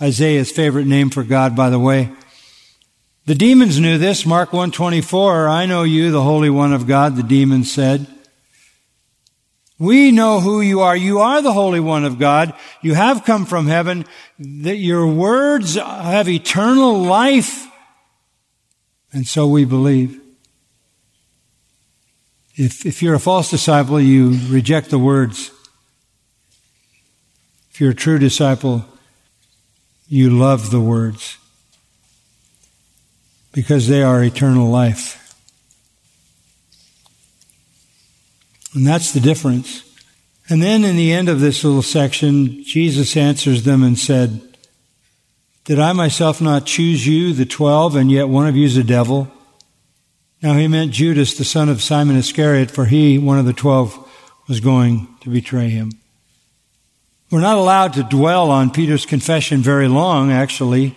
Isaiah's 0.00 0.50
favorite 0.50 0.86
name 0.86 1.10
for 1.10 1.22
God, 1.22 1.54
by 1.54 1.70
the 1.70 1.78
way. 1.78 2.10
The 3.26 3.34
demons 3.34 3.78
knew 3.78 3.98
this. 3.98 4.26
Mark 4.26 4.52
124, 4.52 5.48
I 5.48 5.66
know 5.66 5.82
you, 5.82 6.10
the 6.10 6.22
Holy 6.22 6.50
One 6.50 6.72
of 6.72 6.86
God, 6.86 7.16
the 7.16 7.22
demons 7.22 7.70
said. 7.70 8.06
We 9.78 10.10
know 10.10 10.40
who 10.40 10.60
you 10.60 10.80
are. 10.80 10.96
You 10.96 11.20
are 11.20 11.40
the 11.40 11.52
Holy 11.52 11.80
One 11.80 12.04
of 12.04 12.18
God. 12.18 12.52
You 12.82 12.94
have 12.94 13.24
come 13.24 13.46
from 13.46 13.66
heaven. 13.66 14.04
That 14.38 14.76
your 14.76 15.06
words 15.06 15.76
have 15.76 16.28
eternal 16.28 16.98
life. 16.98 17.66
And 19.12 19.26
so 19.26 19.46
we 19.46 19.64
believe. 19.64 20.20
If, 22.56 22.84
if 22.84 23.02
you're 23.02 23.14
a 23.14 23.20
false 23.20 23.50
disciple, 23.50 23.98
you 23.98 24.38
reject 24.48 24.90
the 24.90 24.98
words. 24.98 25.50
If 27.70 27.80
you're 27.80 27.90
a 27.90 27.94
true 27.94 28.18
disciple, 28.18 28.84
you 30.08 30.30
love 30.30 30.70
the 30.70 30.80
words 30.80 31.38
because 33.52 33.88
they 33.88 34.02
are 34.02 34.22
eternal 34.22 34.68
life. 34.68 35.16
And 38.74 38.86
that's 38.86 39.12
the 39.12 39.20
difference. 39.20 39.84
And 40.48 40.62
then 40.62 40.84
in 40.84 40.96
the 40.96 41.12
end 41.12 41.28
of 41.28 41.40
this 41.40 41.64
little 41.64 41.82
section, 41.82 42.62
Jesus 42.64 43.16
answers 43.16 43.62
them 43.62 43.82
and 43.82 43.98
said, 43.98 44.40
Did 45.64 45.78
I 45.78 45.92
myself 45.92 46.40
not 46.40 46.66
choose 46.66 47.06
you, 47.06 47.32
the 47.32 47.46
twelve, 47.46 47.94
and 47.94 48.10
yet 48.10 48.28
one 48.28 48.48
of 48.48 48.56
you 48.56 48.66
is 48.66 48.76
a 48.76 48.84
devil? 48.84 49.30
Now 50.42 50.54
he 50.54 50.68
meant 50.68 50.92
Judas, 50.92 51.34
the 51.36 51.44
son 51.44 51.68
of 51.68 51.82
Simon 51.82 52.16
Iscariot, 52.16 52.70
for 52.70 52.86
he, 52.86 53.18
one 53.18 53.38
of 53.38 53.44
the 53.44 53.52
twelve, 53.52 53.96
was 54.48 54.60
going 54.60 55.08
to 55.20 55.30
betray 55.30 55.68
him. 55.68 55.92
We're 57.30 57.40
not 57.40 57.58
allowed 57.58 57.92
to 57.92 58.02
dwell 58.02 58.50
on 58.50 58.70
Peter's 58.70 59.06
confession 59.06 59.60
very 59.60 59.86
long, 59.86 60.32
actually. 60.32 60.96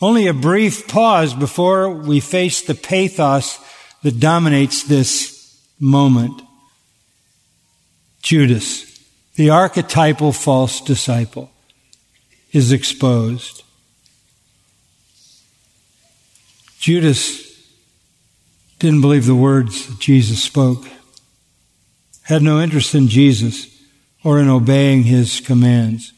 Only 0.00 0.26
a 0.26 0.32
brief 0.32 0.88
pause 0.88 1.34
before 1.34 1.90
we 1.90 2.20
face 2.20 2.62
the 2.62 2.74
pathos 2.74 3.58
that 4.02 4.18
dominates 4.18 4.84
this 4.84 5.60
moment. 5.78 6.40
Judas, 8.22 9.00
the 9.34 9.50
archetypal 9.50 10.32
false 10.32 10.80
disciple, 10.80 11.50
is 12.52 12.72
exposed. 12.72 13.62
Judas 16.78 17.54
didn't 18.78 19.02
believe 19.02 19.26
the 19.26 19.34
words 19.34 19.88
that 19.88 19.98
Jesus 19.98 20.42
spoke, 20.42 20.86
had 22.22 22.42
no 22.42 22.60
interest 22.60 22.94
in 22.94 23.08
Jesus 23.08 23.75
or 24.26 24.40
in 24.40 24.48
obeying 24.48 25.04
his 25.04 25.38
commands. 25.38 26.12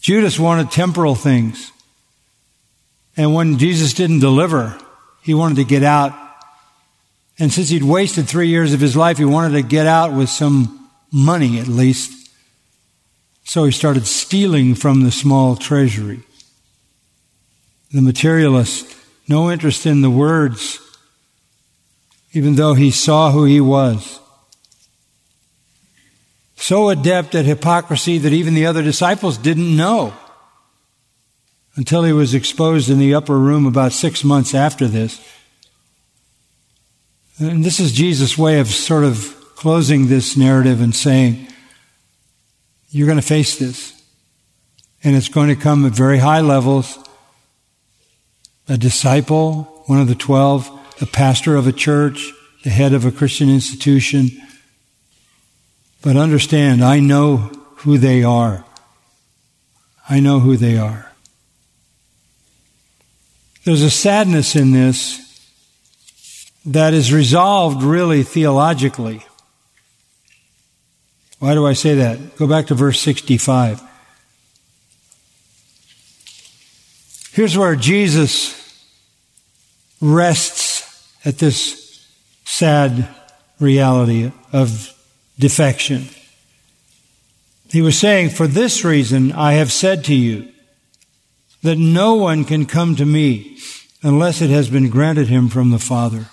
Judas 0.00 0.40
wanted 0.40 0.70
temporal 0.70 1.14
things. 1.14 1.70
And 3.18 3.34
when 3.34 3.58
Jesus 3.58 3.92
didn't 3.92 4.20
deliver, 4.20 4.78
he 5.20 5.34
wanted 5.34 5.56
to 5.56 5.64
get 5.64 5.82
out. 5.82 6.14
And 7.38 7.52
since 7.52 7.68
he'd 7.68 7.82
wasted 7.82 8.26
three 8.26 8.48
years 8.48 8.72
of 8.72 8.80
his 8.80 8.96
life, 8.96 9.18
he 9.18 9.26
wanted 9.26 9.60
to 9.60 9.68
get 9.68 9.86
out 9.86 10.14
with 10.14 10.30
some 10.30 10.88
money 11.12 11.58
at 11.58 11.68
least. 11.68 12.30
So 13.44 13.64
he 13.64 13.70
started 13.70 14.06
stealing 14.06 14.74
from 14.74 15.02
the 15.02 15.12
small 15.12 15.54
treasury. 15.54 16.22
The 17.90 18.00
materialist, 18.00 18.96
no 19.28 19.50
interest 19.50 19.84
in 19.84 20.00
the 20.00 20.08
words, 20.08 20.78
even 22.32 22.54
though 22.54 22.72
he 22.72 22.90
saw 22.90 23.32
who 23.32 23.44
he 23.44 23.60
was 23.60 24.18
so 26.62 26.90
adept 26.90 27.34
at 27.34 27.44
hypocrisy 27.44 28.18
that 28.18 28.32
even 28.32 28.54
the 28.54 28.66
other 28.66 28.82
disciples 28.82 29.36
didn't 29.36 29.76
know 29.76 30.14
until 31.74 32.04
he 32.04 32.12
was 32.12 32.34
exposed 32.34 32.88
in 32.88 33.00
the 33.00 33.16
upper 33.16 33.36
room 33.36 33.66
about 33.66 33.90
six 33.90 34.22
months 34.22 34.54
after 34.54 34.86
this. 34.86 35.20
And 37.40 37.64
this 37.64 37.80
is 37.80 37.90
Jesus' 37.90 38.38
way 38.38 38.60
of 38.60 38.68
sort 38.68 39.02
of 39.02 39.34
closing 39.56 40.06
this 40.06 40.36
narrative 40.36 40.80
and 40.80 40.94
saying, 40.94 41.48
You're 42.90 43.08
going 43.08 43.18
to 43.18 43.26
face 43.26 43.58
this. 43.58 44.00
And 45.02 45.16
it's 45.16 45.28
going 45.28 45.48
to 45.48 45.56
come 45.56 45.84
at 45.84 45.92
very 45.92 46.18
high 46.18 46.42
levels. 46.42 46.96
A 48.68 48.78
disciple, 48.78 49.64
one 49.86 50.00
of 50.00 50.06
the 50.06 50.14
twelve, 50.14 50.70
the 51.00 51.06
pastor 51.06 51.56
of 51.56 51.66
a 51.66 51.72
church, 51.72 52.30
the 52.62 52.70
head 52.70 52.94
of 52.94 53.04
a 53.04 53.10
Christian 53.10 53.50
institution, 53.50 54.30
but 56.02 56.16
understand, 56.16 56.84
I 56.84 57.00
know 57.00 57.36
who 57.76 57.96
they 57.96 58.24
are. 58.24 58.64
I 60.08 60.20
know 60.20 60.40
who 60.40 60.56
they 60.56 60.76
are. 60.76 61.12
There's 63.64 63.82
a 63.82 63.90
sadness 63.90 64.56
in 64.56 64.72
this 64.72 65.20
that 66.66 66.92
is 66.92 67.12
resolved 67.12 67.82
really 67.82 68.24
theologically. 68.24 69.24
Why 71.38 71.54
do 71.54 71.66
I 71.66 71.72
say 71.72 71.94
that? 71.94 72.36
Go 72.36 72.46
back 72.46 72.66
to 72.66 72.74
verse 72.74 73.00
65. 73.00 73.80
Here's 77.32 77.56
where 77.56 77.74
Jesus 77.76 78.58
rests 80.00 81.16
at 81.24 81.38
this 81.38 82.06
sad 82.44 83.08
reality 83.58 84.32
of 84.52 84.92
defection. 85.42 86.08
He 87.68 87.82
was 87.82 87.98
saying, 87.98 88.30
For 88.30 88.46
this 88.46 88.84
reason 88.84 89.32
I 89.32 89.54
have 89.54 89.72
said 89.72 90.04
to 90.04 90.14
you 90.14 90.48
that 91.62 91.76
no 91.76 92.14
one 92.14 92.44
can 92.44 92.64
come 92.64 92.96
to 92.96 93.04
me 93.04 93.58
unless 94.02 94.40
it 94.40 94.50
has 94.50 94.70
been 94.70 94.88
granted 94.88 95.28
him 95.28 95.48
from 95.48 95.70
the 95.70 95.78
Father. 95.78 96.26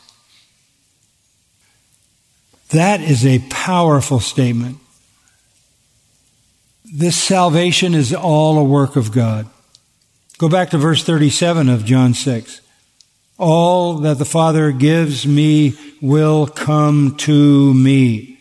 That 2.70 3.02
is 3.02 3.26
a 3.26 3.40
powerful 3.50 4.20
statement. 4.20 4.78
This 6.86 7.18
salvation 7.18 7.96
is 7.96 8.14
all 8.14 8.58
a 8.60 8.64
work 8.64 8.96
of 8.96 9.12
God. 9.12 9.48
Go 10.38 10.50
back 10.50 10.70
to 10.70 10.78
verse 10.78 11.04
37 11.04 11.68
of 11.68 11.84
John 11.84 12.14
6. 12.14 12.62
All 13.38 13.96
that 14.00 14.20
the 14.20 14.26
Father 14.26 14.72
gives 14.72 15.26
me 15.26 15.74
will 16.02 16.48
come 16.48 17.16
to 17.18 17.74
me. 17.74 18.39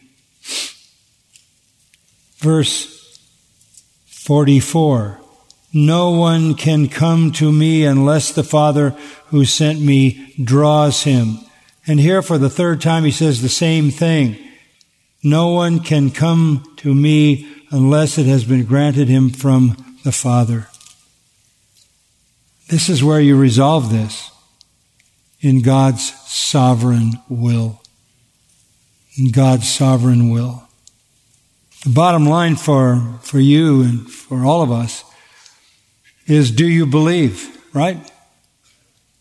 Verse 2.38 3.20
44. 4.06 5.20
No 5.72 6.10
one 6.10 6.54
can 6.54 6.88
come 6.88 7.30
to 7.32 7.52
me 7.52 7.84
unless 7.84 8.32
the 8.32 8.42
Father 8.42 8.90
who 9.26 9.44
sent 9.44 9.80
me 9.80 10.34
draws 10.42 11.02
him. 11.02 11.38
And 11.86 12.00
here 12.00 12.22
for 12.22 12.38
the 12.38 12.50
third 12.50 12.80
time 12.80 13.04
he 13.04 13.10
says 13.10 13.42
the 13.42 13.48
same 13.48 13.90
thing. 13.90 14.36
No 15.22 15.48
one 15.48 15.80
can 15.80 16.10
come 16.10 16.64
to 16.78 16.94
me 16.94 17.48
unless 17.70 18.18
it 18.18 18.26
has 18.26 18.44
been 18.44 18.64
granted 18.64 19.08
him 19.08 19.30
from 19.30 19.98
the 20.04 20.12
Father. 20.12 20.68
This 22.68 22.88
is 22.88 23.02
where 23.02 23.20
you 23.20 23.36
resolve 23.36 23.90
this 23.90 24.30
in 25.40 25.62
God's 25.62 26.12
sovereign 26.30 27.12
will. 27.28 27.82
In 29.16 29.30
God's 29.32 29.68
sovereign 29.70 30.30
will. 30.30 30.67
The 31.84 31.90
bottom 31.90 32.26
line 32.26 32.56
for, 32.56 33.00
for 33.22 33.38
you 33.38 33.82
and 33.82 34.10
for 34.10 34.44
all 34.44 34.62
of 34.62 34.72
us 34.72 35.04
is 36.26 36.50
do 36.50 36.66
you 36.68 36.86
believe, 36.86 37.56
right? 37.72 37.98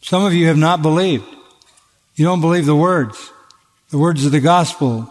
Some 0.02 0.26
of 0.26 0.34
you 0.34 0.48
have 0.48 0.58
not 0.58 0.82
believed. 0.82 1.26
You 2.16 2.26
don't 2.26 2.42
believe 2.42 2.66
the 2.66 2.76
words, 2.76 3.32
the 3.92 4.00
words 4.00 4.26
of 4.26 4.32
the 4.32 4.40
gospel, 4.40 5.08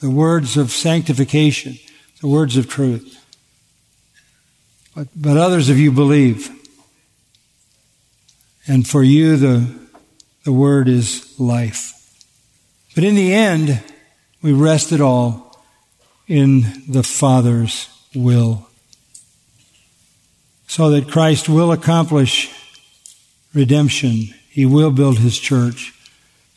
the 0.00 0.10
words 0.10 0.56
of 0.56 0.72
sanctification, 0.72 1.78
the 2.20 2.26
words 2.26 2.56
of 2.56 2.68
truth. 2.68 3.14
But, 4.94 5.08
but 5.14 5.36
others 5.36 5.68
of 5.68 5.78
you 5.78 5.92
believe. 5.92 6.50
And 8.66 8.86
for 8.86 9.04
you, 9.04 9.36
the, 9.36 9.72
the 10.42 10.52
word 10.52 10.88
is 10.88 11.38
life. 11.38 11.94
But 12.96 13.04
in 13.04 13.14
the 13.14 13.32
end, 13.32 13.82
we 14.42 14.52
rest 14.52 14.90
it 14.90 15.00
all 15.00 15.47
in 16.28 16.84
the 16.86 17.02
Father's 17.02 17.88
will. 18.14 18.68
So 20.66 20.90
that 20.90 21.10
Christ 21.10 21.48
will 21.48 21.72
accomplish 21.72 22.54
redemption. 23.54 24.34
He 24.50 24.66
will 24.66 24.90
build 24.90 25.18
his 25.18 25.38
church 25.38 25.94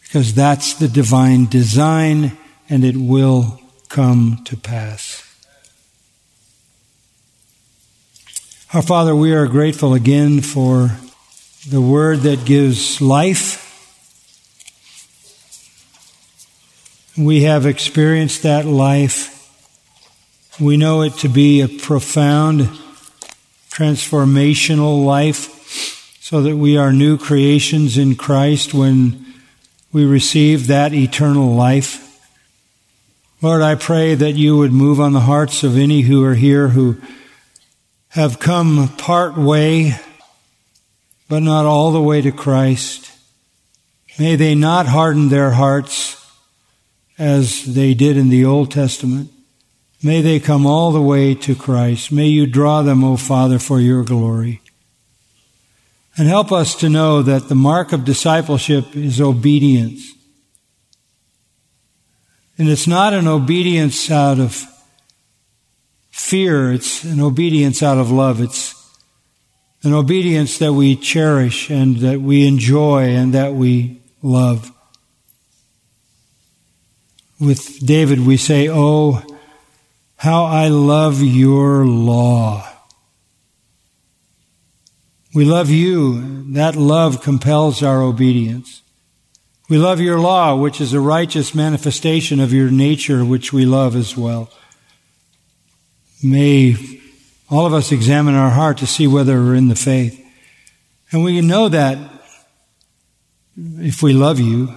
because 0.04 0.34
that's 0.34 0.74
the 0.74 0.90
divine 0.90 1.46
design 1.46 2.38
and 2.70 2.84
it 2.84 2.98
will 2.98 3.62
come 3.88 4.42
to 4.46 4.58
pass. 4.58 5.28
Our 8.74 8.82
Father, 8.82 9.16
we 9.16 9.34
are 9.34 9.48
grateful 9.48 9.94
again 9.94 10.42
for 10.42 10.92
the 11.68 11.82
word 11.82 12.22
that 12.22 12.46
gives 12.46 13.02
life. 13.02 13.68
We 17.18 17.44
have 17.44 17.66
experienced 17.66 18.44
that 18.44 18.66
life 18.66 19.31
we 20.62 20.78
know 20.78 21.02
it 21.02 21.14
to 21.14 21.28
be 21.28 21.62
a 21.62 21.68
profound 21.68 22.62
transformational 23.72 25.04
life 25.04 26.20
so 26.22 26.44
that 26.44 26.56
we 26.56 26.78
are 26.78 26.94
new 26.94 27.18
creations 27.18 27.98
in 27.98 28.16
Christ 28.16 28.72
when 28.72 29.26
we 29.92 30.06
receive 30.06 30.68
that 30.68 30.94
eternal 30.94 31.56
life. 31.56 32.08
Lord, 33.42 33.64
I 33.64 33.74
pray 33.74 34.14
that 34.14 34.34
you 34.34 34.56
would 34.58 34.72
move 34.72 35.00
on 35.00 35.14
the 35.14 35.22
hearts 35.22 35.64
of 35.64 35.78
any 35.78 36.02
who 36.02 36.24
are 36.24 36.36
here 36.36 36.68
who 36.68 36.98
have 38.10 38.38
come 38.38 38.88
part 39.00 39.36
way, 39.36 39.96
but 41.28 41.42
not 41.42 41.66
all 41.66 41.92
the 41.92 42.02
way 42.02 42.22
to 42.22 42.32
Christ. 42.32 43.12
May 44.20 44.36
they 44.36 44.54
not 44.54 44.86
harden 44.86 45.30
their 45.30 45.52
hearts 45.52 46.24
as 47.18 47.74
they 47.74 47.96
did 47.96 48.16
in 48.16 48.30
the 48.30 48.46
Old 48.46 48.70
Testament. 48.70 49.32
May 50.04 50.22
they 50.22 50.40
come 50.40 50.66
all 50.66 50.92
the 50.92 51.02
way 51.02 51.36
to 51.36 51.56
Christ. 51.56 52.12
May 52.12 52.28
you 52.28 52.48
draw 52.48 52.82
them, 52.82 53.04
O 53.04 53.18
Father, 53.18 53.60
for 53.60 53.80
your 53.80 54.04
glory. 54.04 54.62
And 56.18 56.28
help 56.28 56.52
us 56.52 56.76
to 56.76 56.90
know 56.90 57.22
that 57.22 57.50
the 57.50 57.56
mark 57.56 57.94
of 57.94 58.04
discipleship 58.04 58.96
is 58.96 59.22
obedience. 59.22 60.12
And 62.58 62.68
it's 62.68 62.88
not 62.88 63.14
an 63.14 63.28
obedience 63.28 64.12
out 64.12 64.40
of 64.40 64.66
fear, 66.10 66.72
it's 66.72 67.04
an 67.04 67.20
obedience 67.20 67.82
out 67.82 67.98
of 67.98 68.12
love. 68.12 68.42
It's 68.42 68.76
an 69.84 69.94
obedience 69.94 70.58
that 70.60 70.74
we 70.74 70.96
cherish 70.96 71.70
and 71.70 71.98
that 71.98 72.22
we 72.22 72.48
enjoy 72.48 73.16
and 73.16 73.34
that 73.34 73.54
we 73.54 74.02
love. 74.22 74.72
With 77.40 77.84
David, 77.86 78.26
we 78.26 78.38
say, 78.38 78.70
Oh, 78.70 79.24
how 80.22 80.44
I 80.44 80.68
love 80.68 81.20
your 81.24 81.84
law. 81.84 82.64
We 85.34 85.46
love 85.46 85.72
you. 85.72 86.54
That 86.54 86.76
love 86.76 87.24
compels 87.24 87.82
our 87.82 88.04
obedience. 88.04 88.84
We 89.68 89.80
love 89.80 90.00
your 90.00 90.20
law, 90.20 90.56
which 90.56 90.80
is 90.80 90.94
a 90.94 91.00
righteous 91.00 91.56
manifestation 91.56 92.40
of 92.40 92.54
your 92.54 92.70
nature, 92.70 93.26
which 93.26 93.52
we 93.52 93.66
love 93.66 93.96
as 93.96 94.16
well. 94.16 94.52
May 96.22 96.76
all 97.50 97.66
of 97.66 97.74
us 97.74 97.92
examine 97.92 98.36
our 98.36 98.52
heart 98.52 98.78
to 98.78 98.86
see 98.86 99.08
whether 99.08 99.42
we're 99.42 99.56
in 99.56 99.70
the 99.70 99.76
faith. 99.76 100.24
And 101.12 101.24
we 101.24 101.42
know 101.42 101.68
that 101.68 101.98
if 103.58 104.04
we 104.04 104.14
love 104.14 104.40
you. 104.40 104.76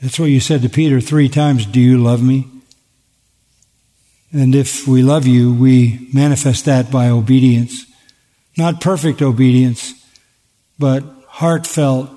That's 0.00 0.18
what 0.18 0.30
you 0.30 0.40
said 0.40 0.62
to 0.62 0.70
Peter 0.70 0.98
three 0.98 1.28
times. 1.28 1.66
Do 1.66 1.78
you 1.78 1.98
love 1.98 2.22
me? 2.22 2.51
And 4.32 4.54
if 4.54 4.88
we 4.88 5.02
love 5.02 5.26
you, 5.26 5.52
we 5.52 6.08
manifest 6.12 6.64
that 6.64 6.90
by 6.90 7.08
obedience. 7.08 7.84
Not 8.56 8.80
perfect 8.80 9.20
obedience, 9.20 9.92
but 10.78 11.04
heartfelt, 11.28 12.10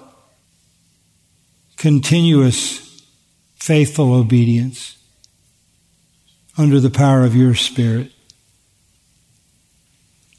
continuous, 1.75 3.03
faithful 3.57 4.13
obedience 4.13 4.97
under 6.57 6.79
the 6.79 6.89
power 6.89 7.23
of 7.23 7.35
your 7.35 7.53
Spirit. 7.53 8.11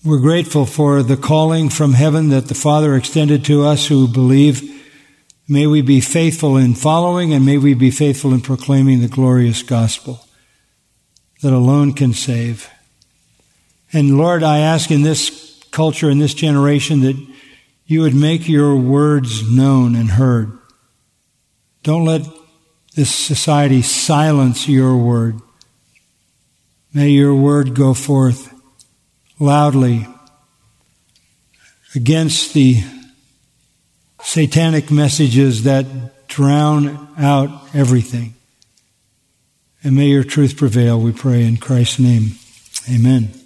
We're 0.02 0.20
grateful 0.20 0.64
for 0.64 1.02
the 1.02 1.16
calling 1.16 1.68
from 1.68 1.92
heaven 1.92 2.30
that 2.30 2.46
the 2.46 2.54
Father 2.54 2.94
extended 2.94 3.44
to 3.46 3.64
us 3.64 3.88
who 3.88 4.08
believe. 4.08 4.62
May 5.48 5.66
we 5.66 5.82
be 5.82 6.00
faithful 6.00 6.56
in 6.56 6.74
following 6.74 7.34
and 7.34 7.44
may 7.44 7.58
we 7.58 7.74
be 7.74 7.90
faithful 7.90 8.32
in 8.32 8.40
proclaiming 8.40 9.00
the 9.00 9.08
glorious 9.08 9.62
gospel 9.62 10.25
that 11.43 11.53
alone 11.53 11.93
can 11.93 12.12
save. 12.12 12.70
And 13.93 14.18
Lord, 14.18 14.43
I 14.43 14.59
ask 14.59 14.91
in 14.91 15.03
this 15.03 15.62
culture, 15.70 16.11
in 16.11 16.18
this 16.18 16.34
generation, 16.34 17.01
that 17.01 17.16
you 17.87 18.01
would 18.03 18.14
make 18.14 18.49
your 18.49 18.76
words 18.76 19.49
known 19.49 19.95
and 19.95 20.11
heard. 20.11 20.59
Don't 21.82 22.05
let 22.05 22.22
this 22.95 23.14
society 23.14 23.82
silence 23.82 24.68
your 24.68 24.97
word. 24.97 25.41
May 26.93 27.11
your 27.11 27.34
word 27.34 27.74
go 27.74 27.95
forth 27.95 28.53
loudly 29.39 30.07
against 31.95 32.55
the 32.55 32.82
satanic 34.22 34.91
messages 34.91 35.64
that 35.64 35.87
drown 36.26 37.09
out 37.18 37.51
everything. 37.74 38.36
And 39.87 39.95
may 39.95 40.07
your 40.07 40.24
truth 40.24 40.57
prevail, 40.57 40.99
we 40.99 41.12
pray 41.12 41.45
in 41.45 41.59
Christ's 41.59 42.01
name. 42.01 42.32
Amen. 42.93 43.45